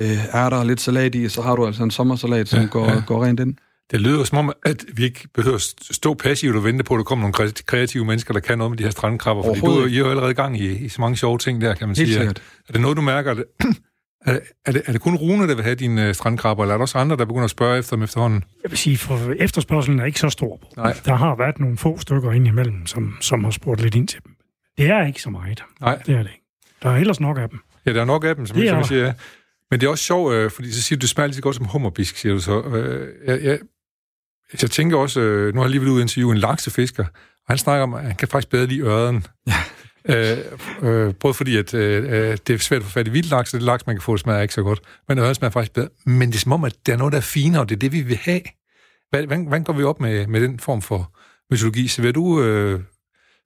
øh, 0.00 0.34
ærter 0.34 0.56
og 0.56 0.66
lidt 0.66 0.80
salat 0.80 1.14
i, 1.14 1.28
så 1.28 1.42
har 1.42 1.56
du 1.56 1.66
altså 1.66 1.82
en 1.82 1.90
sommersalat, 1.90 2.48
som 2.48 2.60
Ja, 2.60 2.66
går, 2.66 2.84
ja. 2.90 3.02
går 3.06 3.24
rent 3.24 3.40
ind. 3.40 3.54
Det 3.90 4.00
lyder 4.00 4.24
som 4.24 4.38
om, 4.38 4.52
at 4.64 4.84
vi 4.94 5.04
ikke 5.04 5.28
behøver 5.34 5.56
at 5.56 5.62
stå 5.90 6.14
passivt 6.14 6.56
og 6.56 6.64
vente 6.64 6.84
på, 6.84 6.94
at 6.94 6.98
der 6.98 7.04
kommer 7.04 7.30
nogle 7.30 7.48
kre- 7.50 7.62
kreative 7.66 8.04
mennesker, 8.04 8.32
der 8.32 8.40
kan 8.40 8.58
noget 8.58 8.70
med 8.70 8.78
de 8.78 8.82
her 8.84 8.90
strandkrabber. 8.90 9.42
Fordi 9.42 9.60
du 9.60 9.66
er, 9.66 9.86
I 9.86 9.94
er 9.94 9.98
jo 9.98 10.10
allerede 10.10 10.30
i 10.30 10.34
gang 10.34 10.60
i, 10.60 10.68
i 10.84 10.88
så 10.88 11.00
mange 11.00 11.16
sjove 11.16 11.38
ting 11.38 11.60
der, 11.60 11.74
kan 11.74 11.88
man 11.88 11.96
Helt 11.96 12.08
sige. 12.08 12.18
sikkert. 12.18 12.42
Er 12.68 12.72
det 12.72 12.80
noget, 12.80 12.96
du 12.96 13.02
mærker? 13.02 13.34
Er 14.26 14.32
det, 14.32 14.40
er, 14.42 14.70
er, 14.70 14.72
det, 14.72 14.82
er 14.86 14.92
det 14.92 15.00
kun 15.00 15.16
Rune, 15.16 15.48
der 15.48 15.54
vil 15.54 15.64
have 15.64 15.74
dine 15.74 16.08
uh, 16.08 16.14
strandkrabber, 16.14 16.64
eller 16.64 16.74
er 16.74 16.78
der 16.78 16.82
også 16.82 16.98
andre, 16.98 17.16
der 17.16 17.24
begynder 17.24 17.44
at 17.44 17.50
spørge 17.50 17.78
efter 17.78 17.96
dem 17.96 18.02
efterhånden? 18.02 18.44
Jeg 18.62 18.70
vil 18.70 18.78
sige, 18.78 18.98
for 18.98 19.32
efterspørgselen 19.38 20.00
er 20.00 20.04
ikke 20.04 20.18
så 20.20 20.28
stor. 20.30 20.60
Nej. 20.76 20.96
Der 21.04 21.14
har 21.14 21.36
været 21.36 21.58
nogle 21.60 21.76
få 21.76 21.98
stykker 21.98 22.32
indimellem, 22.32 22.86
som, 22.86 23.16
som 23.20 23.44
har 23.44 23.50
spurgt 23.50 23.80
lidt 23.82 23.94
ind 23.94 24.08
til 24.08 24.20
dem. 24.24 24.32
Det 24.78 24.86
er 24.90 25.06
ikke 25.06 25.22
så 25.22 25.30
meget. 25.30 25.62
Nej. 25.80 25.96
Det 26.06 26.14
er 26.14 26.18
det 26.22 26.30
ikke. 26.30 26.44
Der 26.82 26.90
er 26.90 26.96
ellers 26.96 27.20
nok 27.20 27.38
af 27.38 27.48
dem. 27.48 27.58
Ja, 27.86 27.92
der 27.92 28.00
er 28.00 28.04
nok 28.04 28.24
af 28.24 28.36
dem, 28.36 28.46
som, 28.46 28.56
Det 28.56 28.64
jeg, 28.64 28.68
er 28.68 28.72
som 28.72 28.78
jeg 28.78 28.86
siger. 28.86 29.12
Men 29.70 29.80
det 29.80 29.86
er 29.86 29.90
også 29.90 30.04
sjovt, 30.04 30.34
øh, 30.34 30.50
fordi 30.50 30.72
så 30.72 30.82
siger 30.82 30.98
du, 30.98 31.00
det 31.00 31.08
smager 31.08 31.26
lige 31.26 31.34
så 31.34 31.42
godt 31.42 31.56
som 31.56 31.64
hummerbisk, 31.64 32.16
siger 32.16 32.32
du 32.32 32.40
så. 32.40 32.62
Øh, 32.62 33.08
jeg, 33.26 33.42
jeg, 33.42 33.58
jeg 34.62 34.70
tænker 34.70 34.96
også, 34.96 35.20
øh, 35.20 35.54
nu 35.54 35.60
har 35.60 35.66
jeg 35.66 35.70
lige 35.70 35.80
været 35.80 35.90
ude 35.90 35.98
og 35.98 36.02
interviewe 36.02 36.32
en 36.32 36.38
laksefisker, 36.38 37.04
og 37.04 37.48
han 37.48 37.58
snakker 37.58 37.82
om, 37.82 37.94
at 37.94 38.02
han 38.02 38.16
kan 38.16 38.28
faktisk 38.28 38.50
bedre 38.50 38.66
lide 38.66 38.80
ørden. 38.80 39.26
Ja. 39.46 39.54
Øh, 40.10 40.38
øh, 40.82 41.14
både 41.14 41.34
fordi, 41.34 41.56
at 41.56 41.74
øh, 41.74 42.04
øh, 42.04 42.38
det 42.46 42.50
er 42.50 42.58
svært 42.58 42.80
at 42.80 42.84
få 42.84 42.90
fat 42.90 43.06
i 43.06 43.10
vildt 43.10 43.30
laks, 43.30 43.54
og 43.54 43.60
det 43.60 43.66
laks, 43.66 43.86
man 43.86 43.96
kan 43.96 44.02
få, 44.02 44.12
det 44.12 44.20
smager 44.20 44.40
ikke 44.40 44.54
så 44.54 44.62
godt. 44.62 44.80
Men 45.08 45.18
ørden 45.18 45.34
smager 45.34 45.50
faktisk 45.50 45.72
bedre. 45.72 45.88
Men 46.06 46.28
det 46.28 46.34
er 46.34 46.40
som 46.40 46.52
om, 46.52 46.64
at 46.64 46.76
der 46.86 46.92
er 46.92 46.96
noget, 46.96 47.12
der 47.12 47.18
er 47.18 47.22
finere, 47.22 47.62
og 47.62 47.68
det 47.68 47.74
er 47.74 47.78
det, 47.78 47.92
vi 47.92 48.00
vil 48.00 48.16
have. 48.16 48.40
Hvordan, 49.10 49.42
hvordan 49.42 49.64
går 49.64 49.72
vi 49.72 49.82
op 49.82 50.00
med, 50.00 50.26
med 50.26 50.40
den 50.40 50.58
form 50.58 50.82
for 50.82 51.16
mytologi? 51.50 51.88
Så 51.88 52.02
vil 52.02 52.14
du 52.14 52.42
øh, 52.42 52.80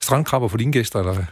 strandkrabber 0.02 0.48
for 0.48 0.58
dine 0.58 0.72
gæster, 0.72 0.98
eller 0.98 1.14
hvad? 1.14 1.24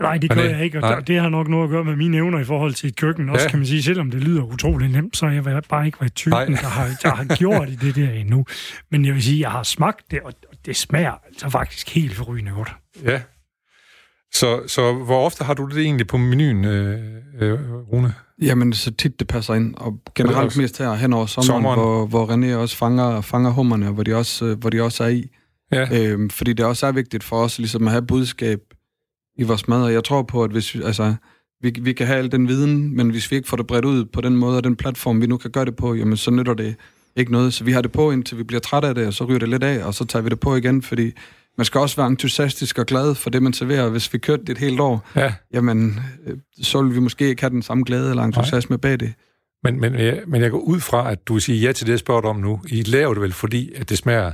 Nej, 0.00 0.18
det 0.18 0.30
gør 0.30 0.42
jeg 0.42 0.64
ikke, 0.64 0.78
og 0.78 0.90
nej. 0.90 1.00
det 1.00 1.20
har 1.20 1.28
nok 1.28 1.48
noget 1.48 1.64
at 1.64 1.70
gøre 1.70 1.84
med 1.84 1.96
mine 1.96 2.16
evner 2.16 2.38
i 2.38 2.44
forhold 2.44 2.74
til 2.74 2.88
et 2.88 2.96
køkken. 2.96 3.30
Også 3.30 3.44
Ja. 3.44 3.50
kan 3.50 3.58
man 3.58 3.66
sige, 3.66 3.82
selvom 3.82 4.10
det 4.10 4.20
lyder 4.24 4.42
utroligt 4.42 4.92
nemt, 4.92 5.16
så 5.16 5.26
har 5.26 5.32
jeg 5.32 5.44
været- 5.44 5.64
bare 5.68 5.86
ikke 5.86 6.00
været 6.00 6.14
typen, 6.14 6.38
Nej. 6.38 6.44
der 6.44 6.68
har, 6.68 6.88
der 7.02 7.14
har 7.14 7.24
gjort 7.36 7.68
det 7.80 7.96
der 7.96 8.10
endnu. 8.10 8.44
Men 8.90 9.04
jeg 9.04 9.14
vil 9.14 9.22
sige, 9.22 9.40
jeg 9.40 9.50
har 9.50 9.62
smagt 9.62 10.10
det, 10.10 10.20
og 10.24 10.32
det 10.66 10.76
smager 10.76 11.12
altså 11.26 11.48
faktisk 11.48 11.94
helt 11.94 12.14
forrygende 12.14 12.52
godt. 12.52 12.72
Ja. 13.04 13.20
Så, 14.34 14.60
så 14.66 14.92
hvor 14.94 15.24
ofte 15.26 15.44
har 15.44 15.54
du 15.54 15.66
det 15.66 15.78
egentlig 15.78 16.06
på 16.06 16.16
menuen, 16.16 16.64
øh, 16.64 17.00
øh, 17.40 17.58
Rune? 17.92 18.14
Jamen, 18.42 18.72
så 18.72 18.90
tit 18.94 19.18
det 19.18 19.28
passer 19.28 19.54
ind, 19.54 19.74
og 19.74 19.98
generelt 20.14 20.56
mest 20.56 20.78
her 20.78 20.94
hen 20.94 21.12
over 21.12 21.26
sommeren, 21.26 21.46
Sommeren. 21.46 21.76
sommeren. 21.78 22.08
Hvor, 22.08 22.26
hvor 22.26 22.52
René 22.52 22.56
også 22.56 22.76
fanger, 22.76 23.20
fanger 23.20 23.50
hummerne, 23.50 23.90
hvor 23.90 24.02
de 24.02 24.14
også, 24.16 24.44
øh, 24.44 24.58
hvor 24.58 24.70
de 24.70 24.82
også 24.82 25.04
er 25.04 25.08
i. 25.08 25.30
Ja. 25.72 26.02
Øhm, 26.02 26.30
fordi 26.30 26.52
det 26.52 26.66
også 26.66 26.86
er 26.86 26.92
vigtigt 26.92 27.24
for 27.24 27.36
os 27.36 27.58
ligesom 27.58 27.86
at 27.86 27.90
have 27.90 28.06
budskab 28.06 28.60
i 29.38 29.42
vores 29.42 29.68
mad, 29.68 29.82
og 29.82 29.92
jeg 29.92 30.04
tror 30.04 30.22
på, 30.22 30.44
at 30.44 30.50
hvis 30.50 30.74
vi, 30.74 30.82
altså, 30.82 31.14
vi, 31.60 31.74
vi 31.80 31.92
kan 31.92 32.06
have 32.06 32.18
al 32.18 32.32
den 32.32 32.48
viden, 32.48 32.96
men 32.96 33.10
hvis 33.10 33.30
vi 33.30 33.36
ikke 33.36 33.48
får 33.48 33.56
det 33.56 33.66
bredt 33.66 33.84
ud 33.84 34.04
på 34.04 34.20
den 34.20 34.36
måde 34.36 34.56
og 34.56 34.64
den 34.64 34.76
platform, 34.76 35.20
vi 35.20 35.26
nu 35.26 35.36
kan 35.36 35.50
gøre 35.50 35.64
det 35.64 35.76
på, 35.76 35.94
jamen 35.94 36.16
så 36.16 36.30
nytter 36.30 36.54
det 36.54 36.76
ikke 37.16 37.32
noget. 37.32 37.54
Så 37.54 37.64
vi 37.64 37.72
har 37.72 37.82
det 37.82 37.92
på, 37.92 38.10
indtil 38.10 38.38
vi 38.38 38.42
bliver 38.42 38.60
træt 38.60 38.84
af 38.84 38.94
det, 38.94 39.06
og 39.06 39.12
så 39.14 39.24
ryger 39.24 39.38
det 39.38 39.48
lidt 39.48 39.62
af, 39.62 39.84
og 39.84 39.94
så 39.94 40.04
tager 40.04 40.22
vi 40.22 40.28
det 40.28 40.40
på 40.40 40.56
igen, 40.56 40.82
fordi 40.82 41.12
man 41.58 41.64
skal 41.64 41.80
også 41.80 41.96
være 41.96 42.06
entusiastisk 42.06 42.78
og 42.78 42.86
glad 42.86 43.14
for 43.14 43.30
det, 43.30 43.42
man 43.42 43.52
serverer. 43.52 43.88
Hvis 43.88 44.12
vi 44.12 44.18
kørte 44.18 44.42
det 44.42 44.48
et 44.48 44.58
helt 44.58 44.80
år, 44.80 45.08
ja. 45.16 45.34
jamen, 45.52 46.00
øh, 46.26 46.36
så 46.62 46.82
ville 46.82 46.94
vi 46.94 47.00
måske 47.00 47.28
ikke 47.28 47.42
have 47.42 47.50
den 47.50 47.62
samme 47.62 47.84
glæde 47.84 48.10
eller 48.10 48.22
entusiasme 48.22 48.78
bag 48.78 49.00
det. 49.00 49.12
Men, 49.64 49.80
men, 49.80 49.94
ja, 49.94 50.14
men 50.26 50.42
jeg 50.42 50.50
går 50.50 50.58
ud 50.58 50.80
fra, 50.80 51.12
at 51.12 51.28
du 51.28 51.32
vil 51.32 51.42
sige 51.42 51.60
ja 51.60 51.72
til 51.72 51.86
det, 51.86 51.92
jeg 51.92 51.98
spørger 51.98 52.20
dig 52.20 52.30
om 52.30 52.36
nu. 52.36 52.60
I 52.68 52.82
laver 52.82 53.14
det 53.14 53.22
vel, 53.22 53.32
fordi 53.32 53.72
at 53.74 53.88
det 53.88 53.98
smager 53.98 54.32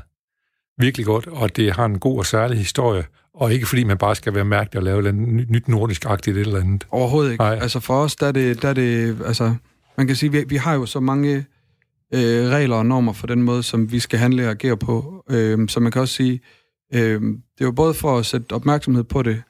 virkelig 0.78 1.06
godt, 1.06 1.26
og 1.26 1.44
at 1.44 1.56
det 1.56 1.72
har 1.72 1.84
en 1.84 1.98
god 1.98 2.18
og 2.18 2.26
særlig 2.26 2.58
historie, 2.58 3.04
og 3.34 3.52
ikke 3.52 3.66
fordi 3.66 3.84
man 3.84 3.98
bare 3.98 4.14
skal 4.14 4.34
være 4.34 4.44
mærkelig 4.44 4.78
og 4.78 4.84
lave 4.84 5.08
et 5.08 5.14
nyt- 5.14 5.68
nordisk-agtigt 5.68 6.36
et 6.36 6.40
eller 6.40 6.60
andet. 6.60 6.86
Overhovedet 6.90 7.32
ikke. 7.32 7.44
Nej. 7.44 7.58
Altså 7.62 7.80
for 7.80 7.94
os, 7.94 8.16
der 8.16 8.26
er 8.26 8.32
det, 8.32 8.62
der 8.62 8.68
er 8.68 8.72
det 8.74 9.16
altså, 9.26 9.54
man 9.98 10.06
kan 10.06 10.16
sige, 10.16 10.32
vi, 10.32 10.44
vi 10.48 10.56
har 10.56 10.74
jo 10.74 10.86
så 10.86 11.00
mange 11.00 11.36
øh, 12.14 12.48
regler 12.48 12.76
og 12.76 12.86
normer 12.86 13.12
for 13.12 13.26
den 13.26 13.42
måde, 13.42 13.62
som 13.62 13.92
vi 13.92 13.98
skal 13.98 14.18
handle 14.18 14.44
og 14.44 14.50
agere 14.50 14.76
på. 14.76 15.24
Øh, 15.30 15.68
så 15.68 15.80
man 15.80 15.92
kan 15.92 16.00
også 16.00 16.14
sige, 16.14 16.40
øh, 16.94 17.20
det 17.22 17.60
er 17.60 17.64
jo 17.64 17.72
både 17.72 17.94
for 17.94 18.18
at 18.18 18.26
sætte 18.26 18.52
opmærksomhed 18.52 19.04
på 19.04 19.22
det, 19.22 19.42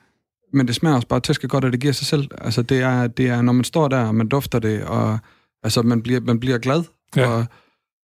men 0.53 0.67
det 0.67 0.75
smager 0.75 0.97
også 0.97 1.09
bare 1.09 1.21
tæske 1.21 1.49
godt, 1.49 1.65
og 1.65 1.73
det 1.73 1.81
giver 1.81 1.93
sig 1.93 2.07
selv. 2.07 2.29
Altså 2.41 2.63
det 2.63 2.81
er, 2.81 3.07
det 3.07 3.29
er, 3.29 3.43
når 3.43 3.53
man 3.53 3.65
står 3.65 3.89
der, 3.89 4.01
og 4.07 4.15
man 4.15 4.29
dufter 4.29 4.59
det, 4.59 4.85
og 4.85 5.19
altså 5.63 5.83
man 5.83 6.03
bliver, 6.03 6.21
man 6.21 6.41
bliver 6.41 6.59
glad, 6.59 6.83
Ja. 7.17 7.27
og 7.29 7.45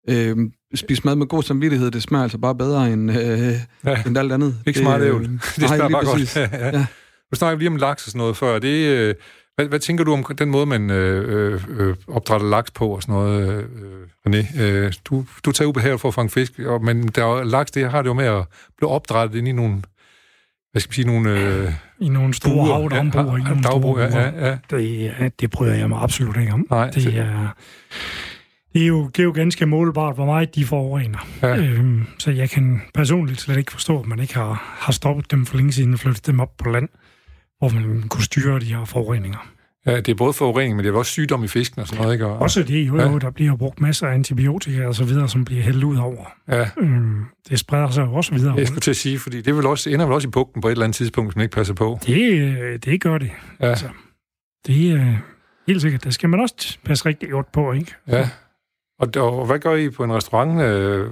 øh, 0.09 0.37
spise 0.75 1.01
mad 1.05 1.15
med 1.15 1.27
god 1.27 1.43
samvittighed, 1.43 1.91
det 1.91 2.03
smager 2.03 2.23
altså 2.23 2.37
bare 2.37 2.55
bedre 2.55 2.93
end, 2.93 3.11
øh, 3.11 3.53
Ja. 3.85 4.03
end 4.07 4.17
alt 4.17 4.31
andet. 4.31 4.55
Ikke 4.67 4.77
så 4.79 4.83
meget 4.83 5.01
øh, 5.01 5.07
ævl. 5.07 5.23
Det 5.27 5.31
nej, 5.31 5.67
smager 5.67 5.87
lige 5.87 5.91
bare 5.91 6.03
præcis. 6.05 6.33
godt. 6.33 6.51
ja. 6.51 6.65
Ja. 6.67 6.85
Nu 7.31 7.35
snakker 7.35 7.57
vi 7.57 7.61
lige 7.63 7.69
om 7.69 7.75
laks 7.75 8.05
og 8.05 8.11
sådan 8.11 8.19
noget 8.19 8.37
før. 8.37 8.59
Det, 8.59 8.85
øh, 8.87 9.15
hvad, 9.55 9.65
hvad 9.65 9.79
tænker 9.79 10.03
du 10.03 10.13
om 10.13 10.25
den 10.39 10.49
måde, 10.49 10.65
man 10.65 10.89
øh, 10.89 11.53
øh, 11.53 11.61
øh, 11.69 11.95
opdrætter 12.07 12.47
laks 12.47 12.71
på 12.71 12.87
og 12.87 13.01
sådan 13.01 13.15
noget, 13.15 13.53
øh, 13.53 13.63
René? 14.29 14.61
Øh, 14.61 14.93
du, 15.05 15.25
du 15.45 15.51
tager 15.51 15.69
ubehaget 15.69 16.01
for 16.01 16.07
at 16.07 16.13
fange 16.13 16.29
fisk, 16.29 16.59
og, 16.59 16.83
men 16.83 17.07
der 17.07 17.25
er, 17.25 17.43
laks, 17.43 17.71
det 17.71 17.91
har 17.91 18.01
det 18.01 18.09
jo 18.09 18.13
med 18.13 18.25
at 18.25 18.43
blive 18.77 18.89
opdrættet 18.89 19.37
ind 19.37 19.47
i 19.47 19.51
nogle, 19.51 19.81
hvad 20.71 20.81
skal 20.81 20.89
man 20.89 20.93
sige, 20.93 21.07
nogle 21.07 21.39
øh, 21.39 21.71
I 21.99 22.09
nogle 22.09 22.33
store 22.33 22.65
havdambrug, 22.81 23.37
i 23.37 23.41
nogle 23.41 23.63
dagbruer, 23.63 24.09
store 24.09 24.21
ja, 24.23 24.31
ja, 24.45 24.47
ja. 24.49 24.57
Det, 24.77 24.99
ja, 25.19 25.29
det 25.39 25.51
bryder 25.51 25.73
jeg 25.75 25.89
mig 25.89 26.01
absolut 26.01 26.37
ikke 26.37 26.53
om. 26.53 26.65
Nej, 26.69 26.89
det 26.89 27.03
det- 27.03 27.17
er, 27.17 27.55
det 28.73 28.81
er, 28.83 28.87
jo, 28.87 29.07
det 29.07 29.19
er 29.19 29.23
jo 29.23 29.31
ganske 29.35 29.65
målbart, 29.65 30.15
hvor 30.15 30.25
meget 30.25 30.55
de 30.55 30.65
forurener. 30.65 31.27
Ja. 31.41 31.57
Øhm, 31.57 32.03
så 32.17 32.31
jeg 32.31 32.49
kan 32.49 32.81
personligt 32.93 33.41
slet 33.41 33.57
ikke 33.57 33.71
forstå, 33.71 33.99
at 33.99 34.05
man 34.07 34.19
ikke 34.19 34.33
har, 34.35 34.75
har 34.79 34.91
stoppet 34.91 35.31
dem 35.31 35.45
for 35.45 35.55
længe 35.57 35.71
siden 35.71 35.93
og 35.93 35.99
flyttet 35.99 36.27
dem 36.27 36.39
op 36.39 36.57
på 36.57 36.69
land, 36.69 36.89
hvor 37.59 37.69
man 37.69 38.03
kunne 38.09 38.23
styre 38.23 38.59
de 38.59 38.65
her 38.65 38.85
forureninger. 38.85 39.47
Ja, 39.85 39.95
det 39.97 40.07
er 40.09 40.15
både 40.15 40.33
forurening, 40.33 40.75
men 40.75 40.85
det 40.85 40.93
er 40.93 40.97
også 40.97 41.11
sygdom 41.11 41.43
i 41.43 41.47
fisken 41.47 41.81
og 41.81 41.87
sådan 41.87 42.01
noget, 42.01 42.13
ikke? 42.13 42.25
Og, 42.25 42.39
Også 42.39 42.63
det 42.63 42.87
jo, 42.87 42.97
Ja. 42.97 43.03
der 43.19 43.29
bliver 43.31 43.55
brugt 43.55 43.81
masser 43.81 44.07
af 44.07 44.13
antibiotika 44.13 44.87
og 44.87 44.95
så 44.95 45.03
videre, 45.03 45.29
som 45.29 45.45
bliver 45.45 45.61
hældt 45.61 45.83
ud 45.83 45.97
over. 45.97 46.25
Ja, 46.47 46.69
Øhm, 46.79 47.23
det 47.49 47.59
spreder 47.59 47.89
sig 47.89 48.01
jo 48.05 48.13
også 48.13 48.33
videre. 48.33 48.55
jeg 48.57 48.67
skulle 48.67 48.81
til 48.81 48.91
at 48.91 48.95
sige, 48.97 49.19
fordi 49.19 49.41
det 49.41 49.55
vil 49.55 49.65
også, 49.65 49.89
ender 49.89 50.05
vel 50.05 50.13
også 50.13 50.27
i 50.27 50.31
bugten 50.31 50.61
på 50.61 50.67
et 50.67 50.71
eller 50.71 50.83
andet 50.85 50.95
tidspunkt, 50.95 51.29
hvis 51.29 51.35
man 51.35 51.43
ikke 51.43 51.53
passer 51.55 51.73
på. 51.73 51.99
Det, 52.07 52.31
øh, 52.31 52.79
det 52.85 53.01
gør 53.01 53.17
det. 53.17 53.31
Ja. 53.59 53.65
Altså, 53.69 53.85
det, 54.67 54.93
øh, 54.93 54.99
det 55.05 55.17
helt 55.67 55.81
sikkert. 55.81 56.03
Der 56.03 56.09
skal 56.09 56.29
man 56.29 56.39
også 56.39 56.77
passe 56.85 57.05
rigtig 57.05 57.29
godt 57.29 57.51
på, 57.51 57.73
ikke? 57.73 57.91
Ja. 58.07 58.29
Og, 59.01 59.39
og 59.39 59.45
hvad 59.45 59.59
gør 59.59 59.75
I 59.75 59.89
på 59.89 60.03
en 60.03 60.13
restaurant, 60.13 60.61
øh, 60.61 61.07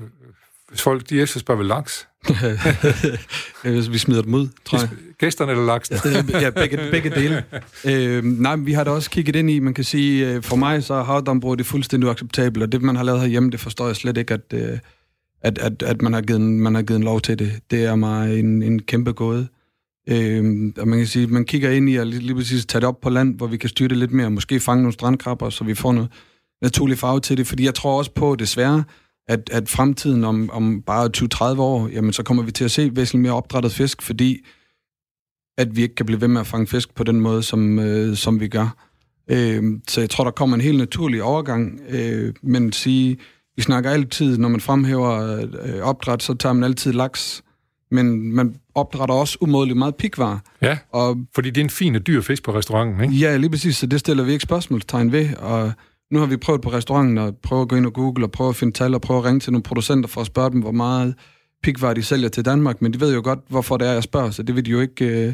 hvis 0.69 0.81
folk 0.81 1.09
de 1.09 1.21
efterspørger 1.21 1.57
ved 1.57 1.67
laks? 1.67 2.07
vi 3.91 3.97
smider 3.97 4.21
dem 4.21 4.33
ud, 4.33 4.47
tror 4.65 4.79
jeg. 4.79 4.89
Gæsterne 5.17 5.51
eller 5.51 5.65
laksen? 5.65 5.97
ja, 6.29 6.49
begge, 6.49 6.77
begge 6.91 7.09
dele. 7.09 7.43
Øh, 7.85 8.23
nej, 8.23 8.55
vi 8.55 8.73
har 8.73 8.83
da 8.83 8.91
også 8.91 9.09
kigget 9.09 9.35
ind 9.35 9.49
i, 9.49 9.59
man 9.59 9.73
kan 9.73 9.83
sige, 9.83 10.33
øh, 10.33 10.43
for 10.43 10.55
mig 10.55 10.83
så 10.83 10.93
er 10.93 11.03
havdambrug 11.03 11.57
det 11.57 11.65
fuldstændig 11.65 12.07
uacceptabelt, 12.07 12.63
og 12.63 12.71
det, 12.71 12.81
man 12.81 12.95
har 12.95 13.03
lavet 13.03 13.21
herhjemme, 13.21 13.51
det 13.51 13.59
forstår 13.59 13.85
jeg 13.85 13.95
slet 13.95 14.17
ikke, 14.17 14.33
at, 14.33 14.53
øh, 14.53 14.79
at, 15.41 15.57
at, 15.57 15.83
at 15.83 16.01
man, 16.01 16.13
har 16.13 16.21
givet, 16.21 16.41
man 16.41 16.75
har 16.75 16.81
givet 16.81 16.97
en 16.97 17.03
lov 17.03 17.21
til 17.21 17.39
det. 17.39 17.59
Det 17.71 17.85
er 17.85 17.95
mig 17.95 18.39
en, 18.39 18.63
en 18.63 18.81
kæmpe 18.81 19.11
gåde. 19.11 19.47
Øh, 20.09 20.73
og 20.77 20.87
man 20.87 20.99
kan 20.99 21.07
sige, 21.07 21.27
man 21.27 21.45
kigger 21.45 21.71
ind 21.71 21.89
i 21.89 21.95
at 21.95 22.07
lige, 22.07 22.21
lige 22.21 22.35
præcis 22.35 22.65
tage 22.65 22.79
det 22.79 22.87
op 22.87 23.01
på 23.01 23.09
land, 23.09 23.35
hvor 23.35 23.47
vi 23.47 23.57
kan 23.57 23.69
styre 23.69 23.87
det 23.87 23.97
lidt 23.97 24.11
mere, 24.11 24.29
måske 24.29 24.59
fange 24.59 24.81
nogle 24.81 24.93
strandkrabber, 24.93 25.49
så 25.49 25.63
vi 25.63 25.75
får 25.75 25.91
noget 25.91 26.09
naturlig 26.61 26.97
farve 26.97 27.19
til 27.19 27.37
det, 27.37 27.47
fordi 27.47 27.65
jeg 27.65 27.75
tror 27.75 27.97
også 27.97 28.11
på, 28.11 28.35
desværre, 28.35 28.83
at, 29.27 29.49
at 29.51 29.69
fremtiden 29.69 30.23
om, 30.23 30.49
om 30.53 30.81
bare 30.81 31.09
20-30 31.55 31.61
år, 31.61 31.87
jamen 31.87 32.13
så 32.13 32.23
kommer 32.23 32.43
vi 32.43 32.51
til 32.51 32.63
at 32.63 32.71
se 32.71 32.95
væsentligt 32.95 33.21
mere 33.21 33.33
opdrettet 33.33 33.71
fisk, 33.71 34.01
fordi 34.01 34.45
at 35.57 35.75
vi 35.75 35.81
ikke 35.81 35.95
kan 35.95 36.05
blive 36.05 36.21
ved 36.21 36.27
med 36.27 36.41
at 36.41 36.47
fange 36.47 36.67
fisk 36.67 36.95
på 36.95 37.03
den 37.03 37.21
måde, 37.21 37.43
som, 37.43 37.79
øh, 37.79 38.15
som 38.15 38.39
vi 38.39 38.47
gør. 38.47 38.77
Øh, 39.31 39.63
så 39.87 40.01
jeg 40.01 40.09
tror, 40.09 40.23
der 40.23 40.31
kommer 40.31 40.55
en 40.55 40.61
helt 40.61 40.77
naturlig 40.77 41.23
overgang, 41.23 41.81
øh, 41.89 42.33
men 42.43 42.71
sige, 42.71 43.17
vi 43.55 43.61
snakker 43.61 43.91
altid, 43.91 44.37
når 44.37 44.49
man 44.49 44.61
fremhæver 44.61 45.41
øh, 45.65 45.81
opdræt, 45.81 46.23
så 46.23 46.33
tager 46.33 46.53
man 46.53 46.63
altid 46.63 46.93
laks, 46.93 47.43
men 47.91 48.35
man 48.35 48.55
opdrætter 48.75 49.15
også 49.15 49.37
umådeligt 49.41 49.77
meget 49.77 49.95
pikvar. 49.95 50.43
Ja, 50.61 50.77
og, 50.91 51.17
fordi 51.35 51.49
det 51.49 51.61
er 51.61 51.65
en 51.65 51.69
fin 51.69 51.95
og 51.95 52.07
dyr 52.07 52.21
fisk 52.21 52.43
på 52.43 52.53
restauranten, 52.53 53.03
ikke? 53.03 53.15
Ja, 53.15 53.37
lige 53.37 53.49
præcis, 53.49 53.77
så 53.77 53.85
det 53.85 53.99
stiller 53.99 54.23
vi 54.23 54.31
ikke 54.31 54.43
spørgsmålstegn 54.43 55.11
ved, 55.11 55.35
og 55.35 55.71
nu 56.11 56.19
har 56.19 56.25
vi 56.25 56.37
prøvet 56.37 56.61
på 56.61 56.71
restauranten 56.71 57.17
at 57.17 57.33
prøve 57.43 57.61
at 57.61 57.67
gå 57.67 57.75
ind 57.75 57.85
og 57.85 57.93
google 57.93 58.25
og 58.25 58.31
prøve 58.31 58.49
at 58.49 58.55
finde 58.55 58.73
tal 58.73 58.93
og 58.93 59.01
prøve 59.01 59.19
at 59.19 59.25
ringe 59.25 59.39
til 59.39 59.51
nogle 59.51 59.63
producenter 59.63 60.09
for 60.09 60.21
at 60.21 60.27
spørge 60.27 60.51
dem, 60.51 60.61
hvor 60.61 60.71
meget 60.71 61.15
pikvar 61.63 61.93
de 61.93 62.03
sælger 62.03 62.29
til 62.29 62.45
Danmark, 62.45 62.81
men 62.81 62.93
de 62.93 62.99
ved 62.99 63.13
jo 63.13 63.21
godt, 63.23 63.39
hvorfor 63.49 63.77
det 63.77 63.87
er, 63.87 63.93
jeg 63.93 64.03
spørger, 64.03 64.31
så 64.31 64.43
det 64.43 64.55
vil 64.55 64.65
de 64.65 64.71
jo 64.71 64.79
ikke, 64.79 65.05
øh, 65.05 65.33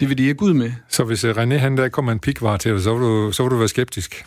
det 0.00 0.08
vil 0.08 0.18
de 0.18 0.26
ikke 0.26 0.42
ud 0.42 0.52
med. 0.52 0.72
Så 0.88 1.04
hvis 1.04 1.24
uh, 1.24 1.30
René 1.30 1.54
han 1.54 1.76
der 1.76 1.88
kommer 1.88 2.12
en 2.12 2.18
pikvar 2.18 2.56
til 2.56 2.72
dig, 2.72 2.80
så 2.80 2.94
vil 2.94 3.02
du, 3.02 3.32
så 3.32 3.42
vil 3.42 3.50
du 3.50 3.56
være 3.56 3.68
skeptisk? 3.68 4.24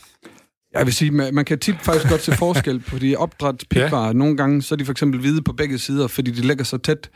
Jeg 0.74 0.86
vil 0.86 0.94
sige, 0.94 1.12
man, 1.12 1.34
man 1.34 1.46
kan 1.46 1.60
tit 1.60 1.76
faktisk 1.82 2.10
godt 2.10 2.22
se 2.22 2.32
forskel 2.32 2.80
på 2.80 3.00
de 3.00 3.16
opdræt 3.16 3.64
pikvar. 3.70 4.06
Ja. 4.06 4.14
Nogle 4.14 4.38
gange 4.38 4.62
så 4.62 4.76
er 4.76 4.78
de 4.78 4.86
for 4.86 4.92
eksempel 4.92 5.20
hvide 5.20 5.42
på 5.42 5.54
begge 5.54 5.78
sider, 5.78 6.08
fordi 6.08 6.32
de 6.32 6.42
lægger 6.42 6.64
så 6.64 6.78
tæt, 6.78 7.10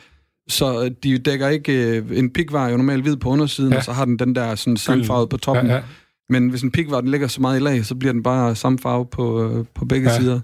så 0.49 0.93
de 1.03 1.17
dækker 1.17 1.47
ikke... 1.47 1.97
Øh, 1.97 2.17
en 2.17 2.33
pikvar 2.33 2.65
er 2.65 2.71
jo 2.71 2.77
normalt 2.77 3.03
hvid 3.03 3.15
på 3.15 3.29
undersiden, 3.29 3.71
ja. 3.71 3.77
og 3.77 3.83
så 3.83 3.91
har 3.91 4.05
den 4.05 4.19
den 4.19 4.35
der 4.35 4.55
sådan 4.55 4.77
sandfarvet 4.77 5.29
på 5.29 5.37
toppen. 5.37 5.67
Ja, 5.67 5.75
ja. 5.75 5.81
Men 6.29 6.49
hvis 6.49 6.61
en 6.61 6.71
pikvar 6.71 7.01
den 7.01 7.11
ligger 7.11 7.27
så 7.27 7.41
meget 7.41 7.59
i 7.59 7.63
lag, 7.63 7.85
så 7.85 7.95
bliver 7.95 8.13
den 8.13 8.23
bare 8.23 8.55
samme 8.55 8.79
farve 8.79 9.05
på, 9.05 9.43
øh, 9.43 9.65
på 9.75 9.85
begge 9.85 10.09
ja. 10.09 10.17
sider. 10.17 10.39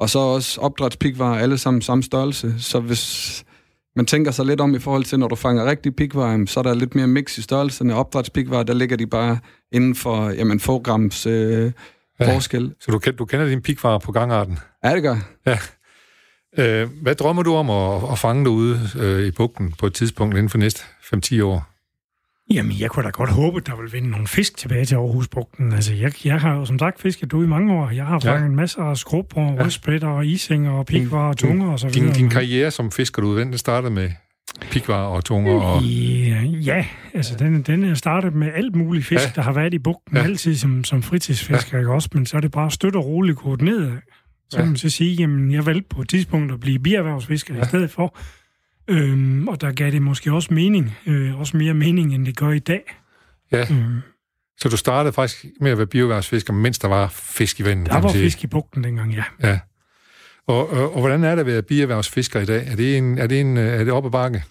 Og 0.00 0.10
så 0.10 0.18
også 0.18 0.60
opdrætspikvar, 0.60 1.38
alle 1.38 1.58
sammen 1.58 1.82
samme 1.82 2.02
størrelse. 2.02 2.54
Så 2.58 2.80
hvis 2.80 3.44
man 3.96 4.06
tænker 4.06 4.30
sig 4.30 4.46
lidt 4.46 4.60
om 4.60 4.74
i 4.74 4.78
forhold 4.78 5.04
til, 5.04 5.18
når 5.18 5.28
du 5.28 5.34
fanger 5.34 5.64
rigtig 5.64 5.96
pikvar, 5.96 6.44
så 6.46 6.60
er 6.60 6.64
der 6.64 6.74
lidt 6.74 6.94
mere 6.94 7.06
mix 7.06 7.38
i 7.38 7.42
størrelserne. 7.42 7.94
Opdrætspikvar, 7.94 8.62
der 8.62 8.74
ligger 8.74 8.96
de 8.96 9.06
bare 9.06 9.38
inden 9.72 9.94
for 9.94 10.30
jamen, 10.30 10.60
få 10.60 10.78
grams 10.78 11.26
øh, 11.26 11.72
ja. 12.20 12.34
forskel. 12.34 12.74
Så 12.80 12.90
du, 12.90 13.00
du 13.18 13.24
kender 13.24 13.48
din 13.48 13.62
pikvar 13.62 13.98
på 13.98 14.12
gangarten? 14.12 14.58
Ja, 14.84 14.94
det 14.94 15.02
gør 15.02 15.16
Ja. 15.46 15.58
Øh, 16.58 16.88
hvad 17.02 17.14
drømmer 17.14 17.42
du 17.42 17.54
om 17.54 17.70
at, 17.70 18.12
at 18.12 18.18
fange 18.18 18.44
derude 18.44 18.80
øh, 18.98 19.26
i 19.26 19.30
bugten 19.30 19.74
på 19.78 19.86
et 19.86 19.94
tidspunkt 19.94 20.34
inden 20.34 20.48
for 20.48 20.58
næste 20.58 20.82
5-10 21.14 21.42
år? 21.42 21.75
Jamen, 22.50 22.72
jeg 22.80 22.90
kunne 22.90 23.04
da 23.04 23.10
godt 23.10 23.30
håbe, 23.30 23.56
at 23.56 23.66
der 23.66 23.76
vil 23.82 23.92
vinde 23.92 24.10
nogle 24.10 24.26
fisk 24.26 24.56
tilbage 24.56 24.84
til 24.84 24.94
Aarhusbugten. 24.94 25.72
Altså, 25.72 25.94
jeg, 25.94 26.26
jeg 26.26 26.40
har 26.40 26.54
jo 26.54 26.64
som 26.64 26.78
sagt 26.78 27.00
fisket 27.00 27.30
du 27.30 27.42
i 27.42 27.46
mange 27.46 27.74
år. 27.74 27.90
Jeg 27.90 28.06
har 28.06 28.18
fanget 28.18 28.40
ja. 28.40 28.46
en 28.46 28.56
masse 28.56 28.80
af 28.80 28.96
skrub 28.96 29.32
og 29.36 29.54
ja. 29.56 29.62
rødspætter 29.62 30.08
og 30.08 30.26
isinger 30.26 30.70
og 30.70 30.86
pikvar 30.86 31.28
og 31.28 31.36
tunger 31.36 31.72
og 31.72 31.78
så 31.78 31.88
videre. 31.88 32.06
Din, 32.06 32.14
din 32.14 32.30
karriere 32.30 32.70
som 32.70 32.90
fisker, 32.90 33.22
du 33.22 33.38
den 33.38 33.58
startede 33.58 33.94
med 33.94 34.10
pikvar 34.60 35.02
og 35.02 35.24
tunger? 35.24 35.52
Og... 35.52 35.82
Ja, 35.82 36.42
ja, 36.42 36.86
altså 37.14 37.34
den, 37.38 37.62
den 37.62 37.84
er 37.84 37.94
startet 37.94 38.34
med 38.34 38.48
alt 38.54 38.76
muligt 38.76 39.06
fisk, 39.06 39.24
ja. 39.24 39.32
der 39.34 39.42
har 39.42 39.52
været 39.52 39.74
i 39.74 39.78
bugten, 39.78 40.16
ja. 40.16 40.22
altid 40.22 40.56
som, 40.56 40.84
som 40.84 41.02
fritidsfisker, 41.02 41.70
ja. 41.72 41.78
ikke 41.78 41.92
også? 41.92 42.08
Men 42.12 42.26
så 42.26 42.36
er 42.36 42.40
det 42.40 42.50
bare 42.50 42.70
støt 42.70 42.96
og 42.96 43.06
roligt 43.06 43.38
gået 43.38 43.62
ned. 43.62 43.90
Så 44.50 44.56
ja. 44.56 44.62
kan 44.62 44.66
man 44.66 44.76
så 44.76 44.90
sige, 44.90 45.14
jamen 45.14 45.52
jeg 45.52 45.66
valgte 45.66 45.86
på 45.90 46.00
et 46.00 46.08
tidspunkt 46.08 46.52
at 46.52 46.60
blive 46.60 46.78
bierhvervsfisker 46.78 47.54
ja. 47.54 47.62
i 47.62 47.64
stedet 47.64 47.90
for. 47.90 48.18
Øhm, 48.88 49.48
og 49.48 49.60
der 49.60 49.72
gav 49.72 49.90
det 49.90 50.02
måske 50.02 50.32
også 50.32 50.54
mening, 50.54 50.96
øh, 51.06 51.40
også 51.40 51.56
mere 51.56 51.74
mening, 51.74 52.14
end 52.14 52.26
det 52.26 52.36
gør 52.36 52.50
i 52.50 52.58
dag. 52.58 52.82
Ja. 53.52 53.66
Øhm. 53.70 54.00
Så 54.58 54.68
du 54.68 54.76
startede 54.76 55.12
faktisk 55.12 55.46
med 55.60 55.70
at 55.70 55.78
være 55.78 55.86
bioværtsfisker, 55.86 56.52
mens 56.52 56.78
der 56.78 56.88
var 56.88 57.08
fisk 57.08 57.60
i 57.60 57.64
vandet? 57.64 57.90
Der 57.90 58.00
var 58.00 58.12
fisk 58.12 58.44
i 58.44 58.46
bugten 58.46 58.84
dengang, 58.84 59.14
ja. 59.14 59.24
Ja. 59.42 59.58
Og, 60.46 60.70
og, 60.70 60.94
og 60.94 61.00
hvordan 61.00 61.24
er 61.24 61.30
det 61.30 61.40
at 61.40 61.46
være 61.46 61.62
bierhvervsfisker 61.62 62.40
i 62.40 62.44
dag? 62.44 62.66
Er 62.66 62.76
det, 62.76 62.98
en, 62.98 63.18
er 63.18 63.26
det, 63.26 63.40
en, 63.40 63.56
er 63.56 63.84
det 63.84 63.92
op 63.92 64.06
ad 64.06 64.10
bakke? 64.10 64.42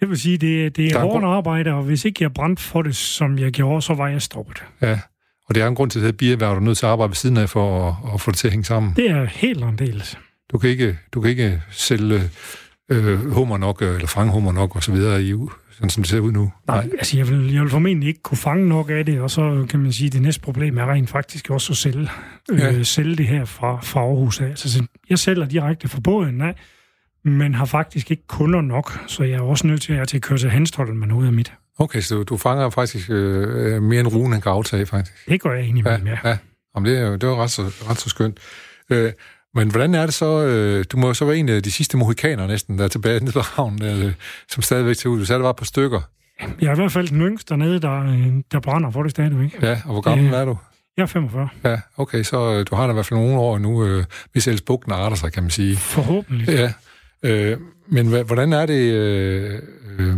Jeg 0.00 0.08
vil 0.08 0.18
sige, 0.18 0.38
det, 0.38 0.76
det 0.76 0.92
er, 0.92 0.98
er 0.98 1.02
hårdt 1.02 1.24
arbejde, 1.24 1.72
og 1.72 1.82
hvis 1.82 2.04
ikke 2.04 2.22
jeg 2.22 2.34
brændte 2.34 2.62
for 2.62 2.82
det, 2.82 2.96
som 2.96 3.38
jeg 3.38 3.52
gjorde, 3.52 3.82
så 3.82 3.94
var 3.94 4.08
jeg 4.08 4.22
stoppet. 4.22 4.62
Ja, 4.82 5.00
og 5.48 5.54
det 5.54 5.62
er 5.62 5.66
en 5.68 5.74
grund 5.74 5.90
til, 5.90 6.04
at 6.04 6.16
bierhverv, 6.16 6.56
er 6.56 6.60
nødt 6.60 6.78
til 6.78 6.86
at 6.86 6.92
arbejde 6.92 7.10
ved 7.10 7.16
siden 7.16 7.36
af 7.36 7.50
for 7.50 7.88
at, 7.88 8.14
at 8.14 8.20
få 8.20 8.30
det 8.30 8.38
til 8.38 8.48
at 8.48 8.52
hænge 8.52 8.64
sammen. 8.64 8.92
Det 8.96 9.10
er 9.10 9.24
helt 9.24 9.64
anderledes. 9.64 10.18
Du 10.52 10.58
kan 10.58 10.70
ikke, 10.70 10.98
du 11.12 11.20
kan 11.20 11.30
ikke 11.30 11.62
sælge 11.70 12.30
øh, 12.90 13.30
hummer 13.30 13.58
nok, 13.58 13.82
øh, 13.82 13.94
eller 13.94 14.06
fange 14.06 14.32
hummer 14.32 14.52
nok, 14.52 14.76
og 14.76 14.82
så 14.82 14.92
videre 14.92 15.22
i 15.22 15.30
EU, 15.30 15.50
sådan 15.70 15.90
som 15.90 16.02
det 16.02 16.10
ser 16.10 16.20
ud 16.20 16.32
nu. 16.32 16.52
Nej, 16.66 16.76
Nej. 16.86 16.96
altså 16.98 17.16
jeg 17.16 17.28
vil, 17.28 17.52
jeg 17.52 17.62
vil 17.62 17.70
formentlig 17.70 18.08
ikke 18.08 18.22
kunne 18.22 18.38
fange 18.38 18.68
nok 18.68 18.90
af 18.90 19.06
det, 19.06 19.20
og 19.20 19.30
så 19.30 19.66
kan 19.68 19.80
man 19.80 19.92
sige, 19.92 20.06
at 20.06 20.12
det 20.12 20.22
næste 20.22 20.40
problem 20.40 20.78
er 20.78 20.92
rent 20.92 21.10
faktisk 21.10 21.50
også 21.50 21.72
at 21.72 21.76
sælge, 21.76 22.08
øh, 22.50 22.58
ja. 22.58 22.82
sælge 22.82 23.16
det 23.16 23.26
her 23.26 23.44
fra, 23.44 23.80
fra 23.82 24.00
Aarhus 24.00 24.40
af. 24.40 24.46
Altså, 24.46 24.86
jeg 25.10 25.18
sælger 25.18 25.46
direkte 25.46 25.88
fra 25.88 26.00
båden, 26.00 26.34
nej, 26.34 26.54
men 27.24 27.54
har 27.54 27.64
faktisk 27.64 28.10
ikke 28.10 28.26
kunder 28.26 28.60
nok, 28.60 29.00
så 29.06 29.24
jeg 29.24 29.36
er 29.36 29.40
også 29.40 29.66
nødt 29.66 29.82
til 29.82 29.92
at, 29.92 30.08
til 30.08 30.16
at 30.16 30.22
køre 30.22 30.38
til 30.38 30.50
Hanstholm 30.50 30.96
med 30.96 31.06
noget 31.06 31.26
af 31.26 31.32
mit. 31.32 31.52
Okay, 31.78 32.00
så 32.00 32.22
du, 32.22 32.36
fanger 32.36 32.70
faktisk 32.70 33.10
øh, 33.10 33.82
mere 33.82 34.00
end 34.00 34.08
Rune, 34.08 34.32
han 34.32 34.40
kan 34.40 34.52
aftage, 34.52 34.86
faktisk. 34.86 35.28
Det 35.28 35.40
gør 35.40 35.52
jeg 35.52 35.62
egentlig 35.62 35.84
med, 35.84 35.98
ja. 36.04 36.28
ja. 36.28 36.38
Jamen, 36.76 36.90
det 36.90 36.98
er 36.98 37.06
jo 37.06 37.14
det 37.14 37.22
er 37.22 37.42
ret, 37.42 37.50
så, 37.50 37.62
ret 37.62 37.98
så 37.98 38.10
skønt. 38.10 38.38
Øh, 38.90 39.12
men 39.54 39.70
hvordan 39.70 39.94
er 39.94 40.06
det 40.06 40.14
så? 40.14 40.44
Øh, 40.44 40.84
du 40.92 40.96
må 40.96 41.14
så 41.14 41.24
være 41.24 41.36
en 41.36 41.48
af 41.48 41.62
de 41.62 41.72
sidste 41.72 41.96
mohikaner 41.96 42.46
næsten, 42.46 42.78
der 42.78 42.84
er 42.84 42.88
tilbage 42.88 43.20
nede 43.20 43.32
på 43.32 43.40
havnen, 43.40 43.82
øh, 43.82 44.12
som 44.48 44.62
stadigvæk 44.62 44.96
til 44.96 45.10
ud. 45.10 45.18
Du 45.18 45.24
sagde, 45.24 45.38
det 45.38 45.44
var 45.46 45.52
på 45.52 45.64
stykker. 45.64 46.00
Jeg 46.60 46.68
er 46.68 46.72
i 46.72 46.74
hvert 46.74 46.92
fald 46.92 47.08
den 47.08 47.20
yngste 47.20 47.48
dernede, 47.48 47.80
der, 47.80 48.02
øh, 48.02 48.32
der 48.52 48.60
brænder 48.60 48.90
for 48.90 49.02
det 49.02 49.10
stadigvæk. 49.10 49.62
Ja, 49.62 49.80
og 49.84 49.92
hvor 49.92 50.00
gammel 50.00 50.26
øh, 50.26 50.40
er 50.40 50.44
du? 50.44 50.56
Jeg 50.96 51.02
er 51.02 51.06
45. 51.06 51.48
Ja, 51.64 51.80
okay, 51.96 52.22
så 52.22 52.52
øh, 52.52 52.66
du 52.70 52.76
har 52.76 52.86
da 52.86 52.92
i 52.92 52.94
hvert 52.94 53.06
fald 53.06 53.20
nogle 53.20 53.38
år 53.38 53.58
nu, 53.58 53.84
øh, 53.84 54.04
hvis 54.32 54.46
ellers 54.46 54.60
bugten 54.60 54.92
arter 54.92 55.16
sig, 55.16 55.32
kan 55.32 55.42
man 55.42 55.50
sige. 55.50 55.76
Forhåbentlig. 55.76 56.48
Ja, 56.48 56.72
øh, 57.22 57.58
men 57.88 58.06
hvordan 58.06 58.52
er 58.52 58.66
det, 58.66 58.92
øh, 58.92 59.62
øh, 59.98 60.16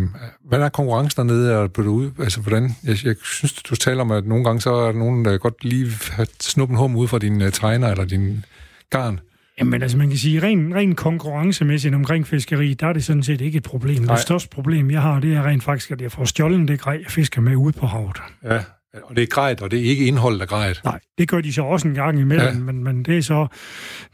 hvad 0.48 0.60
er 0.60 0.68
konkurrencen 0.68 1.28
dernede, 1.28 1.58
og 1.58 1.70
ud? 1.78 2.10
Altså, 2.18 2.40
hvordan, 2.40 2.76
jeg, 2.84 2.96
jeg 3.04 3.16
synes, 3.22 3.52
du 3.52 3.76
taler 3.76 4.00
om, 4.00 4.10
at 4.10 4.26
nogle 4.26 4.44
gange 4.44 4.60
så 4.60 4.74
er 4.74 4.92
der 4.92 4.98
nogen, 4.98 5.24
der 5.24 5.38
godt 5.38 5.64
lige 5.64 5.90
har 6.10 6.26
snuppen 6.40 6.78
hum 6.78 6.96
ud 6.96 7.08
fra 7.08 7.18
din 7.18 7.42
uh, 7.42 7.48
tegner 7.50 7.88
eller 7.90 8.04
din 8.04 8.44
garn. 8.90 9.20
Jamen 9.58 9.82
altså, 9.82 9.98
man 9.98 10.08
kan 10.08 10.18
sige, 10.18 10.42
ren, 10.42 10.74
ren 10.74 10.94
konkurrencemæssigt 10.94 11.94
omkring 11.94 12.26
fiskeri, 12.26 12.74
der 12.74 12.86
er 12.86 12.92
det 12.92 13.04
sådan 13.04 13.22
set 13.22 13.40
ikke 13.40 13.56
et 13.56 13.62
problem. 13.62 14.02
Nej. 14.02 14.14
Det 14.14 14.22
største 14.22 14.48
problem, 14.48 14.90
jeg 14.90 15.02
har, 15.02 15.20
det 15.20 15.34
er 15.34 15.46
rent 15.46 15.64
faktisk, 15.64 15.90
at 15.90 16.00
jeg 16.00 16.12
får 16.12 16.24
stjålen 16.24 16.68
det 16.68 16.80
grej, 16.80 16.98
jeg 17.02 17.10
fisker 17.10 17.40
med 17.40 17.56
ude 17.56 17.72
på 17.72 17.86
havet. 17.86 18.16
Ja, 18.44 18.60
og 19.02 19.16
det 19.16 19.22
er 19.22 19.26
grejet, 19.26 19.62
og 19.62 19.70
det 19.70 19.78
er 19.78 19.84
ikke 19.84 20.06
indholdet 20.06 20.40
af 20.40 20.48
grejet. 20.48 20.80
Nej, 20.84 21.00
det 21.18 21.28
gør 21.28 21.40
de 21.40 21.52
så 21.52 21.62
også 21.62 21.88
en 21.88 21.94
gang 21.94 22.20
imellem, 22.20 22.54
ja. 22.54 22.58
men, 22.58 22.84
men 22.84 23.02
det, 23.02 23.18
er 23.18 23.22
så, 23.22 23.46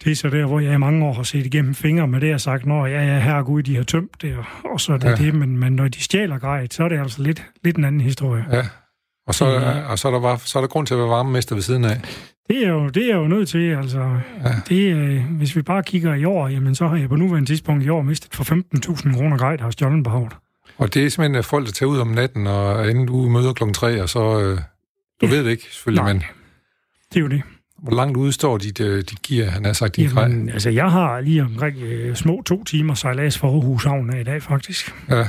det 0.05 0.13
er 0.13 0.17
så 0.17 0.29
der, 0.29 0.47
hvor 0.47 0.61
jeg 0.61 0.75
i 0.75 0.77
mange 0.77 1.05
år 1.07 1.13
har 1.13 1.23
set 1.23 1.47
igennem 1.47 1.75
fingre 1.75 2.09
med 2.09 2.21
det, 2.21 2.35
og 2.35 2.41
sagt, 2.41 2.67
nå 2.67 2.87
ja, 2.87 3.05
ja, 3.05 3.19
herregud, 3.19 3.63
de 3.63 3.77
har 3.77 3.83
tømt 3.83 4.23
det, 4.23 4.37
og 4.65 4.81
så 4.81 4.93
er 4.93 4.99
det 4.99 5.09
ja. 5.09 5.15
det, 5.15 5.35
men, 5.35 5.59
men 5.59 5.73
når 5.73 5.89
de 5.89 6.01
stjæler 6.01 6.39
grejet, 6.39 6.75
så 6.75 6.85
er 6.85 6.89
det 6.89 6.99
altså 6.99 7.23
lidt, 7.23 7.47
lidt 7.65 7.77
en 7.77 7.85
anden 7.85 8.01
historie. 8.01 8.47
Ja, 8.53 8.67
og 9.27 9.35
så, 9.35 9.47
ja. 9.47 9.81
og 9.81 9.99
så, 9.99 10.09
er 10.09 10.13
der 10.13 10.21
bare, 10.21 10.39
så 10.39 10.59
er 10.59 10.61
der 10.61 10.69
grund 10.69 10.87
til 10.87 10.95
at 10.95 11.01
være 11.01 11.09
varmemester 11.09 11.55
ved 11.55 11.63
siden 11.63 11.85
af. 11.85 12.01
Det 12.49 12.65
er 12.65 12.69
jo, 12.69 12.89
det 12.89 13.11
er 13.11 13.17
jo 13.17 13.29
nødt 13.29 13.49
til, 13.49 13.71
altså. 13.71 13.99
Ja. 14.45 14.55
Det, 14.69 14.97
øh, 14.97 15.25
hvis 15.25 15.57
vi 15.57 15.63
bare 15.63 15.83
kigger 15.83 16.15
i 16.15 16.25
år, 16.25 16.49
jamen 16.49 16.75
så 16.75 16.89
har 16.89 16.97
jeg 16.97 17.09
på 17.09 17.17
nuværende 17.17 17.49
tidspunkt 17.49 17.85
i 17.85 17.89
år 17.89 18.03
mistet 18.03 18.35
for 18.35 18.45
15.000 18.45 19.17
kroner 19.17 19.39
grej, 19.39 19.57
der 19.57 19.63
har 19.63 19.71
stjålet 19.71 20.05
på. 20.05 20.29
Og 20.79 20.95
det 20.95 21.05
er 21.07 21.09
simpelthen 21.09 21.45
folk, 21.45 21.67
der 21.67 21.73
tager 21.73 21.91
ud 21.91 21.99
om 21.99 22.07
natten, 22.09 22.47
og 22.47 22.91
inden 22.91 23.07
du 23.07 23.29
møder 23.29 23.53
klokken 23.53 23.75
3, 23.75 24.03
og 24.03 24.09
så... 24.09 24.41
Øh, 24.41 24.59
du 25.21 25.27
ja. 25.27 25.33
ved 25.33 25.45
det 25.45 25.51
ikke, 25.51 25.63
selvfølgelig, 25.63 26.05
Nej. 26.05 26.13
men... 26.13 26.23
Det 27.09 27.17
er 27.17 27.21
jo 27.21 27.29
det. 27.29 27.43
Hvor 27.83 27.97
langt 27.97 28.17
ude 28.17 28.33
står 28.33 28.59
dit, 28.59 28.81
uh, 28.81 28.87
dit 28.87 29.23
gear, 29.23 29.51
han 29.51 29.65
har 29.65 29.73
sagt, 29.73 29.97
dit 29.97 30.17
Jamen, 30.17 30.45
grej? 30.45 30.53
altså, 30.53 30.71
jeg 30.71 30.91
har 30.91 31.21
lige 31.21 31.43
omkring 31.43 31.77
uh, 31.77 32.15
små 32.15 32.43
to 32.47 32.65
timer 32.65 32.95
sejlads 32.95 33.39
for 33.39 33.49
Aarhus 33.49 33.85
Havn 33.85 34.21
i 34.21 34.25
dag, 34.25 34.43
faktisk. 34.43 34.95
Ja. 35.11 35.29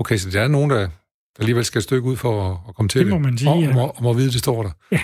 Okay, 0.00 0.16
så 0.16 0.30
der 0.30 0.40
er 0.40 0.48
nogen, 0.48 0.70
der, 0.70 0.88
der 1.36 1.40
alligevel 1.42 1.64
skal 1.64 1.78
et 1.78 1.84
stykke 1.84 2.08
ud 2.08 2.16
for 2.16 2.50
at, 2.50 2.58
at 2.68 2.74
komme 2.74 2.88
til 2.88 2.98
det. 2.98 3.06
Det 3.06 3.14
må 3.14 3.18
man 3.18 3.38
sige, 3.38 3.50
og, 3.50 3.62
ja. 3.62 3.76
Og, 3.76 3.96
og 3.96 4.02
må 4.02 4.12
vide, 4.12 4.30
det 4.30 4.38
står 4.38 4.62
der. 4.62 4.70
Ja. 4.92 5.00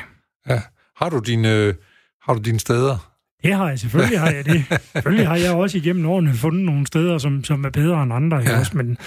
Ja. 0.48 0.62
Har 0.96 1.08
du 1.08 1.18
dine, 1.18 1.54
øh, 1.54 1.74
har 2.22 2.34
du 2.34 2.40
dine 2.40 2.60
steder? 2.60 3.10
Det 3.42 3.54
har 3.54 3.68
jeg, 3.68 3.78
selvfølgelig 3.78 4.20
har 4.20 4.30
jeg 4.30 4.44
det. 4.44 4.64
selvfølgelig 4.92 5.28
har 5.28 5.36
jeg 5.36 5.52
også 5.52 5.78
igennem 5.78 6.06
årene 6.06 6.34
fundet 6.34 6.64
nogle 6.64 6.86
steder, 6.86 7.18
som, 7.18 7.44
som 7.44 7.64
er 7.64 7.70
bedre 7.70 8.02
end 8.02 8.12
andre. 8.12 8.36
Ja. 8.36 8.58
Også, 8.58 8.76
men 8.76 8.98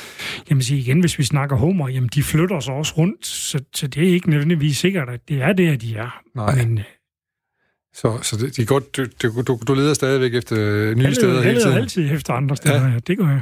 jeg 0.50 0.58
vil 0.58 0.66
sige 0.66 0.80
igen, 0.80 1.00
hvis 1.00 1.20
vi 1.20 1.24
snakker 1.24 1.56
homer, 1.56 1.90
jamen 1.90 2.10
de 2.14 2.24
flytter 2.24 2.60
sig 2.60 2.74
også 2.74 2.94
rundt, 2.98 3.26
så, 3.26 3.60
så 3.76 3.88
det 3.88 4.04
er 4.04 4.14
ikke 4.14 4.30
nødvendigvis 4.30 4.78
sikkert, 4.78 5.10
at 5.10 5.20
det 5.30 5.42
er 5.42 5.54
der, 5.54 5.76
de 5.76 5.96
er. 5.96 6.22
Nej. 6.36 6.56
Men, 6.56 6.80
så, 7.94 8.20
så 8.22 8.38
det, 8.38 8.58
de 8.58 8.66
godt, 8.66 8.98
du, 8.98 9.06
du, 9.42 9.60
du, 9.68 9.74
leder 9.74 9.94
stadigvæk 9.94 10.36
efter 10.36 10.56
nye 10.96 11.04
jeg 11.04 11.16
steder 11.16 11.42
hele 11.42 11.60
tiden? 11.60 11.72
Jeg 11.72 11.82
altid 11.82 12.12
efter 12.12 12.34
andre 12.34 12.56
steder, 12.56 12.88
ja. 12.88 12.94
ja. 12.94 13.00
Det 13.00 13.18
gør 13.18 13.28
jeg. 13.28 13.42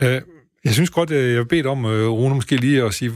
Ja. 0.00 0.16
Uh, 0.16 0.22
jeg 0.64 0.72
synes 0.72 0.90
godt, 0.90 1.10
jeg 1.10 1.36
har 1.36 1.44
bedt 1.44 1.66
om, 1.66 1.84
uh, 1.84 1.90
Rune, 1.90 2.34
måske 2.34 2.56
lige 2.56 2.82
at 2.84 2.94
sige, 2.94 3.12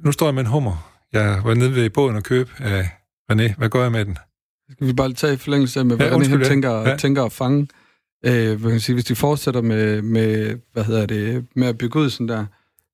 nu 0.00 0.12
står 0.12 0.26
jeg 0.26 0.34
med 0.34 0.42
en 0.42 0.48
hummer. 0.48 0.92
Jeg 1.12 1.40
var 1.44 1.54
nede 1.54 1.74
ved 1.74 1.90
båden 1.90 2.16
og 2.16 2.22
købe 2.22 2.50
af 2.58 2.88
René. 3.32 3.56
Hvad 3.58 3.68
gør 3.68 3.82
jeg 3.82 3.92
med 3.92 4.04
den? 4.04 4.18
Skal 4.70 4.86
vi 4.86 4.92
bare 4.92 5.12
tage 5.12 5.34
i 5.34 5.36
forlængelse 5.36 5.84
med, 5.84 5.96
hvad 5.96 6.06
ja, 6.06 6.16
René 6.16 6.48
tænker, 6.48 6.88
ja. 6.88 6.96
tænker 6.96 7.24
at 7.24 7.32
fange? 7.32 7.68
Øh, 8.26 8.60
kan 8.60 8.80
sige, 8.80 8.94
hvis 8.94 9.04
de 9.04 9.14
fortsætter 9.14 9.60
med, 9.60 10.02
med, 10.02 10.56
hvad 10.72 10.84
hedder 10.84 11.06
det, 11.06 11.46
med 11.54 11.68
at 11.68 11.78
bygge 11.78 11.98
ud 11.98 12.10
sådan 12.10 12.28
der, 12.28 12.46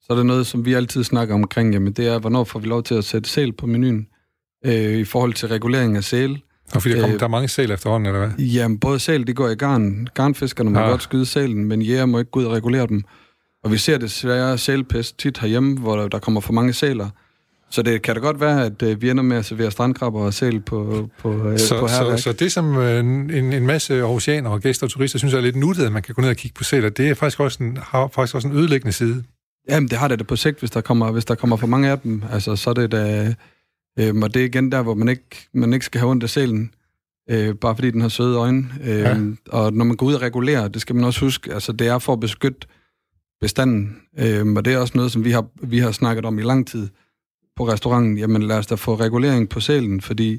så 0.02 0.12
er 0.12 0.16
det 0.16 0.26
noget, 0.26 0.46
som 0.46 0.64
vi 0.64 0.72
altid 0.72 1.04
snakker 1.04 1.34
omkring, 1.34 1.72
jamen 1.72 1.92
det 1.92 2.06
er, 2.06 2.18
hvornår 2.18 2.44
får 2.44 2.58
vi 2.58 2.66
lov 2.66 2.82
til 2.82 2.94
at 2.94 3.04
sætte 3.04 3.30
sæl 3.30 3.52
på 3.52 3.66
menuen 3.66 4.06
øh, 4.64 4.98
i 4.98 5.04
forhold 5.04 5.32
til 5.32 5.48
regulering 5.48 5.96
af 5.96 6.04
sæl. 6.04 6.42
Og 6.74 6.82
fordi 6.82 6.94
der, 6.94 7.00
kommer, 7.00 7.14
øh, 7.14 7.20
der 7.20 7.26
er 7.26 7.30
mange 7.30 7.48
sæl 7.48 7.70
efterhånden, 7.70 8.06
eller 8.06 8.26
hvad? 8.26 8.46
Jamen, 8.46 8.78
både 8.78 8.98
sæl, 8.98 9.26
det 9.26 9.36
går 9.36 9.48
i 9.48 9.54
garn. 9.54 10.08
Garnfiskerne 10.14 10.70
må 10.70 10.80
ja. 10.80 10.88
godt 10.88 11.02
skyde 11.02 11.26
sælen, 11.26 11.64
men 11.64 11.82
jæger 11.82 12.06
må 12.06 12.18
ikke 12.18 12.30
gå 12.30 12.40
ud 12.40 12.44
og 12.44 12.52
regulere 12.52 12.86
dem. 12.86 13.04
Og 13.64 13.72
vi 13.72 13.78
ser 13.78 13.98
desværre 13.98 14.58
sælpest 14.58 15.18
tit 15.18 15.38
herhjemme, 15.38 15.78
hvor 15.78 16.08
der, 16.08 16.18
kommer 16.18 16.40
for 16.40 16.52
mange 16.52 16.72
sæler. 16.72 17.08
Så 17.70 17.82
det 17.82 18.02
kan 18.02 18.14
da 18.14 18.20
godt 18.20 18.40
være, 18.40 18.64
at 18.66 18.82
øh, 18.82 19.02
vi 19.02 19.10
ender 19.10 19.22
med 19.22 19.36
at 19.36 19.44
servere 19.44 19.70
strandkrabber 19.70 20.20
og 20.20 20.34
sæl 20.34 20.60
på, 20.60 21.08
på, 21.18 21.48
øh, 21.48 21.58
så, 21.58 21.80
på 21.80 21.88
så, 21.88 22.16
så 22.16 22.32
det, 22.32 22.52
som 22.52 22.76
øh, 22.76 22.98
en, 22.98 23.30
en 23.52 23.66
masse 23.66 23.94
aarhusianer 23.94 24.50
og 24.50 24.60
gæster 24.60 24.86
og 24.86 24.90
turister 24.90 25.18
synes 25.18 25.34
er 25.34 25.40
lidt 25.40 25.56
nuttet, 25.56 25.86
at 25.86 25.92
man 25.92 26.02
kan 26.02 26.14
gå 26.14 26.22
ned 26.22 26.30
og 26.30 26.36
kigge 26.36 26.54
på 26.54 26.64
sæler, 26.64 26.88
det 26.88 27.08
er 27.08 27.14
faktisk 27.14 27.40
også 27.40 27.64
en, 27.64 27.78
har 27.82 28.08
faktisk 28.08 28.34
også 28.34 28.48
en 28.48 28.56
ødelæggende 28.56 28.92
side. 28.92 29.24
Jamen, 29.68 29.88
det 29.88 29.98
har 29.98 30.08
det 30.08 30.18
da 30.18 30.24
på 30.24 30.36
sigt, 30.36 30.58
hvis 30.58 30.70
der 30.70 30.80
kommer, 30.80 31.10
hvis 31.10 31.24
der 31.24 31.34
kommer 31.34 31.56
for 31.56 31.66
mange 31.66 31.90
af 31.90 31.98
dem. 31.98 32.22
Altså, 32.32 32.56
så 32.56 32.70
er 32.70 32.74
det 32.74 32.92
da... 32.92 33.34
Øh, 33.98 34.14
og 34.22 34.34
det 34.34 34.42
er 34.42 34.46
igen 34.46 34.72
der, 34.72 34.82
hvor 34.82 34.94
man 34.94 35.08
ikke, 35.08 35.48
man 35.54 35.72
ikke 35.72 35.86
skal 35.86 35.98
have 35.98 36.10
ondt 36.10 36.22
af 36.22 36.30
sælen, 36.30 36.74
øh, 37.30 37.54
bare 37.54 37.74
fordi 37.74 37.90
den 37.90 38.00
har 38.00 38.08
søde 38.08 38.36
øjne. 38.36 38.68
Øh, 38.84 38.98
ja. 38.98 39.16
Og 39.48 39.72
når 39.72 39.84
man 39.84 39.96
går 39.96 40.06
ud 40.06 40.14
og 40.14 40.22
regulerer, 40.22 40.68
det 40.68 40.82
skal 40.82 40.96
man 40.96 41.04
også 41.04 41.20
huske, 41.20 41.54
altså 41.54 41.72
det 41.72 41.86
er 41.86 41.98
for 41.98 42.12
at 42.12 42.20
beskytte 42.20 42.66
bestanden. 43.42 43.96
Øh, 44.18 44.52
og 44.56 44.64
det 44.64 44.72
er 44.72 44.78
også 44.78 44.92
noget, 44.96 45.12
som 45.12 45.24
vi 45.24 45.30
har, 45.30 45.44
vi 45.62 45.78
har 45.78 45.92
snakket 45.92 46.24
om 46.24 46.38
i 46.38 46.42
lang 46.42 46.66
tid 46.66 46.88
på 47.56 47.68
restauranten. 47.68 48.18
Jamen 48.18 48.42
lad 48.42 48.58
os 48.58 48.66
da 48.66 48.74
få 48.74 48.94
regulering 48.94 49.48
på 49.48 49.60
sælen, 49.60 50.00
fordi 50.00 50.32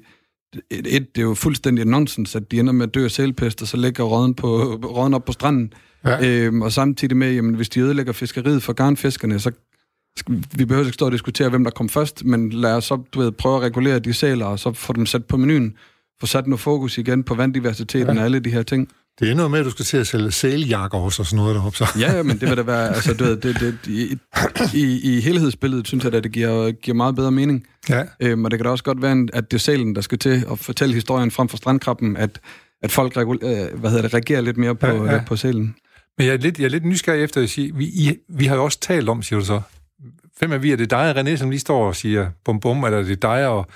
et, 0.71 0.95
et, 0.95 1.15
det 1.15 1.21
er 1.21 1.25
jo 1.25 1.33
fuldstændig 1.33 1.85
nonsens, 1.85 2.35
at 2.35 2.51
de 2.51 2.59
ender 2.59 2.73
med 2.73 2.87
at 2.87 2.93
dø 2.93 3.03
af 3.03 3.11
sælpest, 3.11 3.61
og 3.61 3.67
så 3.67 3.77
ligger 3.77 4.03
råden, 4.03 4.33
på, 4.33 4.47
råden 4.97 5.13
op 5.13 5.25
på 5.25 5.31
stranden. 5.31 5.73
Ja. 6.05 6.27
Øhm, 6.27 6.61
og 6.61 6.71
samtidig 6.71 7.17
med, 7.17 7.33
jamen, 7.33 7.55
hvis 7.55 7.69
de 7.69 7.79
ødelægger 7.79 8.13
fiskeriet 8.13 8.63
for 8.63 8.73
garnfiskerne, 8.73 9.39
så 9.39 9.51
vi 10.55 10.65
behøver 10.65 10.85
ikke 10.85 10.93
stå 10.93 11.05
og 11.05 11.11
diskutere, 11.11 11.49
hvem 11.49 11.63
der 11.63 11.71
kom 11.71 11.89
først, 11.89 12.25
men 12.25 12.49
lad 12.49 12.73
os 12.75 12.85
så 12.85 12.95
du 13.13 13.19
ved, 13.19 13.31
prøve 13.31 13.55
at 13.55 13.61
regulere 13.61 13.99
de 13.99 14.13
sæler, 14.13 14.45
og 14.45 14.59
så 14.59 14.73
få 14.73 14.93
dem 14.93 15.05
sat 15.05 15.25
på 15.25 15.37
menuen. 15.37 15.77
Få 16.19 16.25
sat 16.25 16.47
noget 16.47 16.59
fokus 16.59 16.97
igen 16.97 17.23
på 17.23 17.35
vanddiversiteten 17.35 18.15
ja. 18.15 18.19
og 18.19 18.25
alle 18.25 18.39
de 18.39 18.49
her 18.49 18.63
ting. 18.63 18.89
Det 19.19 19.31
er 19.31 19.35
noget 19.35 19.51
med, 19.51 19.59
at 19.59 19.65
du 19.65 19.71
skal 19.71 19.85
til 19.85 19.97
at 19.97 20.07
sælge 20.07 20.31
sæljakker 20.31 20.97
også 20.97 21.21
og 21.21 21.25
sådan 21.25 21.37
noget 21.37 21.55
deroppe, 21.55 21.77
så. 21.77 21.87
Ja, 21.99 22.23
men 22.23 22.39
det 22.39 22.49
vil 22.49 22.57
da 22.57 22.61
være, 22.61 22.95
altså, 22.95 23.13
du 23.13 23.23
ved, 23.23 23.37
det, 23.37 23.59
det, 23.59 23.77
i, 23.87 24.17
i, 24.73 25.15
i 25.15 25.21
helhedsbilledet 25.21 25.87
synes 25.87 26.03
jeg, 26.03 26.13
at 26.13 26.23
det 26.23 26.31
giver, 26.31 26.71
giver 26.71 26.95
meget 26.95 27.15
bedre 27.15 27.31
mening. 27.31 27.67
Ja. 27.89 28.03
Øhm, 28.19 28.45
og 28.45 28.51
det 28.51 28.59
kan 28.59 28.63
da 28.65 28.69
også 28.71 28.83
godt 28.83 29.01
være, 29.01 29.27
at 29.33 29.51
det 29.51 29.57
er 29.57 29.61
sælen, 29.61 29.95
der 29.95 30.01
skal 30.01 30.19
til 30.19 30.45
at 30.51 30.59
fortælle 30.59 30.95
historien 30.95 31.31
frem 31.31 31.49
for 31.49 31.57
strandkrabben, 31.57 32.17
at, 32.17 32.39
at 32.83 32.91
folk 32.91 33.17
regul, 33.17 33.39
øh, 33.41 33.79
hvad 33.79 33.89
hedder 33.89 34.01
det, 34.01 34.13
reagerer 34.13 34.41
lidt 34.41 34.57
mere 34.57 34.75
på, 34.75 34.87
ja, 34.87 35.13
ja. 35.13 35.23
på 35.27 35.35
sælen. 35.35 35.75
Men 36.17 36.27
jeg 36.27 36.33
er 36.33 36.37
lidt, 36.37 36.59
jeg 36.59 36.65
er 36.65 36.69
lidt 36.69 36.85
nysgerrig 36.85 37.23
efter 37.23 37.41
at 37.41 37.49
sige, 37.49 37.75
vi, 37.75 37.85
I, 37.85 38.17
vi 38.29 38.45
har 38.45 38.55
jo 38.55 38.63
også 38.63 38.79
talt 38.79 39.09
om, 39.09 39.23
siger 39.23 39.39
du 39.39 39.45
så, 39.45 39.61
hvem 40.39 40.51
er 40.51 40.57
vi? 40.57 40.71
Er 40.71 40.75
det 40.75 40.89
dig, 40.89 41.15
René, 41.17 41.35
som 41.35 41.49
lige 41.49 41.59
står 41.59 41.87
og 41.87 41.95
siger 41.95 42.29
bum 42.45 42.59
bum, 42.59 42.83
eller 42.83 42.99
er 42.99 43.03
det 43.03 43.21
dig 43.21 43.47
og 43.47 43.67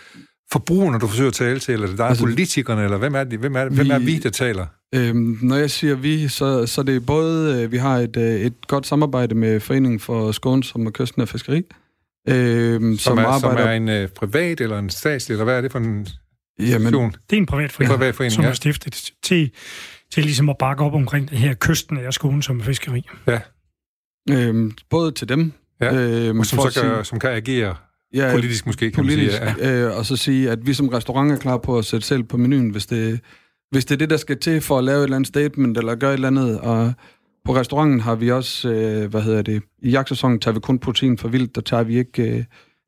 forbrugerne, 0.51 0.99
du 0.99 1.07
forsøger 1.07 1.27
at 1.27 1.33
tale 1.33 1.59
til, 1.59 1.73
eller 1.73 1.85
er 1.85 1.89
det 1.89 1.97
dig 1.97 2.07
altså, 2.07 2.23
politikerne, 2.23 2.83
eller 2.83 2.97
hvem 2.97 3.15
er, 3.15 3.23
det, 3.23 3.39
hvem, 3.39 3.55
er, 3.55 3.65
vi, 3.65 3.75
hvem 3.75 3.91
er 3.91 3.99
vi, 3.99 4.19
der 4.19 4.29
taler? 4.29 4.65
Øhm, 4.95 5.39
når 5.41 5.55
jeg 5.55 5.71
siger 5.71 5.95
vi, 5.95 6.27
så, 6.27 6.65
så 6.65 6.83
det 6.83 6.95
er 6.95 6.99
både, 6.99 7.63
øh, 7.63 7.71
vi 7.71 7.77
har 7.77 7.97
et, 7.97 8.17
øh, 8.17 8.41
et 8.41 8.67
godt 8.67 8.87
samarbejde 8.87 9.35
med 9.35 9.59
Foreningen 9.59 9.99
for 9.99 10.31
Skånsom 10.31 10.85
og 10.85 10.93
Kysten 10.93 11.21
af 11.21 11.29
Fiskeri, 11.29 11.63
øhm, 12.29 12.97
som, 12.97 12.97
som, 12.97 13.17
er, 13.17 13.23
arbejder... 13.23 13.57
som 13.57 13.67
er 13.67 13.71
en 13.71 13.89
øh, 13.89 14.09
privat 14.09 14.61
eller 14.61 14.79
en 14.79 14.89
statslig, 14.89 15.33
eller 15.33 15.43
hvad 15.43 15.57
er 15.57 15.61
det 15.61 15.71
for 15.71 15.79
en 15.79 16.07
Jamen, 16.59 16.93
det 16.93 17.33
er 17.33 17.37
en 17.37 17.45
privat 17.45 17.71
forening, 17.71 17.93
en 17.93 17.99
privat 17.99 18.15
forening 18.15 18.33
som 18.33 18.43
ja. 18.43 18.49
er 18.49 18.53
stiftet 18.53 19.11
til, 19.23 19.51
til 20.13 20.23
ligesom 20.23 20.49
at 20.49 20.55
bakke 20.59 20.83
op 20.83 20.93
omkring 20.93 21.29
det 21.29 21.37
her 21.37 21.53
kysten 21.53 21.97
af 21.97 22.13
skånsomme 22.13 22.63
fiskeri. 22.63 23.07
Ja. 23.27 23.39
Øhm, 24.29 24.71
både 24.89 25.11
til 25.11 25.29
dem, 25.29 25.53
Ja, 25.81 25.95
øhm, 25.95 26.39
og 26.39 26.45
som, 26.45 26.59
så 26.59 26.63
kan, 26.63 26.71
sige, 26.71 27.03
som 27.03 27.19
kan 27.19 27.29
agere 27.29 27.75
ja, 28.13 28.31
politisk 28.31 28.65
måske, 28.65 28.91
kan 28.91 29.03
politisk, 29.03 29.41
man 29.41 29.55
sige. 29.55 29.67
Ja. 29.67 29.85
Øh, 29.85 29.97
og 29.97 30.05
så 30.05 30.15
sige, 30.15 30.51
at 30.51 30.67
vi 30.67 30.73
som 30.73 30.89
restaurant 30.89 31.31
er 31.31 31.37
klar 31.37 31.57
på 31.57 31.77
at 31.77 31.85
sætte 31.85 32.07
selv 32.07 32.23
på 32.23 32.37
menuen, 32.37 32.69
hvis 32.69 32.85
det, 32.85 33.19
hvis 33.71 33.85
det 33.85 33.95
er 33.95 33.97
det, 33.97 34.09
der 34.09 34.17
skal 34.17 34.37
til 34.37 34.61
for 34.61 34.77
at 34.77 34.83
lave 34.83 34.97
et 34.97 35.03
eller 35.03 35.15
andet 35.15 35.27
statement, 35.27 35.77
eller 35.77 35.95
gøre 35.95 36.11
et 36.11 36.13
eller 36.13 36.27
andet. 36.27 36.59
Og 36.59 36.93
på 37.45 37.55
restauranten 37.55 37.99
har 37.99 38.15
vi 38.15 38.31
også, 38.31 38.69
øh, 38.69 39.09
hvad 39.09 39.21
hedder 39.21 39.41
det, 39.41 39.63
i 39.81 39.89
jagtsæsonen 39.89 40.39
tager 40.39 40.53
vi 40.53 40.59
kun 40.59 40.79
protein 40.79 41.17
for 41.17 41.27
vildt, 41.27 41.55
der 41.55 41.61
tager 41.61 41.83
vi 41.83 41.97
ikke, 41.97 42.37
øh, 42.37 42.43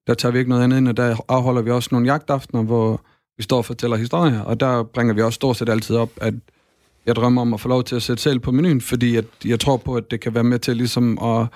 der 0.07 0.13
tager 0.13 0.31
vi 0.31 0.37
ikke 0.39 0.49
noget 0.49 0.63
andet 0.63 0.77
ind, 0.77 0.87
og 0.87 0.97
der 0.97 1.15
afholder 1.27 1.61
vi 1.61 1.71
også 1.71 1.89
nogle 1.91 2.11
jagtaftener, 2.11 2.63
hvor 2.63 3.05
vi 3.37 3.43
står 3.43 3.57
og 3.57 3.65
fortæller 3.65 3.97
historier, 3.97 4.41
og 4.41 4.59
der 4.59 4.83
bringer 4.83 5.13
vi 5.13 5.21
også 5.21 5.35
stort 5.35 5.57
set 5.57 5.69
altid 5.69 5.95
op, 5.95 6.09
at 6.21 6.33
jeg 7.05 7.15
drømmer 7.15 7.41
om 7.41 7.53
at 7.53 7.59
få 7.59 7.67
lov 7.67 7.83
til 7.83 7.95
at 7.95 8.01
sætte 8.01 8.23
selv 8.23 8.39
på 8.39 8.51
menuen, 8.51 8.81
fordi 8.81 9.15
at 9.15 9.25
jeg 9.45 9.59
tror 9.59 9.77
på, 9.77 9.95
at 9.95 10.11
det 10.11 10.19
kan 10.19 10.33
være 10.33 10.43
med 10.43 10.59
til 10.59 10.77
ligesom 10.77 11.19
at 11.23 11.47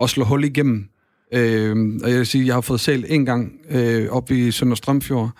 at 0.00 0.10
slå 0.10 0.24
hul 0.24 0.44
igennem. 0.44 0.88
Øh, 1.34 2.00
og 2.04 2.10
jeg 2.10 2.18
vil 2.18 2.26
sige, 2.26 2.46
jeg 2.46 2.54
har 2.54 2.60
fået 2.60 2.80
selv 2.80 3.04
en 3.08 3.26
gang 3.26 3.52
øh, 3.70 4.08
op 4.10 4.30
i 4.30 4.50
Sønder 4.50 4.74
Strømfjord, 4.74 5.30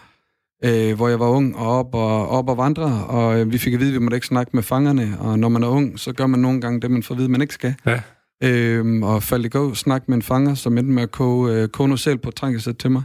øh, 0.65 0.97
hvor 0.97 1.09
jeg 1.09 1.21
var 1.21 1.29
ung 1.29 1.57
og 1.57 1.79
op 1.79 1.95
og, 1.95 2.29
op 2.29 2.49
og 2.49 2.57
vandre, 2.57 3.07
og 3.07 3.41
øh, 3.41 3.53
vi 3.53 3.59
fik 3.59 3.75
at 3.75 3.81
vide, 3.81 3.91
at 3.91 3.95
vi 3.95 3.99
måtte 3.99 4.17
ikke 4.17 4.27
snakke 4.27 4.51
med 4.55 4.63
fangerne, 4.63 5.17
og 5.21 5.39
når 5.39 5.49
man 5.49 5.63
er 5.63 5.69
ung, 5.69 5.99
så 5.99 6.13
gør 6.13 6.27
man 6.27 6.41
nogle 6.41 6.61
gange 6.61 6.81
det, 6.81 6.91
man 6.91 7.03
får 7.03 7.15
at 7.15 7.19
vide, 7.19 7.29
man 7.29 7.41
ikke 7.41 7.55
skal. 7.55 7.75
Ja. 7.87 8.01
Øh, 8.43 9.03
og 9.03 9.23
faldt 9.23 9.47
i 9.47 9.49
gå, 9.49 9.75
snak 9.75 10.09
med 10.09 10.17
en 10.17 10.23
fanger, 10.23 10.55
som 10.55 10.79
endte 10.79 10.93
med 10.93 11.03
at 11.03 11.11
koge, 11.11 11.53
øh, 11.53 11.69
koge 11.69 11.89
noget 11.89 12.01
selv 12.01 12.19
på 12.19 12.29
et 12.29 12.77
til 12.79 12.91
mig. 12.91 13.03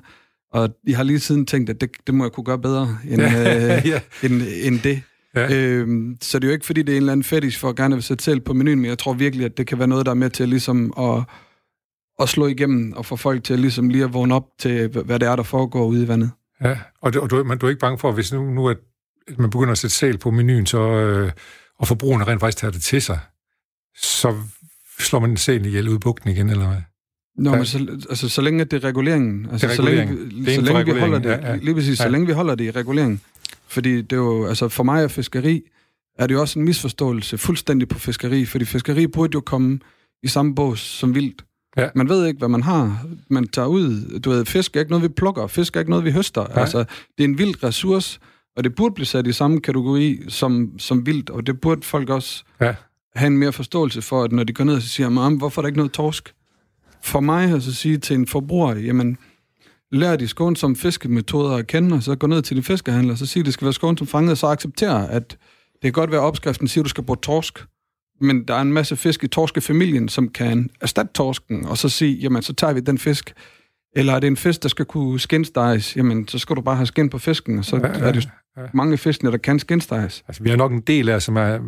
Og 0.54 0.70
jeg 0.88 0.98
har 0.98 1.04
lige 1.04 1.20
siden 1.20 1.46
tænkt, 1.46 1.70
at 1.70 1.82
det, 1.82 1.90
det 2.08 2.16
må 2.16 2.24
jeg 2.24 2.32
kunne 2.32 2.44
gøre 2.44 2.60
bedre 2.60 2.98
end, 3.10 3.22
ja. 3.22 3.78
øh, 3.78 3.88
ja. 3.92 4.00
end, 4.24 4.42
end 4.64 4.80
det. 4.80 5.02
Ja. 5.36 5.56
Øhm, 5.56 6.18
så 6.22 6.40
det 6.40 6.44
er 6.44 6.48
jo 6.48 6.54
ikke, 6.54 6.66
fordi 6.66 6.82
det 6.82 6.92
er 6.92 6.98
en 6.98 7.02
eller 7.02 7.12
anden 7.12 7.24
fetish 7.24 7.60
for 7.60 7.70
at 7.70 7.76
gerne 7.76 7.96
vil 7.96 8.04
sætte 8.04 8.24
selv 8.24 8.40
på 8.40 8.54
menuen, 8.54 8.80
men 8.80 8.90
jeg 8.90 8.98
tror 8.98 9.14
virkelig, 9.14 9.46
at 9.46 9.58
det 9.58 9.68
kan 9.68 9.80
være 9.80 9.88
noget, 9.88 10.06
der 10.06 10.12
er 10.12 10.16
med 10.16 10.30
til 10.30 10.50
ligesom 10.50 10.94
at, 11.00 11.24
at 12.22 12.30
slå 12.30 12.48
igennem 12.48 12.94
og 12.94 13.06
få 13.06 13.16
folk 13.16 13.44
til 13.44 13.60
ligesom 13.60 13.90
lige 13.90 14.04
at 14.04 14.14
vågne 14.14 14.36
op 14.36 14.46
til, 14.60 14.88
hvad 14.88 15.20
det 15.20 15.28
er, 15.28 15.36
der 15.36 15.44
foregår 15.44 15.86
ude 15.86 16.04
i 16.04 16.08
vandet. 16.08 16.32
Ja, 16.64 16.78
og, 17.02 17.14
du, 17.14 17.20
og 17.20 17.30
du, 17.30 17.44
men 17.44 17.58
du 17.58 17.66
er 17.66 17.70
ikke 17.70 17.80
bange 17.80 17.98
for, 17.98 18.12
hvis 18.12 18.34
nu, 18.34 18.52
nu 18.52 18.70
at 18.70 18.78
man 19.38 19.50
begynder 19.50 19.72
at 19.72 19.78
sætte 19.78 19.96
sæl 19.96 20.18
på 20.18 20.32
menuen, 20.32 20.66
så, 20.66 20.82
øh, 20.82 21.32
og 21.80 21.88
forbrugerne 21.88 22.24
rent 22.24 22.40
faktisk 22.40 22.58
tager 22.58 22.72
det 22.72 22.82
til 22.82 23.02
sig, 23.02 23.20
så 23.96 24.36
slår 25.00 25.20
man 25.20 25.38
sælen 25.38 25.66
ihjel 25.66 25.90
ud 25.90 25.96
i 25.96 26.00
bugten 26.00 26.30
igen, 26.30 26.50
eller 26.50 26.68
hvad? 26.68 26.78
Nå, 27.38 27.56
men 27.56 27.66
så, 27.66 27.78
altså, 28.10 28.30
så 28.30 28.42
længe 28.42 28.66
det 28.66 28.84
er 28.84 28.88
reguleringen, 28.88 29.48
altså, 29.52 29.68
det 29.68 29.74
er 29.74 29.84
regulering. 29.84 30.10
så 30.10 30.36
længe, 30.36 30.56
så 30.56 30.74
længe 30.74 30.94
vi 30.94 31.00
holder 31.00 31.20
det, 31.20 31.30
ja, 31.30 31.50
ja. 31.50 31.56
lige 31.56 31.76
præcis, 31.76 32.00
ja. 32.00 32.04
så 32.04 32.10
længe 32.10 32.28
vi 32.28 32.34
holder 32.34 32.56
det 32.56 32.64
i 32.64 32.72
regulering, 32.72 33.22
fordi 33.68 34.02
det 34.02 34.14
er 34.14 34.18
jo, 34.18 34.46
altså 34.46 34.70
for 34.70 34.84
mig 34.84 35.04
og 35.04 35.12
fiskeri, 35.12 35.62
er 36.20 36.28
det 36.28 36.34
jo 36.34 36.42
også 36.42 36.60
en 36.60 36.66
misforståelse 36.66 37.38
fuldstændig 37.38 37.88
på 37.88 38.00
fiskeri, 38.00 38.46
fordi 38.46 38.66
fiskeri 38.66 39.08
burde 39.08 39.32
jo 39.34 39.40
komme 39.40 39.80
i 40.24 40.28
samme 40.28 40.56
bås 40.56 40.80
som 40.80 41.16
vildt. 41.16 41.46
Ja. 41.78 41.90
Man 41.96 42.10
ved 42.10 42.26
ikke, 42.26 42.38
hvad 42.38 42.50
man 42.50 42.64
har. 42.64 43.06
Man 43.28 43.48
tager 43.48 43.68
ud. 43.68 44.20
Du 44.20 44.30
ved, 44.30 44.46
fisk 44.46 44.76
er 44.76 44.80
ikke 44.80 44.92
noget, 44.92 45.04
vi 45.04 45.08
plukker. 45.08 45.48
Fisk 45.48 45.76
er 45.76 45.80
ikke 45.80 45.90
noget, 45.90 46.06
vi 46.06 46.12
høster. 46.12 46.46
Ja. 46.50 46.60
Altså, 46.60 46.78
det 47.18 47.24
er 47.24 47.28
en 47.28 47.38
vild 47.38 47.64
ressource, 47.64 48.20
og 48.58 48.64
det 48.64 48.76
burde 48.76 48.94
blive 48.96 49.06
sat 49.06 49.28
i 49.28 49.34
samme 49.34 49.62
kategori 49.62 50.20
som, 50.28 50.80
som 50.80 51.06
vildt, 51.06 51.30
og 51.30 51.48
det 51.48 51.62
burde 51.62 51.82
folk 51.82 52.10
også 52.10 52.44
ja. 52.62 52.76
have 53.16 53.28
en 53.28 53.38
mere 53.38 53.54
forståelse 53.54 54.02
for, 54.02 54.24
at 54.24 54.32
når 54.32 54.44
de 54.44 54.54
går 54.54 54.64
ned 54.64 54.76
og 54.76 54.82
siger, 54.82 55.38
hvorfor 55.38 55.62
er 55.62 55.64
der 55.64 55.68
ikke 55.68 55.78
noget 55.78 55.92
torsk? 55.92 56.34
For 57.04 57.20
mig 57.20 57.52
at 57.52 57.64
sige 57.64 57.98
til 57.98 58.16
en 58.16 58.28
forbruger, 58.28 58.76
jamen, 58.76 59.18
lærer 59.92 60.16
de 60.16 60.28
skånsomme 60.28 60.76
fiskemetoder 60.76 61.56
at 61.56 61.68
kende, 61.68 61.96
og 61.96 62.04
så 62.04 62.16
gå 62.16 62.28
ned 62.28 62.42
til 62.42 62.58
de 62.58 62.64
fiskehandler, 62.64 63.12
og 63.12 63.18
så 63.18 63.26
siger, 63.26 63.42
at 63.42 63.46
det 63.46 63.54
skal 63.54 63.66
være 63.66 63.74
skånsomt 63.74 64.10
fanget, 64.10 64.32
og 64.32 64.38
så 64.38 64.48
acceptere, 64.48 65.10
at 65.12 65.38
det 65.74 65.82
kan 65.82 65.92
godt 65.92 66.12
være, 66.12 66.22
at 66.22 66.26
opskriften 66.26 66.68
siger, 66.68 66.82
at 66.82 66.86
du 66.86 66.90
skal 66.90 67.04
bruge 67.04 67.18
torsk, 67.22 67.66
men 68.22 68.44
der 68.44 68.54
er 68.54 68.62
en 68.62 68.74
masse 68.74 68.96
fisk 68.96 69.24
i 69.24 69.28
torskefamilien, 69.28 70.10
som 70.10 70.30
kan 70.30 70.70
erstatte 70.82 71.14
torsken, 71.14 71.66
og 71.66 71.78
så 71.78 71.90
sige, 71.90 72.14
jamen, 72.14 72.42
så 72.42 72.54
tager 72.54 72.74
vi 72.74 72.80
den 72.80 72.98
fisk. 72.98 73.34
Eller 73.96 74.14
er 74.14 74.20
det 74.20 74.28
en 74.28 74.38
fisk, 74.38 74.64
der 74.64 74.70
skal 74.70 74.86
kunne 74.86 75.20
skinstejes, 75.20 75.98
jamen, 75.98 76.28
så 76.28 76.40
skal 76.40 76.56
du 76.56 76.62
bare 76.62 76.76
have 76.76 76.86
skin 76.86 77.10
på 77.10 77.18
fisken, 77.18 77.60
og 77.60 77.66
så 77.66 77.78
ja, 77.78 77.88
ja, 77.88 77.94
er 77.94 78.12
det 78.12 78.30
ja. 78.58 78.62
mange 78.74 78.98
fiskene, 78.98 79.32
der 79.32 79.38
kan 79.38 79.60
skinstejes. 79.60 80.24
Altså, 80.28 80.44
vi 80.44 80.50
har 80.50 80.58
nok 80.58 80.72
en 80.72 80.82
del 80.82 81.10
af, 81.10 81.22
som 81.22 81.38
er, 81.38 81.60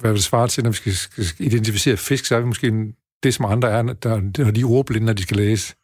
hvad 0.00 0.12
vil 0.12 0.22
svare 0.22 0.48
til, 0.48 0.64
når 0.64 0.70
vi 0.70 0.76
skal, 0.76 0.94
skal 1.24 1.46
identificere 1.46 1.96
fisk, 1.96 2.24
så 2.24 2.36
er 2.36 2.40
vi 2.40 2.46
måske 2.46 2.66
en, 2.66 2.92
det, 3.22 3.34
som 3.34 3.44
andre 3.44 3.70
er, 3.70 3.82
der, 3.82 4.20
der, 4.20 4.50
de 4.50 4.64
ordblinde, 4.64 5.06
når 5.06 5.12
de 5.12 5.22
skal 5.22 5.36
læse. 5.36 5.74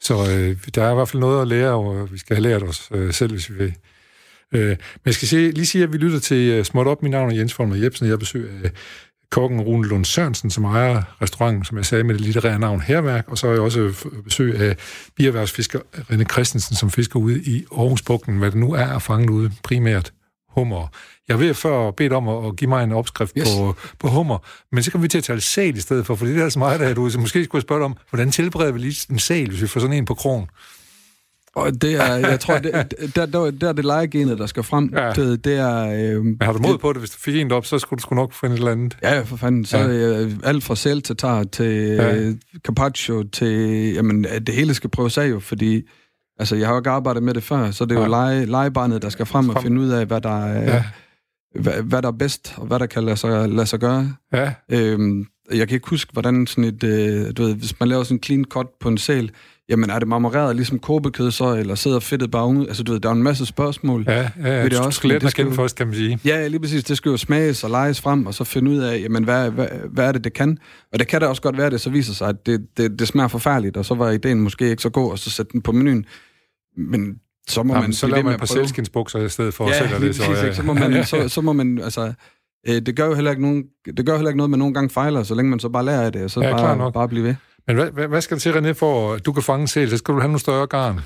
Så 0.00 0.14
øh, 0.14 0.56
der 0.74 0.84
er 0.84 0.90
i 0.90 0.94
hvert 0.94 1.08
fald 1.08 1.20
noget 1.20 1.42
at 1.42 1.48
lære, 1.48 1.70
og 1.70 2.12
vi 2.12 2.18
skal 2.18 2.36
have 2.36 2.42
lært 2.42 2.62
os 2.62 2.88
øh, 2.94 3.12
selv, 3.12 3.32
hvis 3.32 3.50
vi 3.50 3.54
vil. 3.54 3.74
Øh, 4.54 4.68
men 4.68 4.76
jeg 5.06 5.14
skal 5.14 5.28
se, 5.28 5.50
lige 5.50 5.66
sige, 5.66 5.84
at 5.84 5.92
vi 5.92 5.98
lytter 5.98 6.18
til 6.18 6.58
uh, 6.58 6.64
Småt 6.64 6.86
op. 6.86 7.02
Mit 7.02 7.10
navn 7.10 7.30
er 7.30 7.34
Jens 7.34 7.54
Folmer 7.54 7.76
Jebsen, 7.76 8.04
og 8.04 8.10
jeg 8.10 8.18
besøger 8.18 8.52
uh, 8.64 8.70
kokken 9.34 9.60
Rune 9.60 9.88
Lund 9.88 10.04
Sørensen, 10.04 10.50
som 10.50 10.64
ejer 10.64 11.02
restauranten, 11.22 11.64
som 11.64 11.76
jeg 11.76 11.86
sagde, 11.86 12.04
med 12.04 12.14
det 12.14 12.22
litterære 12.22 12.58
navn 12.58 12.80
Herværk, 12.80 13.28
og 13.28 13.38
så 13.38 13.46
har 13.46 13.52
jeg 13.54 13.62
også 13.62 13.94
besøg 14.24 14.60
af 14.60 14.76
bierhvervsfisker 15.16 15.80
René 15.94 16.24
Christensen, 16.24 16.76
som 16.76 16.90
fisker 16.90 17.20
ude 17.20 17.42
i 17.42 17.64
Aarhusbugten, 17.72 18.38
hvad 18.38 18.50
det 18.50 18.60
nu 18.60 18.72
er 18.72 18.86
at 18.86 19.02
fange 19.02 19.32
ude, 19.32 19.50
primært 19.62 20.12
hummer. 20.48 20.88
Jeg 21.28 21.40
vil 21.40 21.54
før 21.54 21.90
bedt 21.90 22.12
om 22.12 22.28
at, 22.28 22.56
give 22.56 22.68
mig 22.68 22.84
en 22.84 22.92
opskrift 22.92 23.32
yes. 23.38 23.48
på, 23.56 23.76
på 23.98 24.08
hummer, 24.08 24.38
men 24.72 24.82
så 24.82 24.90
kan 24.90 25.02
vi 25.02 25.08
til 25.08 25.18
at 25.18 25.24
tale 25.24 25.40
sæl 25.40 25.76
i 25.76 25.80
stedet 25.80 26.06
for, 26.06 26.14
for 26.14 26.26
det 26.26 26.42
er 26.42 26.48
så 26.48 26.58
meget, 26.58 26.80
at 26.80 26.96
du 26.96 27.10
så 27.10 27.18
måske 27.18 27.44
skulle 27.44 27.62
spørge 27.62 27.84
om, 27.84 27.96
hvordan 28.10 28.30
tilbereder 28.30 28.72
vi 28.72 28.78
lige 28.78 29.06
en 29.10 29.18
sæl, 29.18 29.48
hvis 29.48 29.62
vi 29.62 29.66
får 29.66 29.80
sådan 29.80 29.96
en 29.96 30.04
på 30.04 30.14
krogen? 30.14 30.46
Og 31.54 31.82
det 31.82 31.94
er, 31.94 32.14
jeg 32.14 32.40
tror, 32.40 32.58
det, 32.58 32.94
der, 33.16 33.26
der, 33.26 33.50
der 33.50 33.68
er 33.68 33.72
det 33.72 33.84
legegenet, 33.84 34.38
der 34.38 34.46
skal 34.46 34.62
frem. 34.62 34.92
Ja. 34.96 35.12
Det, 35.12 35.44
det 35.44 35.56
er, 35.56 36.14
øh, 36.16 36.24
Men 36.24 36.36
har 36.42 36.52
du 36.52 36.58
mod 36.58 36.78
på 36.78 36.92
det? 36.92 37.00
Hvis 37.00 37.10
du 37.10 37.18
fik 37.18 37.36
en 37.36 37.52
op, 37.52 37.66
så 37.66 37.78
skulle 37.78 37.98
du 37.98 38.02
sgu 38.02 38.14
nok 38.14 38.32
finde 38.32 38.54
et 38.54 38.58
eller 38.58 38.72
andet. 38.72 38.96
Ja, 39.02 39.20
for 39.20 39.36
fanden. 39.36 39.64
Så 39.64 39.78
ja. 39.78 39.88
øh, 39.88 40.32
alt 40.44 40.64
fra 40.64 40.76
selv 40.76 41.02
til 41.02 41.16
tar 41.16 41.44
til 41.44 41.74
ja. 41.74 42.32
carpaccio 42.58 43.22
til... 43.22 43.92
Jamen, 43.94 44.24
det 44.24 44.54
hele 44.54 44.74
skal 44.74 44.90
prøves 44.90 45.18
af 45.18 45.30
jo, 45.30 45.40
fordi... 45.40 45.82
Altså, 46.38 46.56
jeg 46.56 46.66
har 46.66 46.74
jo 46.74 46.80
ikke 46.80 46.90
arbejdet 46.90 47.22
med 47.22 47.34
det 47.34 47.42
før, 47.42 47.70
så 47.70 47.84
det 47.84 47.92
er 47.92 47.96
jo 47.96 48.02
ja. 48.02 48.08
lege, 48.08 48.46
legebarnet, 48.46 49.02
der 49.02 49.08
skal 49.08 49.26
frem 49.26 49.48
og 49.48 49.62
finde 49.62 49.80
ud 49.80 49.88
af, 49.88 50.06
hvad 50.06 50.20
der 50.20 50.44
er... 50.46 50.74
Ja. 50.74 50.84
Hvad, 51.60 51.82
hvad 51.82 52.02
der 52.02 52.08
er 52.08 52.12
bedst, 52.12 52.54
og 52.56 52.66
hvad 52.66 52.78
der 52.78 52.86
kan 52.86 53.04
lade 53.04 53.16
sig, 53.16 53.48
lade 53.48 53.66
sig 53.66 53.80
gøre. 53.80 54.12
Ja. 54.32 54.54
Øhm, 54.70 55.26
jeg 55.54 55.68
kan 55.68 55.74
ikke 55.74 55.90
huske, 55.90 56.12
hvordan 56.12 56.46
sådan 56.46 56.64
et... 56.64 56.84
Øh, 56.84 57.32
du 57.36 57.42
ved, 57.42 57.54
hvis 57.54 57.80
man 57.80 57.88
laver 57.88 58.02
sådan 58.02 58.16
en 58.16 58.22
clean 58.22 58.44
cut 58.44 58.66
på 58.80 58.88
en 58.88 58.98
sæl, 58.98 59.30
jamen 59.68 59.90
er 59.90 59.98
det 59.98 60.08
marmoreret 60.08 60.56
ligesom 60.56 60.78
kåbekød 60.78 61.30
så, 61.30 61.54
eller 61.54 61.74
sidder 61.74 62.00
fedtet 62.00 62.30
bare 62.30 62.46
ude? 62.46 62.68
Altså 62.68 62.82
du 62.82 62.92
ved, 62.92 63.00
der 63.00 63.08
er 63.08 63.12
en 63.12 63.22
masse 63.22 63.46
spørgsmål. 63.46 64.04
Ja, 64.08 64.20
ja, 64.20 64.28
ja. 64.44 64.64
det 64.64 64.78
også, 64.78 64.96
skal 64.96 65.20
det 65.20 65.30
skal 65.30 65.52
først, 65.52 65.76
kan 65.76 65.86
man 65.86 65.96
sige. 65.96 66.18
Ja, 66.24 66.46
lige 66.46 66.60
præcis. 66.60 66.84
Det 66.84 66.96
skal 66.96 67.10
jo 67.10 67.16
smages 67.16 67.64
og 67.64 67.70
leges 67.70 68.00
frem, 68.00 68.26
og 68.26 68.34
så 68.34 68.44
finde 68.44 68.70
ud 68.70 68.78
af, 68.78 69.00
jamen 69.00 69.24
hvad, 69.24 69.50
hvad, 69.50 69.68
hvad 69.90 70.08
er 70.08 70.12
det, 70.12 70.24
det 70.24 70.32
kan? 70.32 70.58
Og 70.92 70.98
det 70.98 71.08
kan 71.08 71.20
da 71.20 71.26
også 71.26 71.42
godt 71.42 71.56
være, 71.56 71.66
at 71.66 71.72
det 71.72 71.80
så 71.80 71.90
viser 71.90 72.14
sig, 72.14 72.28
at 72.28 72.46
det, 72.46 72.66
det, 72.76 72.98
det 72.98 73.08
smager 73.08 73.28
forfærdeligt, 73.28 73.76
og 73.76 73.84
så 73.84 73.94
var 73.94 74.10
ideen 74.10 74.40
måske 74.40 74.70
ikke 74.70 74.82
så 74.82 74.90
god, 74.90 75.10
og 75.10 75.18
så 75.18 75.30
sætte 75.30 75.52
den 75.52 75.62
på 75.62 75.72
menuen. 75.72 76.06
Men 76.76 77.16
så 77.48 77.62
må 77.62 77.74
Jamen, 77.74 77.88
man... 77.88 77.92
Så 77.92 78.06
laver 78.06 78.22
man 78.22 78.32
et 78.32 78.38
par 78.38 78.46
selskinsbukser 78.46 79.18
i 79.18 79.28
stedet 79.28 79.54
for 79.54 79.68
ja, 79.68 79.70
at 79.70 79.90
sælge 79.90 80.06
det. 80.06 80.16
Så, 80.16 80.22
ja. 80.24 80.52
så, 80.52 80.62
må 80.62 80.72
man, 80.72 81.04
så, 81.04 81.28
så 81.28 81.40
må 81.40 81.52
man, 81.52 81.78
altså... 81.78 82.12
Øh, 82.68 82.82
det 82.86 82.96
gør 82.96 83.06
jo 83.06 83.14
heller 83.14 83.30
ikke, 83.30 83.42
nogen, 83.42 83.64
det 83.96 84.06
gør 84.06 84.14
heller 84.14 84.30
ikke 84.30 84.36
noget, 84.36 84.50
man 84.50 84.58
nogle 84.58 84.74
gange 84.74 84.90
fejler, 84.90 85.22
så 85.22 85.34
længe 85.34 85.50
man 85.50 85.58
så 85.58 85.68
bare 85.68 85.84
lærer 85.84 86.02
af 86.02 86.12
det, 86.12 86.24
og 86.24 86.30
så 86.30 86.40
ja, 86.40 86.50
bare, 86.52 86.92
bare 86.92 87.08
blive 87.08 87.24
ved. 87.24 87.34
Men 87.66 87.76
hvad, 87.76 87.90
hvad, 87.90 88.08
hvad 88.08 88.20
skal 88.20 88.36
der 88.36 88.40
til, 88.40 88.50
René, 88.50 88.72
for 88.72 89.14
at 89.14 89.26
du 89.26 89.32
kan 89.32 89.42
fange 89.42 89.68
sæl? 89.68 89.90
Så 89.90 89.96
skal 89.96 90.14
du 90.14 90.18
have 90.20 90.28
nogle 90.28 90.40
større 90.40 90.66
garn. 90.66 91.00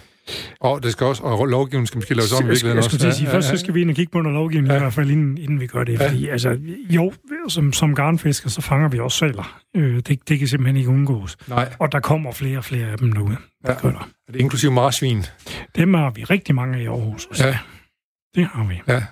Og 0.60 0.82
det 0.82 0.92
skal 0.92 1.06
også, 1.06 1.22
og 1.22 1.46
lovgivningen 1.46 1.86
skal 1.86 1.98
måske 1.98 2.14
laves 2.14 2.32
om 2.32 2.44
i 2.44 2.48
virkeligheden 2.48 2.78
også. 2.78 2.90
Jeg 2.92 3.00
skulle 3.00 3.14
sige, 3.14 3.28
ja, 3.28 3.34
først 3.34 3.48
så 3.48 3.56
skal 3.56 3.74
vi 3.74 3.80
ind 3.80 3.90
og 3.90 3.96
kigge 3.96 4.10
på 4.12 4.20
noget 4.20 4.34
lovgivning, 4.34 4.70
ja. 4.70 4.76
i 4.76 4.78
hvert 4.78 4.92
fald 4.92 5.10
inden, 5.10 5.38
inden 5.38 5.60
vi 5.60 5.66
gør 5.66 5.84
det. 5.84 6.00
Fordi, 6.00 6.26
ja. 6.26 6.32
altså, 6.32 6.58
jo, 6.90 7.12
som, 7.48 7.72
som 7.72 7.94
garnfisker, 7.94 8.50
så 8.50 8.60
fanger 8.60 8.88
vi 8.88 8.98
også 8.98 9.18
sæler. 9.18 9.60
Øh, 9.76 9.96
det, 9.96 10.28
det 10.28 10.38
kan 10.38 10.48
simpelthen 10.48 10.76
ikke 10.76 10.90
undgås. 10.90 11.36
Nej. 11.46 11.74
Og 11.78 11.92
der 11.92 12.00
kommer 12.00 12.32
flere 12.32 12.58
og 12.58 12.64
flere 12.64 12.86
af 12.86 12.98
dem 12.98 13.08
nu. 13.08 13.30
Ja. 13.30 13.72
Det 13.72 13.82
gør 13.82 13.90
der. 13.90 14.08
Er 14.28 14.32
det 14.32 14.40
inklusive 14.40 14.72
marsvin? 14.72 15.24
Dem 15.76 15.94
har 15.94 16.10
vi 16.10 16.24
rigtig 16.24 16.54
mange 16.54 16.78
af 16.78 16.82
i 16.82 16.86
Aarhus. 16.86 17.26
Også. 17.26 17.46
Ja. 17.46 17.58
Det 18.34 18.48
har 18.52 18.68
vi. 18.68 18.80
Ja. 18.88 19.02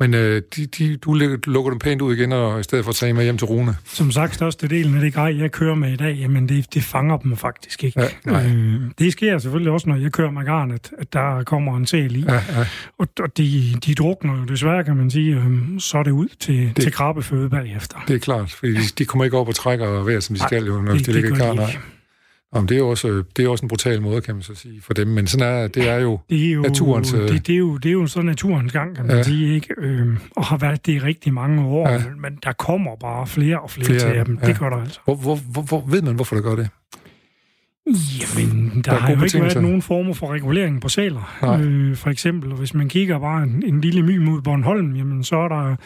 Men 0.00 0.14
øh, 0.14 0.42
de, 0.56 0.66
de, 0.66 0.96
du 0.96 1.14
lukker 1.46 1.70
dem 1.70 1.78
pænt 1.78 2.02
ud 2.02 2.14
igen, 2.14 2.32
og 2.32 2.60
i 2.60 2.62
stedet 2.62 2.84
for 2.84 2.90
at 2.90 2.96
tage 2.96 3.12
med 3.12 3.24
hjem 3.24 3.38
til 3.38 3.46
Rune. 3.46 3.76
Som 3.84 4.10
sagt, 4.10 4.34
størstedelen 4.34 4.94
af 4.94 5.00
det 5.00 5.14
grej, 5.14 5.38
jeg 5.38 5.52
kører 5.52 5.74
med 5.74 5.92
i 5.92 5.96
dag, 5.96 6.14
jamen 6.14 6.48
det, 6.48 6.74
det 6.74 6.82
fanger 6.82 7.16
dem 7.16 7.36
faktisk 7.36 7.84
ikke. 7.84 8.00
Ja, 8.26 8.46
øh, 8.46 8.80
det 8.98 9.12
sker 9.12 9.38
selvfølgelig 9.38 9.72
også, 9.72 9.88
når 9.88 9.96
jeg 9.96 10.12
kører 10.12 10.30
med 10.30 10.44
garn, 10.44 10.70
at, 10.70 10.92
at 10.98 11.12
der 11.12 11.42
kommer 11.42 11.76
en 11.76 11.86
sæl 11.86 12.16
i. 12.16 12.24
Ja, 12.28 12.34
ja. 12.34 12.40
Og, 12.98 13.08
og 13.20 13.36
de, 13.36 13.74
de 13.86 13.94
drukner 13.94 14.38
jo 14.38 14.44
desværre, 14.44 14.84
kan 14.84 14.96
man 14.96 15.10
sige, 15.10 15.36
øh, 15.36 15.80
så 15.80 15.98
er 15.98 16.02
det 16.02 16.10
ud 16.10 16.28
til, 16.40 16.72
det, 16.76 16.82
til 16.82 16.92
krabbeføde 16.92 17.50
bagefter. 17.50 17.96
Det 18.08 18.14
er 18.16 18.20
klart, 18.20 18.50
for 18.50 18.66
de, 18.66 18.76
de 18.98 19.04
kommer 19.04 19.24
ikke 19.24 19.36
op 19.36 19.48
og 19.48 19.54
trækker 19.54 20.04
vejr, 20.04 20.20
som 20.20 20.36
de 20.36 20.42
skal 20.42 20.66
jo, 20.66 20.80
når 20.82 20.92
det, 20.92 21.06
de 21.06 21.12
ligger 21.12 21.36
garn. 21.36 21.58
Jamen, 22.54 22.68
det, 22.68 22.78
er 22.78 22.82
også, 22.82 23.22
det 23.36 23.44
er 23.44 23.48
også 23.48 23.64
en 23.64 23.68
brutal 23.68 24.02
måde, 24.02 24.20
kan 24.20 24.34
man 24.34 24.42
så 24.42 24.54
sige, 24.54 24.82
for 24.82 24.94
dem. 24.94 25.08
Men 25.08 25.26
sådan 25.26 25.46
er, 25.54 25.68
det 25.68 25.88
er 25.88 25.96
jo, 25.96 26.18
det 26.30 26.48
er 26.48 26.52
jo 26.52 26.62
naturens... 26.62 27.12
Det, 27.12 27.46
det, 27.46 27.52
er 27.54 27.58
jo, 27.58 27.76
det 27.76 27.88
er 27.88 27.92
jo 27.92 28.06
så 28.06 28.22
naturens 28.22 28.72
gang, 28.72 28.96
kan 28.96 29.06
man 29.06 29.16
ja. 29.16 29.22
sige, 29.22 29.54
ikke? 29.54 29.74
Øh, 29.78 30.16
og 30.36 30.44
har 30.44 30.56
været 30.56 30.86
det 30.86 30.92
i 30.92 30.98
rigtig 30.98 31.34
mange 31.34 31.64
år, 31.64 31.88
ja. 31.88 32.02
men 32.22 32.38
der 32.44 32.52
kommer 32.52 32.96
bare 32.96 33.26
flere 33.26 33.60
og 33.60 33.70
flere, 33.70 33.86
flere 33.86 33.98
til 33.98 34.26
dem. 34.26 34.38
Ja. 34.42 34.46
Det 34.46 34.58
gør 34.58 34.70
der 34.70 34.76
altså. 34.76 35.00
Hvor, 35.04 35.14
hvor, 35.14 35.36
hvor, 35.36 35.62
hvor, 35.62 35.84
ved 35.88 36.02
man, 36.02 36.14
hvorfor 36.14 36.36
det 36.36 36.44
gør 36.44 36.56
det? 36.56 36.68
Jamen, 37.86 38.70
der, 38.74 38.82
der 38.82 38.94
har 38.98 39.10
jo 39.10 39.22
ikke 39.22 39.40
været 39.40 39.62
nogen 39.62 39.82
former 39.82 40.14
for 40.14 40.32
regulering 40.32 40.80
på 40.80 40.88
sæler. 40.88 41.56
Øh, 41.60 41.96
for 41.96 42.10
eksempel, 42.10 42.54
hvis 42.54 42.74
man 42.74 42.88
kigger 42.88 43.18
bare 43.18 43.42
en, 43.42 43.62
en 43.66 43.80
lille 43.80 44.02
my 44.02 44.16
mod 44.16 44.42
Bornholm, 44.42 44.96
jamen, 44.96 45.24
så 45.24 45.36
er 45.36 45.48
der 45.48 45.76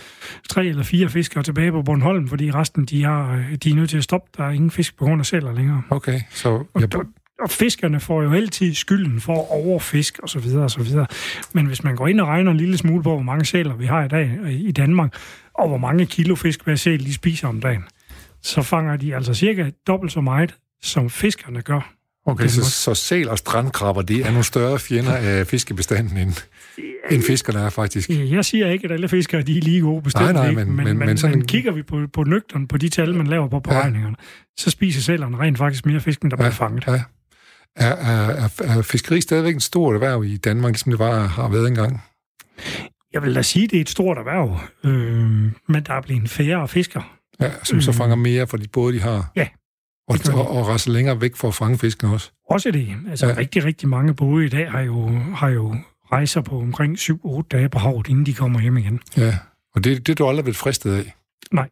tre 0.49 0.67
eller 0.67 0.83
fire 0.83 1.09
fiskere 1.09 1.43
tilbage 1.43 1.73
på 1.73 1.83
Bornholm, 1.83 2.29
fordi 2.29 2.51
resten 2.51 2.85
de, 2.85 3.05
har, 3.05 3.45
de 3.65 3.71
er 3.71 3.75
nødt 3.75 3.91
til 3.91 3.97
at 3.97 4.05
stoppe. 4.05 4.31
Der 4.37 4.45
er 4.45 4.51
ingen 4.51 4.71
fisk 4.71 4.99
på 4.99 5.05
grund 5.05 5.21
af 5.21 5.27
sæler 5.27 5.55
længere. 5.55 5.83
Okay, 5.91 6.21
så... 6.31 6.49
Og, 6.49 6.69
og, 6.75 7.05
og 7.41 7.51
fiskerne 7.51 8.01
får 8.01 8.23
jo 8.23 8.33
altid 8.33 8.75
skylden 8.75 9.21
for 9.21 9.53
overfisk 9.53 10.19
og 10.19 10.29
så 10.29 10.39
videre 10.39 10.65
og 10.65 10.71
så 10.71 10.83
videre. 10.83 11.07
Men 11.53 11.67
hvis 11.67 11.85
man 11.85 11.97
går 11.97 12.09
ind 12.09 12.21
og 12.21 12.29
regner 12.29 12.51
en 12.51 12.57
lille 12.57 12.77
smule 12.77 13.03
på, 13.03 13.11
hvor 13.11 13.23
mange 13.23 13.45
sæler 13.45 13.77
vi 13.77 13.87
har 13.87 14.05
i 14.05 14.09
dag 14.09 14.31
i 14.51 14.73
Danmark, 14.73 15.15
og 15.55 15.69
hvor 15.69 15.79
mange 15.79 16.07
kilo 16.07 16.35
fisk 16.35 16.65
hver 16.65 16.75
sæl 16.75 17.07
de 17.07 17.15
spiser 17.15 17.49
om 17.49 17.61
dagen, 17.61 17.85
så 18.43 18.63
fanger 18.63 18.97
de 18.97 19.15
altså 19.15 19.35
cirka 19.35 19.71
dobbelt 19.87 20.13
så 20.13 20.21
meget 20.21 20.55
som 20.83 21.11
fiskerne 21.11 21.63
gør. 21.63 21.95
Okay, 22.27 22.49
så, 22.49 22.71
så 22.71 22.95
sæl 22.95 23.29
og 23.29 23.39
strandkrabber, 23.39 24.03
det 24.03 24.21
er 24.21 24.31
nogle 24.31 24.45
større 24.45 24.79
fjender 24.79 25.13
af 25.13 25.47
fiskebestanden 25.47 26.17
end, 26.17 26.47
end 27.11 27.23
fiskerne 27.23 27.59
er 27.59 27.71
faktisk. 27.71 28.11
Jeg 28.11 28.45
siger 28.45 28.71
ikke, 28.71 28.85
at 28.85 28.93
alle 28.93 29.09
fiskere 29.09 29.43
de 29.43 29.59
er 29.59 29.63
lige 29.63 29.81
gode 29.81 30.03
bestemt, 30.03 30.25
nej, 30.25 30.33
nej, 30.33 30.65
men, 30.65 30.77
men, 30.77 30.85
men, 30.85 30.99
men, 30.99 31.19
sådan... 31.19 31.39
men 31.39 31.47
kigger 31.47 31.73
vi 31.73 31.83
på, 31.83 32.07
på 32.13 32.25
nøgteren, 32.25 32.69
på 32.69 32.77
de 32.77 32.89
tal, 32.89 33.15
man 33.15 33.27
laver 33.27 33.49
på 33.49 33.61
beregningerne, 33.61 34.17
ja. 34.19 34.63
så 34.63 34.71
spiser 34.71 35.01
sælerne 35.01 35.37
rent 35.39 35.59
faktisk 35.59 35.87
mere 35.87 36.01
fisk, 36.01 36.23
end 36.23 36.31
der 36.31 36.37
ja, 36.37 36.43
bliver 36.43 36.53
fanget. 36.53 36.87
Ja. 36.87 37.03
Er, 37.77 37.95
er, 37.95 38.49
er, 38.59 38.79
er 38.79 38.83
fiskeri 38.83 39.21
stadigvæk 39.21 39.55
en 39.55 39.61
stor 39.61 39.95
erhverv 39.95 40.25
i 40.25 40.37
Danmark, 40.37 40.73
ligesom 40.73 40.93
det 40.93 40.99
var, 40.99 41.27
har 41.27 41.49
været 41.49 41.69
engang? 41.69 42.03
Jeg 43.13 43.23
vil 43.23 43.35
da 43.35 43.43
sige, 43.43 43.65
at 43.65 43.71
det 43.71 43.77
er 43.77 43.81
et 43.81 43.89
stort 43.89 44.19
erhverv, 44.19 44.61
øh, 44.85 45.53
men 45.69 45.83
der 45.87 45.95
er 45.95 46.01
blevet 46.01 46.31
færre 46.31 46.69
fisker. 46.69 47.17
Ja, 47.41 47.51
som 47.63 47.81
så 47.81 47.93
fanger 47.93 48.17
mere 48.17 48.47
for 48.47 48.57
de 48.57 48.69
både, 48.73 48.95
de 48.95 49.01
har. 49.01 49.33
Ja, 49.37 49.49
og, 50.09 50.19
og, 50.35 50.51
og 50.51 50.69
rejse 50.69 50.93
længere 50.93 51.21
væk 51.21 51.37
for 51.37 51.49
at 51.49 51.55
fange 51.55 51.79
fisken 51.79 52.09
også. 52.11 52.31
Også 52.51 52.71
det. 52.71 52.97
Altså 53.11 53.27
ja. 53.27 53.37
rigtig, 53.37 53.65
rigtig 53.65 53.89
mange 53.89 54.15
både 54.15 54.47
i 54.47 54.49
dag 54.49 54.71
har 54.71 54.81
jo, 54.81 55.09
har 55.35 55.49
jo 55.49 55.77
rejser 56.13 56.41
på 56.41 56.59
omkring 56.59 56.99
7-8 56.99 57.43
dage 57.51 57.69
på 57.69 57.79
havet, 57.79 58.09
inden 58.09 58.27
de 58.27 58.35
kommer 58.35 58.61
hjem 58.61 58.77
igen. 58.77 59.01
Ja, 59.17 59.39
og 59.75 59.85
det, 59.85 60.07
det 60.07 60.13
er 60.13 60.17
du 60.17 60.29
aldrig 60.29 60.45
blevet 60.45 60.57
fristet 60.57 60.93
af? 60.93 61.15
Nej. 61.53 61.69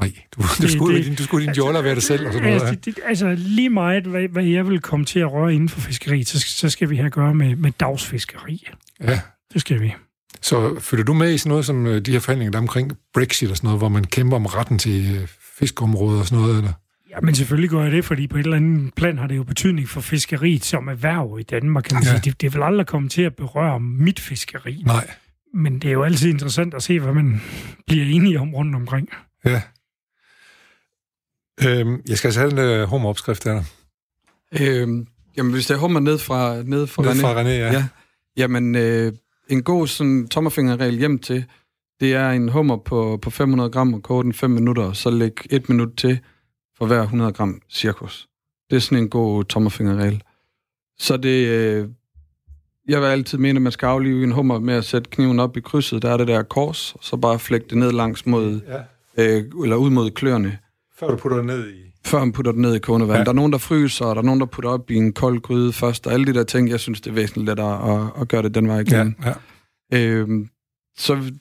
Nej, 0.00 0.12
du, 0.36 0.42
du, 0.62 0.68
skulle, 0.68 0.98
det, 0.98 1.06
din, 1.06 1.14
du 1.14 1.22
skulle 1.22 1.42
din 1.42 1.48
altså, 1.48 1.64
joller 1.64 1.82
være 1.82 1.94
det 1.94 2.02
selv 2.02 2.26
og 2.26 2.32
sådan 2.32 2.48
altså, 2.48 2.66
noget. 2.66 2.84
Det, 2.84 2.98
altså 3.04 3.34
lige 3.38 3.70
meget, 3.70 4.04
hvad, 4.04 4.28
hvad 4.28 4.44
jeg 4.44 4.68
vil 4.68 4.80
komme 4.80 5.06
til 5.06 5.18
at 5.18 5.32
røre 5.32 5.54
inden 5.54 5.68
for 5.68 5.80
fiskeri, 5.80 6.24
så, 6.24 6.40
så 6.40 6.70
skal 6.70 6.90
vi 6.90 6.96
have 6.96 7.06
at 7.06 7.12
gøre 7.12 7.34
med, 7.34 7.56
med 7.56 7.72
dagsfiskeri. 7.80 8.68
Ja. 9.00 9.20
Det 9.52 9.60
skal 9.60 9.80
vi. 9.80 9.94
Så 10.40 10.80
følger 10.80 11.04
du 11.04 11.14
med 11.14 11.32
i 11.32 11.38
sådan 11.38 11.50
noget 11.50 11.66
som 11.66 11.86
øh, 11.86 12.00
de 12.00 12.12
her 12.12 12.20
forhandlinger 12.20 12.50
der 12.50 12.58
omkring 12.58 12.92
Brexit 13.14 13.50
og 13.50 13.56
sådan 13.56 13.66
noget, 13.66 13.80
hvor 13.80 13.88
man 13.88 14.04
kæmper 14.04 14.36
om 14.36 14.46
retten 14.46 14.78
til 14.78 15.16
øh, 15.16 15.28
fiskeområder 15.58 16.18
og 16.18 16.26
sådan 16.26 16.42
noget, 16.42 16.56
eller? 16.56 16.72
Ja, 17.12 17.20
men 17.20 17.34
selvfølgelig 17.34 17.70
gør 17.70 17.82
jeg 17.82 17.92
det, 17.92 18.04
fordi 18.04 18.26
på 18.26 18.38
et 18.38 18.44
eller 18.44 18.56
andet 18.56 18.94
plan 18.94 19.18
har 19.18 19.26
det 19.26 19.36
jo 19.36 19.42
betydning 19.42 19.88
for 19.88 20.00
fiskeriet 20.00 20.64
som 20.64 20.88
erhverv 20.88 21.36
i 21.40 21.42
Danmark, 21.42 21.84
kan 21.84 21.94
man 21.94 22.02
ja. 22.02 22.10
sige. 22.10 22.20
Det, 22.24 22.40
det 22.40 22.54
vil 22.54 22.62
aldrig 22.62 22.86
komme 22.86 23.08
til 23.08 23.22
at 23.22 23.36
berøre 23.36 23.80
mit 23.80 24.20
fiskeri. 24.20 24.82
Nej. 24.86 25.10
Men 25.54 25.78
det 25.78 25.88
er 25.88 25.92
jo 25.92 26.02
altid 26.02 26.30
interessant 26.30 26.74
at 26.74 26.82
se, 26.82 27.00
hvad 27.00 27.12
man 27.14 27.42
bliver 27.86 28.04
enige 28.04 28.40
om 28.40 28.54
rundt 28.54 28.76
omkring. 28.76 29.08
Ja. 29.44 29.62
Øhm, 31.64 32.02
jeg 32.08 32.18
skal 32.18 32.28
altså 32.28 32.40
have 32.40 32.76
en 32.76 32.82
uh, 32.82 32.88
hummeropskrift 32.88 33.44
der. 33.44 33.62
Øhm, 34.60 35.06
jamen, 35.36 35.52
hvis 35.52 35.66
det 35.66 35.74
er 35.74 35.78
hummer 35.78 36.00
ned 36.00 36.18
fra, 36.18 36.62
ned 36.62 36.86
fra 36.86 37.02
ned 37.02 37.10
René. 37.10 37.20
fra 37.20 37.42
René, 37.42 37.48
ja. 37.48 37.72
ja. 37.72 37.84
Jamen, 38.36 38.74
øh, 38.74 39.12
en 39.48 39.62
god 39.62 39.86
sådan 39.86 40.28
tommerfingerregel 40.28 40.98
hjem 40.98 41.18
til, 41.18 41.44
det 42.00 42.14
er 42.14 42.30
en 42.30 42.48
hummer 42.48 42.76
på, 42.76 43.18
på 43.22 43.30
500 43.30 43.70
gram 43.70 43.94
og 43.94 44.02
koge 44.02 44.24
den 44.24 44.32
5 44.32 44.50
minutter, 44.50 44.82
og 44.82 44.96
så 44.96 45.10
læg 45.10 45.32
et 45.50 45.68
minut 45.68 45.96
til, 45.96 46.20
for 46.82 46.86
hver 46.86 47.02
100 47.02 47.32
gram 47.32 47.60
cirkus. 47.70 48.28
Det 48.70 48.76
er 48.76 48.80
sådan 48.80 48.98
en 48.98 49.08
god 49.08 49.44
tommerfingerregel. 49.44 50.22
Så 50.98 51.16
det... 51.16 51.46
Øh, 51.48 51.88
jeg 52.88 53.00
vil 53.00 53.06
altid 53.06 53.38
mene, 53.38 53.56
at 53.56 53.62
man 53.62 53.72
skal 53.72 53.86
aflive 53.86 54.24
en 54.24 54.32
hummer 54.32 54.58
med 54.58 54.74
at 54.74 54.84
sætte 54.84 55.10
kniven 55.10 55.40
op 55.40 55.56
i 55.56 55.60
krydset. 55.60 56.02
Der 56.02 56.10
er 56.10 56.16
det 56.16 56.28
der 56.28 56.42
kors, 56.42 56.94
og 56.94 57.04
så 57.04 57.16
bare 57.16 57.38
flække 57.38 57.66
det 57.70 57.78
ned 57.78 57.92
langs 57.92 58.26
mod... 58.26 58.60
Ja. 59.16 59.36
Øh, 59.36 59.44
eller 59.62 59.76
ud 59.76 59.90
mod 59.90 60.10
kløerne. 60.10 60.58
Før 60.98 61.08
du 61.08 61.16
putter 61.16 61.36
det 61.36 61.46
ned 61.46 61.68
i... 61.70 61.92
Før 62.04 62.18
man 62.18 62.32
putter 62.32 62.52
det 62.52 62.60
ned 62.60 62.74
i 62.74 62.78
kogende. 62.78 63.06
Ja. 63.06 63.24
Der 63.24 63.28
er 63.28 63.32
nogen, 63.32 63.52
der 63.52 63.58
fryser, 63.58 64.04
og 64.04 64.16
der 64.16 64.22
er 64.22 64.26
nogen, 64.26 64.40
der 64.40 64.46
putter 64.46 64.70
op 64.70 64.90
i 64.90 64.94
en 64.94 65.12
kold 65.12 65.40
gryde 65.40 65.72
først, 65.72 66.06
og 66.06 66.12
alle 66.12 66.26
de 66.26 66.34
der 66.34 66.44
ting, 66.44 66.68
jeg 66.68 66.80
synes, 66.80 67.00
det 67.00 67.10
er 67.10 67.14
væsentligt 67.14 67.46
lettere 67.46 67.94
at, 67.94 68.20
at 68.20 68.28
gøre 68.28 68.42
det 68.42 68.54
den 68.54 68.68
vej 68.68 68.78
igen. 68.78 69.16
Ja, 69.24 69.34
ja. 69.92 70.06
Øhm, 70.06 70.48
så 70.96 71.32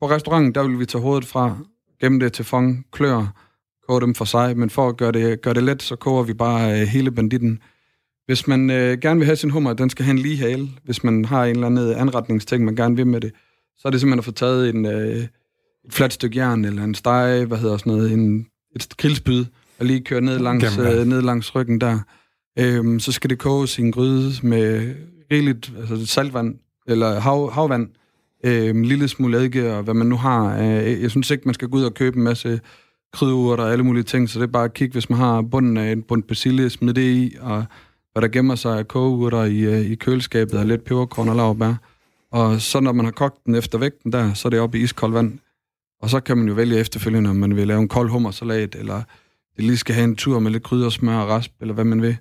på 0.00 0.10
restauranten, 0.10 0.54
der 0.54 0.68
vil 0.68 0.78
vi 0.78 0.86
tage 0.86 1.02
hovedet 1.02 1.24
fra, 1.24 1.56
gemme 2.00 2.20
det 2.20 2.32
til 2.32 2.44
fong, 2.44 2.86
klør, 2.92 3.43
koge 3.88 4.00
dem 4.00 4.14
for 4.14 4.24
sig, 4.24 4.58
men 4.58 4.70
for 4.70 4.88
at 4.88 4.96
gøre 4.96 5.12
det, 5.12 5.42
gøre 5.42 5.54
det 5.54 5.62
let, 5.62 5.82
så 5.82 5.96
koger 5.96 6.22
vi 6.22 6.34
bare 6.34 6.80
øh, 6.80 6.86
hele 6.86 7.10
banditten. 7.10 7.58
hvis 8.26 8.46
man 8.46 8.70
øh, 8.70 8.98
gerne 8.98 9.20
vil 9.20 9.26
have 9.26 9.36
sin 9.36 9.50
hummer, 9.50 9.72
den 9.72 9.90
skal 9.90 10.04
have 10.04 10.10
en 10.12 10.18
lige 10.18 10.36
hale. 10.36 10.68
Hvis 10.84 11.04
man 11.04 11.24
har 11.24 11.44
en 11.44 11.54
eller 11.54 11.66
anden 11.66 11.94
anretningsting, 11.94 12.64
man 12.64 12.76
gerne 12.76 12.96
vil 12.96 13.06
med 13.06 13.20
det, 13.20 13.32
så 13.76 13.88
er 13.88 13.90
det 13.90 14.00
simpelthen 14.00 14.18
at 14.18 14.24
få 14.24 14.32
taget 14.32 14.74
en, 14.74 14.86
øh, 14.86 15.26
et 15.84 15.92
fladt 15.92 16.12
stykke 16.12 16.38
jern, 16.38 16.64
eller 16.64 16.84
en 16.84 16.94
steg, 16.94 17.44
hvad 17.44 17.58
hedder 17.58 17.76
sådan 17.76 17.92
noget, 17.92 18.12
en, 18.12 18.46
et 18.76 18.88
grillspyd, 18.96 19.44
og 19.78 19.86
lige 19.86 20.00
køre 20.00 20.20
ned 20.20 20.38
langs, 20.38 20.78
øh, 20.78 21.06
ned 21.06 21.22
langs 21.22 21.54
ryggen 21.54 21.80
der. 21.80 21.98
Øhm, 22.58 23.00
så 23.00 23.12
skal 23.12 23.30
det 23.30 23.38
koges 23.38 23.78
i 23.78 23.82
en 23.82 23.92
gryde 23.92 24.32
med 24.42 24.94
rigeligt 25.32 25.72
altså 25.78 26.06
saltvand, 26.06 26.58
eller 26.86 27.20
hav, 27.20 27.52
havvand, 27.52 27.88
øh, 28.44 28.68
en 28.68 28.84
lille 28.84 29.08
smule 29.08 29.36
eddike, 29.36 29.72
og 29.72 29.82
hvad 29.82 29.94
man 29.94 30.06
nu 30.06 30.16
har. 30.16 30.58
Øh, 30.58 31.02
jeg 31.02 31.10
synes 31.10 31.30
ikke, 31.30 31.44
man 31.44 31.54
skal 31.54 31.68
gå 31.68 31.78
ud 31.78 31.84
og 31.84 31.94
købe 31.94 32.16
en 32.16 32.22
masse 32.22 32.60
krydderurter 33.14 33.64
og 33.64 33.72
alle 33.72 33.84
mulige 33.84 34.02
ting, 34.02 34.28
så 34.28 34.38
det 34.38 34.46
er 34.46 34.52
bare 34.52 34.64
at 34.64 34.74
kigge, 34.74 34.92
hvis 34.92 35.10
man 35.10 35.18
har 35.18 35.42
bunden 35.42 35.76
af 35.76 35.92
en 35.92 36.02
bund 36.02 36.22
persille, 36.22 36.70
smid 36.70 36.94
det 36.94 37.02
i, 37.02 37.36
og 37.40 37.64
hvad 38.12 38.22
der 38.22 38.28
gemmer 38.28 38.54
sig 38.54 38.78
af 38.78 38.88
kogeurter 38.88 39.44
i, 39.44 39.58
øh, 39.58 39.80
i 39.80 39.94
køleskabet, 39.94 40.58
og 40.58 40.66
lidt 40.66 40.84
peberkorn 40.84 41.28
og 41.28 41.36
lavbær. 41.36 41.74
Og 42.30 42.60
så 42.60 42.80
når 42.80 42.92
man 42.92 43.04
har 43.04 43.12
kogt 43.12 43.44
den 43.46 43.54
efter 43.54 43.78
vægten 43.78 44.12
der, 44.12 44.34
så 44.34 44.48
er 44.48 44.50
det 44.50 44.60
op 44.60 44.74
i 44.74 44.82
iskoldt 44.82 45.14
vand. 45.14 45.38
Og 46.02 46.10
så 46.10 46.20
kan 46.20 46.38
man 46.38 46.48
jo 46.48 46.54
vælge 46.54 46.78
efterfølgende, 46.78 47.30
om 47.30 47.36
man 47.36 47.56
vil 47.56 47.66
lave 47.66 47.80
en 47.80 47.88
kold 47.88 48.10
hummersalat, 48.10 48.74
eller 48.74 49.02
det 49.56 49.64
lige 49.64 49.76
skal 49.76 49.94
have 49.94 50.04
en 50.04 50.16
tur 50.16 50.38
med 50.38 50.50
lidt 50.50 50.62
krydder, 50.62 50.88
smør 50.88 51.16
og 51.16 51.28
rasp, 51.28 51.52
eller 51.60 51.74
hvad 51.74 51.84
man 51.84 52.02
vil. 52.02 52.16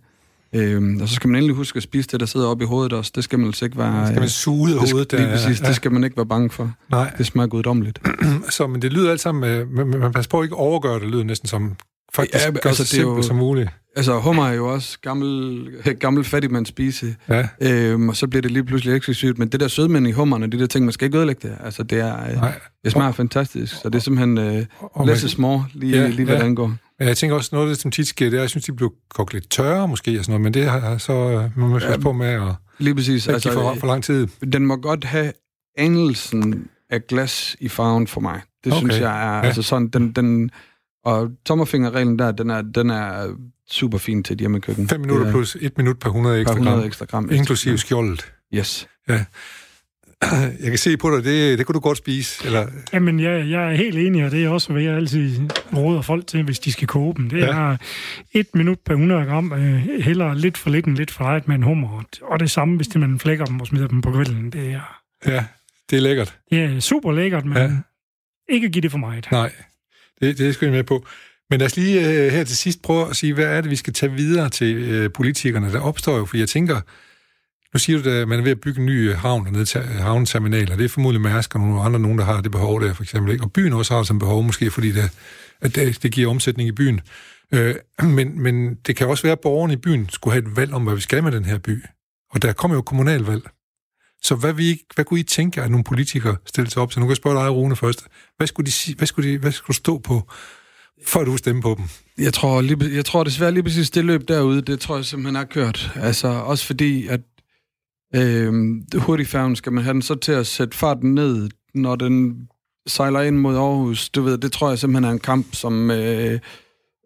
Øhm, 0.55 1.01
og 1.01 1.09
så 1.09 1.15
skal 1.15 1.27
man 1.27 1.35
endelig 1.35 1.55
huske 1.55 1.77
at 1.77 1.83
spise 1.83 2.09
det, 2.11 2.19
der 2.19 2.25
sidder 2.25 2.47
oppe 2.47 2.63
i 2.63 2.67
hovedet 2.67 2.93
også. 2.93 3.11
Det 3.15 3.23
skal 3.23 3.39
man 3.39 3.47
altså 3.47 3.65
ikke 3.65 3.77
være... 3.77 4.07
Skal 4.07 4.19
man 4.19 4.29
suge 4.29 4.69
det, 4.69 4.77
hovedet? 4.77 5.11
Det, 5.11 5.19
lige 5.19 5.29
præcis, 5.29 5.61
ja. 5.61 5.67
det 5.67 5.75
skal 5.75 5.91
man 5.91 6.03
ikke 6.03 6.17
være 6.17 6.25
bange 6.25 6.49
for. 6.49 6.71
Nej. 6.91 7.11
Det 7.17 7.25
smager 7.25 7.47
guddommeligt. 7.47 7.99
så, 8.49 8.67
men 8.67 8.81
det 8.81 8.93
lyder 8.93 9.11
alt 9.11 9.19
sammen... 9.19 9.43
Øh, 9.43 9.71
men 9.71 9.99
man 9.99 10.13
passer 10.13 10.29
på 10.29 10.39
at 10.39 10.45
ikke 10.45 10.55
overgøre 10.55 10.99
det, 10.99 11.07
lyder 11.07 11.23
næsten 11.23 11.47
som 11.47 11.75
faktisk 12.13 12.45
ja, 12.45 12.51
gør 12.51 12.69
altså, 12.69 12.83
det 12.83 12.89
så 12.89 12.95
simpelt 12.95 13.17
jo, 13.17 13.21
som 13.21 13.35
muligt. 13.35 13.69
Altså, 13.95 14.19
hummer 14.19 14.47
er 14.47 14.53
jo 14.53 14.73
også 14.73 14.99
gammel, 15.01 15.67
gammel 15.99 16.23
fattigmands 16.23 16.69
spise. 16.69 17.15
Ja. 17.29 17.47
Øhm, 17.61 18.09
og 18.09 18.15
så 18.15 18.27
bliver 18.27 18.41
det 18.41 18.51
lige 18.51 18.63
pludselig 18.63 18.95
ekstra 18.95 19.13
sygt. 19.13 19.37
Men 19.37 19.47
det 19.47 19.59
der 19.59 19.67
sødmænd 19.67 20.07
i 20.07 20.11
hummerne, 20.11 20.47
de 20.47 20.59
der 20.59 20.67
ting, 20.67 20.85
man 20.85 20.91
skal 20.91 21.05
ikke 21.05 21.17
ødelægge 21.17 21.47
det. 21.47 21.57
Altså, 21.63 21.83
det 21.83 21.99
er... 21.99 22.29
Øh, 22.29 22.35
Nej. 22.35 22.59
Det 22.83 22.91
smager 22.91 23.07
og, 23.07 23.15
fantastisk. 23.15 23.75
Så 23.81 23.89
det 23.89 23.95
er 23.95 23.99
simpelthen 23.99 24.37
øh, 24.37 24.65
less 25.05 25.31
små, 25.31 25.63
lige, 25.73 26.01
ja, 26.01 26.07
lige 26.07 26.25
hvad 26.25 26.35
ja. 26.35 26.41
det 26.41 26.45
angår. 26.45 26.73
Men 27.03 27.07
jeg 27.07 27.17
tænker 27.17 27.35
også, 27.35 27.49
noget 27.51 27.67
af 27.67 27.71
det, 27.71 27.81
som 27.81 27.91
tit 27.91 28.07
sker, 28.07 28.25
det 28.25 28.33
er, 28.33 28.39
at 28.39 28.41
jeg 28.41 28.49
synes, 28.49 28.65
de 28.65 28.73
bliver 28.73 28.89
kogt 29.09 29.33
lidt 29.33 29.49
tørre 29.49 29.87
måske, 29.87 30.19
og 30.19 30.25
sådan 30.25 30.31
noget, 30.31 30.43
men 30.43 30.53
det 30.53 30.69
har 30.69 30.97
så 30.97 31.13
øh, 31.13 31.57
man 31.59 31.69
må 31.69 31.79
ja, 31.79 31.97
på 31.97 32.11
med 32.11 32.27
at 32.27 32.55
lige 32.79 32.95
præcis. 32.95 33.27
Altså, 33.27 33.51
for, 33.51 33.75
for 33.79 33.87
lang 33.87 34.03
tid. 34.03 34.27
Den 34.53 34.65
må 34.65 34.75
godt 34.75 35.03
have 35.03 35.33
anelsen 35.77 36.67
af 36.89 37.07
glas 37.07 37.55
i 37.59 37.69
farven 37.69 38.07
for 38.07 38.21
mig. 38.21 38.41
Det 38.63 38.73
okay. 38.73 38.79
synes 38.79 38.99
jeg 38.99 39.23
er, 39.23 39.35
ja. 39.35 39.41
altså 39.41 39.61
sådan, 39.61 39.87
den, 39.87 40.11
den, 40.11 40.51
og 41.05 41.31
tommerfingerreglen 41.45 42.19
der, 42.19 42.31
den 42.31 42.49
er, 42.49 42.61
den 42.61 42.89
er 42.89 43.35
super 43.69 43.97
fin 43.97 44.23
til 44.23 44.33
et 44.33 44.39
hjemmekøkken. 44.39 44.87
5 44.89 44.99
minutter 44.99 45.31
plus 45.31 45.57
1 45.61 45.77
minut 45.77 45.99
per 45.99 46.09
100 46.09 46.39
ekstra 46.39 46.53
100 46.53 46.77
gram. 46.77 46.85
Ekstra 46.87 47.05
gram 47.05 47.29
inklusive 47.31 47.77
skjoldet. 47.77 48.33
Yes. 48.53 48.87
Ja. 49.09 49.25
Jeg 50.63 50.69
kan 50.69 50.78
se 50.78 50.97
på 50.97 51.15
dig, 51.15 51.24
det, 51.24 51.57
det 51.57 51.65
kunne 51.65 51.74
du 51.74 51.80
godt 51.80 51.97
spise. 51.97 52.45
Eller? 52.45 52.67
Jamen, 52.93 53.19
jeg, 53.19 53.49
jeg 53.49 53.71
er 53.71 53.76
helt 53.76 53.97
enig, 53.97 54.26
og 54.26 54.32
det 54.32 54.45
er 54.45 54.49
også, 54.49 54.74
hvad 54.74 54.82
jeg 54.82 54.95
altid 54.95 55.39
råder 55.76 56.01
folk 56.01 56.28
til, 56.28 56.43
hvis 56.43 56.59
de 56.59 56.71
skal 56.71 56.88
koge 56.88 57.15
dem. 57.15 57.30
Det 57.30 57.39
ja. 57.39 57.45
er 57.45 57.78
et 58.32 58.47
minut 58.53 58.80
per 58.86 58.93
100 58.93 59.26
gram, 59.26 59.53
øh, 59.53 60.03
heller 60.03 60.34
lidt 60.34 60.57
for 60.57 60.69
lidt 60.69 60.86
end 60.86 60.97
lidt 60.97 61.11
for 61.11 61.34
lidt 61.34 61.47
med 61.47 61.55
en 61.55 61.63
hummer. 61.63 62.03
Og 62.21 62.39
det 62.39 62.51
samme, 62.51 62.76
hvis 62.76 62.88
det, 62.88 63.01
man 63.01 63.19
flækker 63.19 63.45
dem 63.45 63.61
og 63.61 63.67
smider 63.67 63.88
dem 63.88 64.01
på 64.01 64.11
grillen. 64.11 64.49
Det 64.49 64.71
er, 64.71 65.01
ja, 65.26 65.45
det 65.89 65.97
er 65.97 66.01
lækkert. 66.01 66.38
Det 66.49 66.63
er 66.63 66.80
super 66.80 67.11
lækkert, 67.11 67.45
men 67.45 67.57
ja. 67.57 67.69
ikke 68.49 68.69
give 68.69 68.82
det 68.82 68.91
for 68.91 68.97
meget. 68.97 69.28
Nej, 69.32 69.51
det, 70.21 70.38
det 70.38 70.53
skal 70.53 70.65
jeg 70.65 70.74
med 70.74 70.84
på. 70.84 71.05
Men 71.49 71.59
lad 71.59 71.65
os 71.65 71.76
lige 71.76 71.99
uh, 71.99 72.32
her 72.34 72.43
til 72.43 72.57
sidst 72.57 72.82
prøve 72.82 73.09
at 73.09 73.15
sige, 73.15 73.34
hvad 73.34 73.45
er 73.45 73.61
det, 73.61 73.69
vi 73.69 73.76
skal 73.76 73.93
tage 73.93 74.11
videre 74.11 74.49
til 74.49 75.03
uh, 75.05 75.11
politikerne? 75.11 75.71
Der 75.71 75.80
opstår 75.80 76.17
jo, 76.17 76.26
for 76.26 76.38
jeg 76.38 76.49
tænker, 76.49 76.82
nu 77.74 77.80
siger 77.80 78.01
du, 78.01 78.09
at 78.09 78.28
man 78.28 78.39
er 78.39 78.43
ved 78.43 78.51
at 78.51 78.61
bygge 78.61 78.80
en 78.80 78.86
ny 78.86 79.09
øh, 79.09 79.17
havn 79.17 79.55
og 79.55 79.67
til 79.67 79.82
øh, 79.82 79.88
havneterminaler. 79.88 80.76
Det 80.76 80.86
er 80.86 80.89
formodentlig 80.89 81.21
Mærsk 81.21 81.55
og 81.55 81.61
nogle 81.61 81.82
andre, 81.82 81.99
nogen, 81.99 82.17
der 82.17 82.26
har 82.26 82.41
det 82.41 82.51
behov 82.51 82.82
der, 82.82 82.93
for 82.93 83.03
eksempel. 83.03 83.34
Ikke? 83.34 83.43
Og 83.43 83.51
byen 83.51 83.74
også 83.74 83.93
har 83.95 84.03
som 84.03 84.19
behov, 84.19 84.43
måske 84.43 84.71
fordi 84.71 84.91
det, 84.91 85.09
at 85.61 85.76
det, 85.76 86.03
det 86.03 86.11
giver 86.11 86.30
omsætning 86.30 86.69
i 86.69 86.71
byen. 86.71 87.01
Øh, 87.51 87.76
men, 88.03 88.41
men 88.41 88.76
det 88.76 88.95
kan 88.95 89.07
også 89.07 89.24
være, 89.24 89.32
at 89.32 89.39
borgerne 89.39 89.74
i 89.74 89.78
byen 89.78 90.09
skulle 90.09 90.34
have 90.34 90.47
et 90.47 90.55
valg 90.57 90.74
om, 90.74 90.84
hvad 90.84 90.95
vi 90.95 91.01
skal 91.01 91.24
med 91.24 91.32
den 91.32 91.45
her 91.45 91.57
by. 91.57 91.84
Og 92.32 92.41
der 92.41 92.53
kommer 92.53 92.76
jo 92.76 92.82
kommunalvalg. 92.82 93.43
Så 94.24 94.36
hvad, 94.36 94.53
vi, 94.53 94.82
hvad 94.95 95.05
kunne 95.05 95.19
I 95.19 95.24
tænke, 95.24 95.61
at 95.61 95.71
nogle 95.71 95.84
politikere 95.84 96.36
stillede 96.45 96.71
sig 96.71 96.82
op 96.82 96.91
til? 96.91 96.99
Nu 96.99 97.05
kan 97.05 97.09
jeg 97.09 97.17
spørge 97.17 97.43
dig, 97.43 97.51
Rune, 97.51 97.76
først. 97.76 98.07
Hvad 98.38 98.47
skulle 98.47 98.65
de, 98.65 98.71
sige, 98.71 98.95
hvad 98.95 99.07
skulle 99.07 99.32
de, 99.32 99.38
hvad 99.38 99.51
skulle 99.51 99.78
stå 99.78 99.97
på, 99.97 100.32
for 101.05 101.24
du 101.24 101.38
stemme 101.38 101.61
på 101.61 101.76
dem? 101.78 101.86
Jeg 102.17 102.34
tror, 102.34 102.61
lige, 102.61 102.95
jeg 102.95 103.05
tror 103.05 103.24
desværre 103.24 103.51
lige 103.51 103.63
præcis 103.63 103.89
det 103.89 104.05
løb 104.05 104.28
derude, 104.28 104.61
det 104.61 104.80
tror 104.80 104.95
jeg 104.95 105.05
simpelthen 105.05 105.36
har 105.36 105.43
kørt. 105.43 105.91
Altså 105.95 106.28
også 106.28 106.65
fordi, 106.65 107.07
at 107.07 107.19
øh, 108.16 108.53
hurtigfærgen 108.95 109.55
skal 109.55 109.72
man 109.72 109.84
have 109.84 109.93
den 109.93 110.01
så 110.01 110.16
til 110.16 110.32
at 110.32 110.47
sætte 110.47 110.78
farten 110.78 111.16
ned, 111.16 111.49
når 111.74 111.95
den 111.95 112.47
sejler 112.88 113.22
ind 113.22 113.38
mod 113.38 113.55
Aarhus. 113.55 114.09
Du 114.09 114.22
ved, 114.22 114.38
det 114.38 114.51
tror 114.51 114.70
jeg 114.70 114.80
simpelthen 114.80 115.03
er 115.03 115.11
en 115.11 115.20
kamp, 115.20 115.47
som 115.51 115.91
øh, 115.91 116.39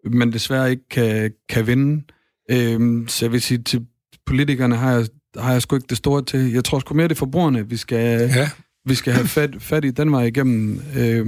man 0.04 0.32
desværre 0.32 0.70
ikke 0.70 0.88
kan, 0.90 1.32
kan 1.48 1.66
vinde. 1.66 2.04
Øh, 2.50 3.08
så 3.08 3.24
jeg 3.24 3.32
vil 3.32 3.42
sige, 3.42 3.62
til 3.62 3.86
politikerne 4.26 4.76
har 4.76 4.92
jeg, 4.92 5.06
har 5.36 5.52
jeg 5.52 5.62
sgu 5.62 5.76
ikke 5.76 5.86
det 5.88 5.98
store 5.98 6.24
til. 6.24 6.52
Jeg 6.52 6.64
tror 6.64 6.78
sgu 6.78 6.94
mere, 6.94 7.08
det 7.08 7.14
er 7.14 7.18
forbrugerne, 7.18 7.68
vi 7.68 7.76
skal, 7.76 8.30
ja. 8.34 8.50
vi 8.84 8.94
skal 8.94 9.12
have 9.12 9.26
fat, 9.26 9.50
fat 9.58 9.84
i 9.84 9.90
den 9.90 10.12
vej 10.12 10.22
igennem. 10.22 10.80
Øh, 10.96 11.26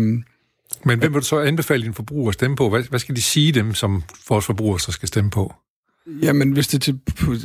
men 0.85 0.99
hvem 0.99 1.15
vil 1.15 1.21
du 1.21 1.27
så 1.27 1.41
anbefale 1.41 1.83
dine 1.83 1.95
forbrugere 1.95 2.29
at 2.29 2.35
stemme 2.35 2.57
på? 2.57 2.69
Hvad, 2.69 2.83
hvad 2.83 2.99
skal 2.99 3.17
de 3.17 3.23
sige 3.23 3.53
dem, 3.53 3.75
som 3.75 4.03
vores 4.29 4.47
forbrugere 4.47 4.81
så 4.81 4.93
skal 4.93 5.09
stemme 5.09 5.31
på? 5.31 5.55
Jamen, 6.23 6.53
hvis 6.53 6.69
det 6.69 6.89
er 6.89 6.93
til... 6.93 7.01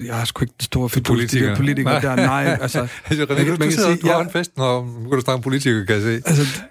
Jeg 0.06 0.16
har 0.16 0.26
sgu 0.26 0.44
ikke 0.44 0.54
store 0.60 0.90
for 0.90 1.00
politikere. 1.00 1.56
politikere 1.56 2.02
nej. 2.02 2.16
der. 2.16 2.16
Nej, 2.16 2.58
altså... 2.62 2.88
altså 3.06 3.26
René, 3.26 3.36
man, 3.36 3.46
du, 3.46 3.52
man 3.52 3.60
du 3.60 3.72
sidder 3.72 3.96
sige, 3.96 4.18
ja, 4.18 4.22
en 4.22 4.30
fest, 4.30 4.58
når 4.58 5.00
nu 5.04 5.10
kan 5.10 5.20
du 5.20 5.22
snakke 5.22 5.38
om 5.38 5.42
politikere, 5.42 5.86
kan 5.86 5.96
jeg 5.96 6.04
se. 6.04 6.14
Altså, 6.26 6.62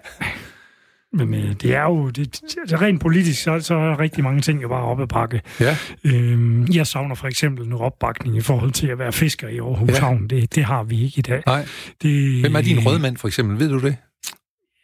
men 1.12 1.34
øh, 1.34 1.52
det 1.62 1.74
er 1.74 1.82
jo... 1.82 2.08
Det, 2.08 2.40
det, 2.70 2.80
rent 2.80 3.00
politisk, 3.00 3.42
så, 3.42 3.60
så 3.60 3.74
er 3.74 4.00
rigtig 4.00 4.24
mange 4.24 4.40
ting 4.40 4.62
jo 4.62 4.68
bare 4.68 4.82
oppe 4.82 5.02
at 5.02 5.08
pakke. 5.08 5.40
Ja. 5.60 5.76
Øhm, 6.04 6.66
jeg 6.66 6.86
savner 6.86 7.14
for 7.14 7.26
eksempel 7.26 7.68
noget 7.68 7.84
opbakning 7.84 8.36
i 8.36 8.40
forhold 8.40 8.72
til 8.72 8.86
at 8.86 8.98
være 8.98 9.12
fisker 9.12 9.48
i 9.48 9.58
Aarhus 9.58 9.90
ja. 9.90 10.00
Havn. 10.00 10.28
Det, 10.28 10.54
det 10.54 10.64
har 10.64 10.82
vi 10.82 11.04
ikke 11.04 11.18
i 11.18 11.22
dag. 11.22 11.42
Nej. 11.46 11.66
Det, 12.02 12.40
Hvem 12.40 12.56
er 12.56 12.60
din 12.60 12.86
rødmand, 12.86 13.16
for 13.16 13.28
eksempel? 13.28 13.58
Ved 13.58 13.68
du 13.68 13.78
det? 13.78 13.96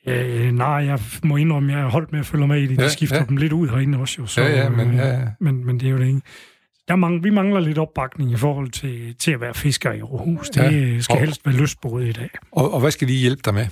Øh, 0.06 0.52
nej, 0.52 0.68
jeg 0.68 0.98
må 1.22 1.36
indrømme, 1.36 1.72
at 1.72 1.76
jeg 1.76 1.84
har 1.84 1.90
holdt 1.90 2.12
med 2.12 2.20
at 2.20 2.26
følge 2.26 2.46
med 2.46 2.62
i 2.62 2.66
det. 2.66 2.78
De 2.78 2.82
ja, 2.82 2.88
skifter 2.88 3.16
ja. 3.16 3.24
dem 3.28 3.36
lidt 3.36 3.52
ud 3.52 3.68
herinde 3.68 3.98
også 3.98 4.16
jo. 4.18 4.26
Så, 4.26 4.40
ja, 4.40 4.62
ja, 4.62 4.68
men, 4.68 4.94
ja, 4.94 5.08
ja. 5.08 5.26
Men, 5.40 5.66
men 5.66 5.80
det 5.80 5.86
er 5.86 5.90
jo 5.90 5.98
det 5.98 6.06
ikke 6.06 6.20
der 6.91 6.97
mang, 6.97 7.24
vi 7.24 7.30
mangler 7.30 7.61
lidt 7.61 7.78
opbakning 7.78 8.32
i 8.32 8.36
forhold 8.36 8.70
til, 8.70 9.14
til 9.18 9.32
at 9.32 9.41
være 9.41 9.55
fisker 9.55 9.93
i 9.93 10.01
Aarhus. 10.01 10.51
Det 10.51 10.95
ja. 10.95 11.01
skal 11.01 11.14
og, 11.14 11.20
helst 11.20 11.47
være 11.47 11.55
lystbåde 11.55 12.09
i 12.09 12.12
dag. 12.12 12.30
Og, 12.53 12.74
og 12.74 12.80
hvad 12.80 12.91
skal 12.91 13.09
de 13.09 13.12
hjælpe 13.12 13.43
dig 13.45 13.55
med? 13.55 13.66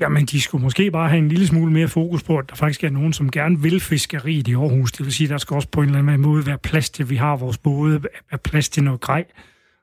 Jamen, 0.00 0.26
de 0.26 0.40
skulle 0.40 0.62
måske 0.62 0.90
bare 0.90 1.08
have 1.08 1.18
en 1.18 1.28
lille 1.28 1.46
smule 1.46 1.72
mere 1.72 1.88
fokus 1.88 2.22
på, 2.22 2.38
at 2.38 2.50
der 2.50 2.56
faktisk 2.56 2.84
er 2.84 2.90
nogen, 2.90 3.12
som 3.12 3.30
gerne 3.30 3.60
vil 3.60 3.80
fiskeri 3.80 4.42
i 4.46 4.54
Aarhus. 4.54 4.92
Det 4.92 5.04
vil 5.04 5.12
sige, 5.12 5.26
at 5.26 5.30
der 5.30 5.38
skal 5.38 5.54
også 5.54 5.68
på 5.68 5.80
en 5.80 5.86
eller 5.88 5.98
anden 5.98 6.20
måde 6.20 6.46
være 6.46 6.58
plads 6.58 6.90
til, 6.90 7.10
vi 7.10 7.16
har 7.16 7.36
vores 7.36 7.58
både, 7.58 8.02
være 8.30 8.38
plads 8.44 8.68
til 8.68 8.84
noget 8.84 9.00
grej, 9.00 9.24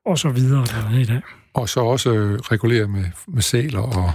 og 0.05 0.19
så 0.19 0.29
videre 0.29 0.65
der 0.65 0.99
i 0.99 1.05
dag. 1.05 1.21
Og 1.53 1.69
så 1.69 1.79
også 1.79 2.13
øh, 2.13 2.39
regulere 2.39 2.87
med, 2.87 3.05
med 3.27 3.41
sæler 3.41 3.79
og 3.79 4.11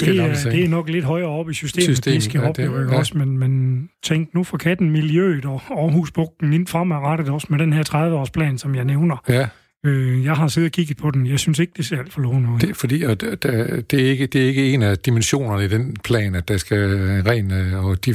det 0.00 0.18
er, 0.18 0.50
det 0.50 0.64
er 0.64 0.68
nok 0.68 0.88
lidt 0.88 1.04
højere 1.04 1.28
op 1.28 1.50
i 1.50 1.54
systemet, 1.54 1.84
systemet 1.84 2.14
det 2.14 2.22
skal 2.22 2.40
ja, 2.40 2.48
op, 2.48 2.56
det, 2.56 2.62
ja. 2.62 2.96
også, 2.96 3.18
men, 3.18 3.38
men 3.38 3.82
tænk 4.02 4.34
nu 4.34 4.44
for 4.44 4.56
katten 4.56 4.90
miljøet 4.90 5.44
og 5.44 5.62
Aarhusbugten 5.70 6.52
ind 6.52 6.66
fremadrettet 6.66 7.28
også 7.28 7.46
med 7.50 7.58
den 7.58 7.72
her 7.72 7.82
30-års 7.88 8.30
plan, 8.30 8.58
som 8.58 8.74
jeg 8.74 8.84
nævner. 8.84 9.16
Ja. 9.28 9.48
Øh, 9.86 10.24
jeg 10.24 10.34
har 10.34 10.48
siddet 10.48 10.68
og 10.68 10.72
kigget 10.72 10.96
på 10.96 11.10
den. 11.10 11.26
Jeg 11.26 11.38
synes 11.38 11.58
ikke, 11.58 11.72
det 11.76 11.86
ser 11.86 11.98
alt 11.98 12.12
for 12.12 12.20
lovende 12.20 12.50
ud. 12.50 12.58
Det 12.58 12.70
er 12.70 12.74
fordi, 12.74 13.02
at 13.02 13.20
det, 13.20 13.42
det, 13.90 14.00
er 14.00 14.10
ikke, 14.10 14.26
det 14.26 14.42
er 14.42 14.46
ikke 14.46 14.74
en 14.74 14.82
af 14.82 14.98
dimensionerne 14.98 15.64
i 15.64 15.68
den 15.68 15.96
plan, 16.04 16.34
at 16.34 16.48
der 16.48 16.56
skal 16.56 16.88
ren 17.26 17.52
øh, 17.52 17.84
og, 17.84 18.04
div, 18.04 18.14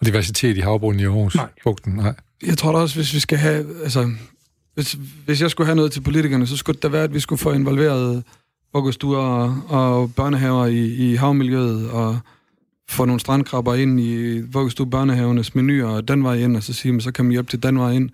og 0.00 0.06
diversitet 0.06 0.56
i 0.56 0.60
havbunden 0.60 1.00
i 1.00 1.04
Aarhus. 1.04 1.34
Nej. 1.34 1.48
Bugten. 1.64 1.92
Nej. 1.92 2.14
Jeg 2.46 2.58
tror 2.58 2.72
da 2.72 2.78
også, 2.78 2.94
hvis 2.94 3.14
vi 3.14 3.20
skal 3.20 3.38
have... 3.38 3.66
Altså, 3.82 4.10
hvis, 4.74 4.96
hvis 5.24 5.42
jeg 5.42 5.50
skulle 5.50 5.66
have 5.66 5.76
noget 5.76 5.92
til 5.92 6.00
politikerne, 6.00 6.46
så 6.46 6.56
skulle 6.56 6.74
det 6.74 6.82
da 6.82 6.88
være, 6.88 7.04
at 7.04 7.14
vi 7.14 7.20
skulle 7.20 7.38
få 7.38 7.52
involveret 7.52 8.24
vuggestuer 8.74 9.18
og, 9.18 9.62
og 9.68 10.14
børnehaver 10.14 10.66
i, 10.66 10.86
i 10.86 11.14
havmiljøet, 11.14 11.90
og 11.90 12.18
få 12.88 13.04
nogle 13.04 13.20
strandkrabber 13.20 13.74
ind 13.74 14.00
i 14.00 14.40
vuggestue 14.40 14.90
børnehavernes 14.90 15.54
menuer, 15.54 15.88
og 15.88 16.08
den 16.08 16.24
vej 16.24 16.34
ind, 16.34 16.56
og 16.56 16.62
så 16.62 16.72
sige, 16.72 16.92
men 16.92 17.00
så 17.00 17.12
kan 17.12 17.24
man 17.24 17.32
hjælpe 17.32 17.50
til 17.50 17.62
den 17.62 17.78
vej 17.78 17.90
ind. 17.92 18.10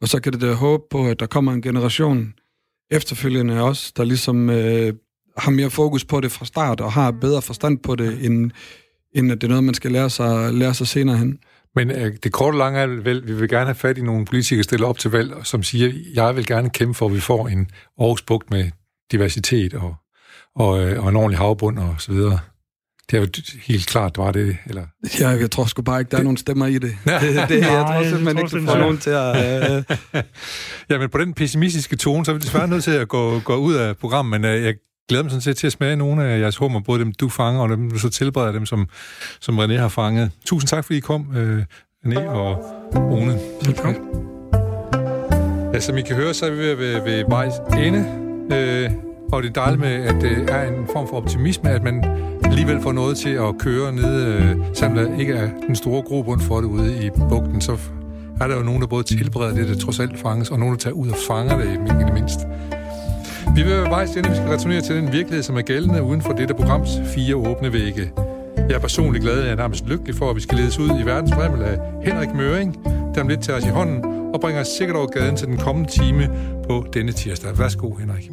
Og 0.00 0.08
så 0.08 0.20
kan 0.20 0.32
det 0.32 0.40
da 0.40 0.52
håbe 0.52 0.82
på, 0.90 1.06
at 1.06 1.20
der 1.20 1.26
kommer 1.26 1.52
en 1.52 1.62
generation 1.62 2.34
efterfølgende 2.90 3.62
også, 3.62 3.92
der 3.96 4.04
ligesom 4.04 4.50
øh, 4.50 4.94
har 5.36 5.50
mere 5.50 5.70
fokus 5.70 6.04
på 6.04 6.20
det 6.20 6.32
fra 6.32 6.44
start, 6.44 6.80
og 6.80 6.92
har 6.92 7.10
bedre 7.10 7.42
forstand 7.42 7.78
på 7.78 7.96
det, 7.96 8.24
end, 8.24 8.50
end 9.12 9.32
at 9.32 9.40
det 9.40 9.46
er 9.46 9.48
noget, 9.48 9.64
man 9.64 9.74
skal 9.74 9.92
lære 9.92 10.10
sig, 10.10 10.54
lære 10.54 10.74
sig 10.74 10.86
senere 10.86 11.16
hen. 11.16 11.38
Men 11.74 11.90
øh, 11.90 12.16
det 12.22 12.32
korte 12.32 12.54
og 12.54 12.58
lange 12.58 12.80
er 12.80 12.86
vel, 12.86 13.28
vi 13.28 13.34
vil 13.34 13.48
gerne 13.48 13.64
have 13.64 13.74
fat 13.74 13.98
i 13.98 14.02
nogle 14.02 14.24
politikere, 14.24 14.58
der 14.58 14.62
stiller 14.62 14.86
op 14.86 14.98
til 14.98 15.10
valg, 15.10 15.34
som 15.42 15.62
siger, 15.62 15.92
jeg 16.14 16.36
vil 16.36 16.46
gerne 16.46 16.70
kæmpe 16.70 16.94
for, 16.94 17.06
at 17.06 17.14
vi 17.14 17.20
får 17.20 17.48
en 17.48 17.70
Aarhus 17.98 18.22
Bugt 18.22 18.50
med 18.50 18.70
diversitet 19.12 19.74
og, 19.74 19.94
og, 20.56 20.80
øh, 20.80 21.04
og 21.04 21.08
en 21.08 21.16
ordentlig 21.16 21.38
havbund 21.38 21.78
og 21.78 21.94
så 21.98 22.12
videre. 22.12 22.38
Det 23.10 23.16
er 23.16 23.20
jo 23.20 23.28
helt 23.66 23.86
klart, 23.86 24.18
var 24.18 24.32
det, 24.32 24.56
eller? 24.66 24.86
Ja, 25.20 25.28
jeg 25.28 25.50
tror 25.50 25.64
sgu 25.64 25.82
bare 25.82 26.00
ikke, 26.00 26.10
der 26.10 26.18
er 26.18 26.22
nogen 26.22 26.36
stemmer 26.36 26.66
i 26.66 26.74
det. 26.84 26.96
det, 27.04 27.48
det 27.48 27.60
jeg 27.60 27.84
tror 27.86 28.04
simpelthen 28.04 28.38
ikke, 28.38 28.58
du 28.58 28.66
får 28.66 28.78
nogen 28.78 28.98
til 28.98 29.10
at... 29.10 29.34
Uh... 30.14 30.20
ja, 30.90 30.98
men 30.98 31.08
på 31.08 31.18
den 31.18 31.34
pessimistiske 31.34 31.96
tone, 31.96 32.24
så 32.24 32.30
er 32.30 32.34
vi 32.34 32.40
desværre 32.40 32.68
nødt 32.68 32.84
til 32.84 32.90
at 32.90 33.08
gå, 33.08 33.38
gå 33.38 33.56
ud 33.56 33.74
af 33.74 33.96
programmet, 33.96 34.40
men 34.40 34.50
uh, 34.50 34.64
jeg 34.64 34.74
glæder 35.08 35.22
mig 35.22 35.30
sådan 35.30 35.42
set 35.42 35.56
til 35.56 35.66
at 35.66 35.72
smage 35.72 35.96
nogle 35.96 36.24
af 36.24 36.40
jeres 36.40 36.56
hummer, 36.56 36.80
både 36.80 37.00
dem, 37.00 37.12
du 37.12 37.28
fanger, 37.28 37.62
og 37.62 37.68
dem, 37.68 37.90
du 37.90 37.98
så 37.98 38.08
tilbereder 38.08 38.52
dem, 38.52 38.66
som, 38.66 38.88
som 39.40 39.58
René 39.58 39.78
har 39.78 39.88
fanget. 39.88 40.30
Tusind 40.46 40.68
tak, 40.68 40.84
fordi 40.84 40.96
I 40.96 41.00
kom, 41.00 41.28
uh, 41.28 41.58
René 42.06 42.20
og 42.20 42.56
Rune. 42.94 43.38
Velkommen. 43.66 44.00
Ja, 45.74 45.80
som 45.80 45.96
I 45.98 46.02
kan 46.02 46.16
høre, 46.16 46.34
så 46.34 46.46
er 46.46 46.50
vi 46.50 46.56
ved, 46.56 46.74
ved, 46.74 47.02
ved 47.02 47.24
vejs 47.28 47.54
ende. 47.78 48.23
Øh, 48.52 48.90
og 49.32 49.42
det 49.42 49.48
er 49.48 49.52
dejligt 49.52 49.80
med, 49.80 49.90
at 49.90 50.14
det 50.20 50.50
er 50.50 50.62
en 50.62 50.86
form 50.92 51.08
for 51.08 51.16
optimisme, 51.16 51.70
at 51.70 51.82
man 51.82 52.04
alligevel 52.44 52.80
får 52.82 52.92
noget 52.92 53.16
til 53.16 53.30
at 53.30 53.58
køre 53.58 53.92
ned, 53.92 54.24
øh, 54.24 54.56
selvom 54.74 54.96
der 54.96 55.18
ikke 55.18 55.32
er 55.32 55.48
den 55.66 55.76
store 55.76 56.02
grobund 56.02 56.40
for 56.40 56.56
det 56.56 56.64
ude 56.64 57.06
i 57.06 57.10
bugten, 57.28 57.60
så 57.60 57.78
er 58.40 58.46
der 58.46 58.56
jo 58.56 58.62
nogen, 58.62 58.80
der 58.80 58.86
både 58.86 59.02
tilbereder 59.02 59.54
det, 59.54 59.68
der 59.68 59.76
trods 59.76 60.00
alt 60.00 60.18
fanges, 60.18 60.50
og 60.50 60.58
nogen, 60.58 60.74
der 60.74 60.78
tager 60.78 60.94
ud 60.94 61.08
og 61.08 61.16
fanger 61.28 61.56
det, 61.56 61.66
i 61.66 62.04
det 62.04 62.14
mindst. 62.14 62.38
Vi 63.56 63.62
vil 63.62 63.70
være 63.70 63.90
vejs 63.90 64.16
vi 64.16 64.22
skal 64.22 64.48
returnere 64.48 64.80
til 64.80 64.96
den 64.96 65.12
virkelighed, 65.12 65.42
som 65.42 65.56
er 65.56 65.62
gældende 65.62 66.02
uden 66.02 66.22
for 66.22 66.32
dette 66.32 66.54
programs 66.54 66.88
fire 67.14 67.36
åbne 67.36 67.72
vægge. 67.72 68.10
Jeg 68.68 68.74
er 68.74 68.78
personligt 68.78 69.22
glad, 69.22 69.42
jeg 69.42 69.52
er 69.52 69.56
nærmest 69.56 69.86
lykkelig 69.86 70.14
for, 70.14 70.30
at 70.30 70.36
vi 70.36 70.40
skal 70.40 70.58
ledes 70.58 70.78
ud 70.78 70.88
i 71.00 71.06
verdens 71.06 71.32
af 71.62 71.78
Henrik 72.04 72.34
Møring, 72.34 72.84
der 73.14 73.20
om 73.20 73.28
lidt 73.28 73.42
tager 73.42 73.58
os 73.58 73.64
i 73.64 73.68
hånden 73.68 74.04
og 74.34 74.40
bringer 74.40 74.60
os 74.60 74.68
sikkert 74.68 74.96
over 74.96 75.06
gaden 75.06 75.36
til 75.36 75.46
den 75.46 75.56
kommende 75.56 75.90
time 75.90 76.30
på 76.68 76.86
denne 76.94 77.12
tirsdag. 77.12 77.58
Værsgo, 77.58 77.94
Henrik. 77.94 78.30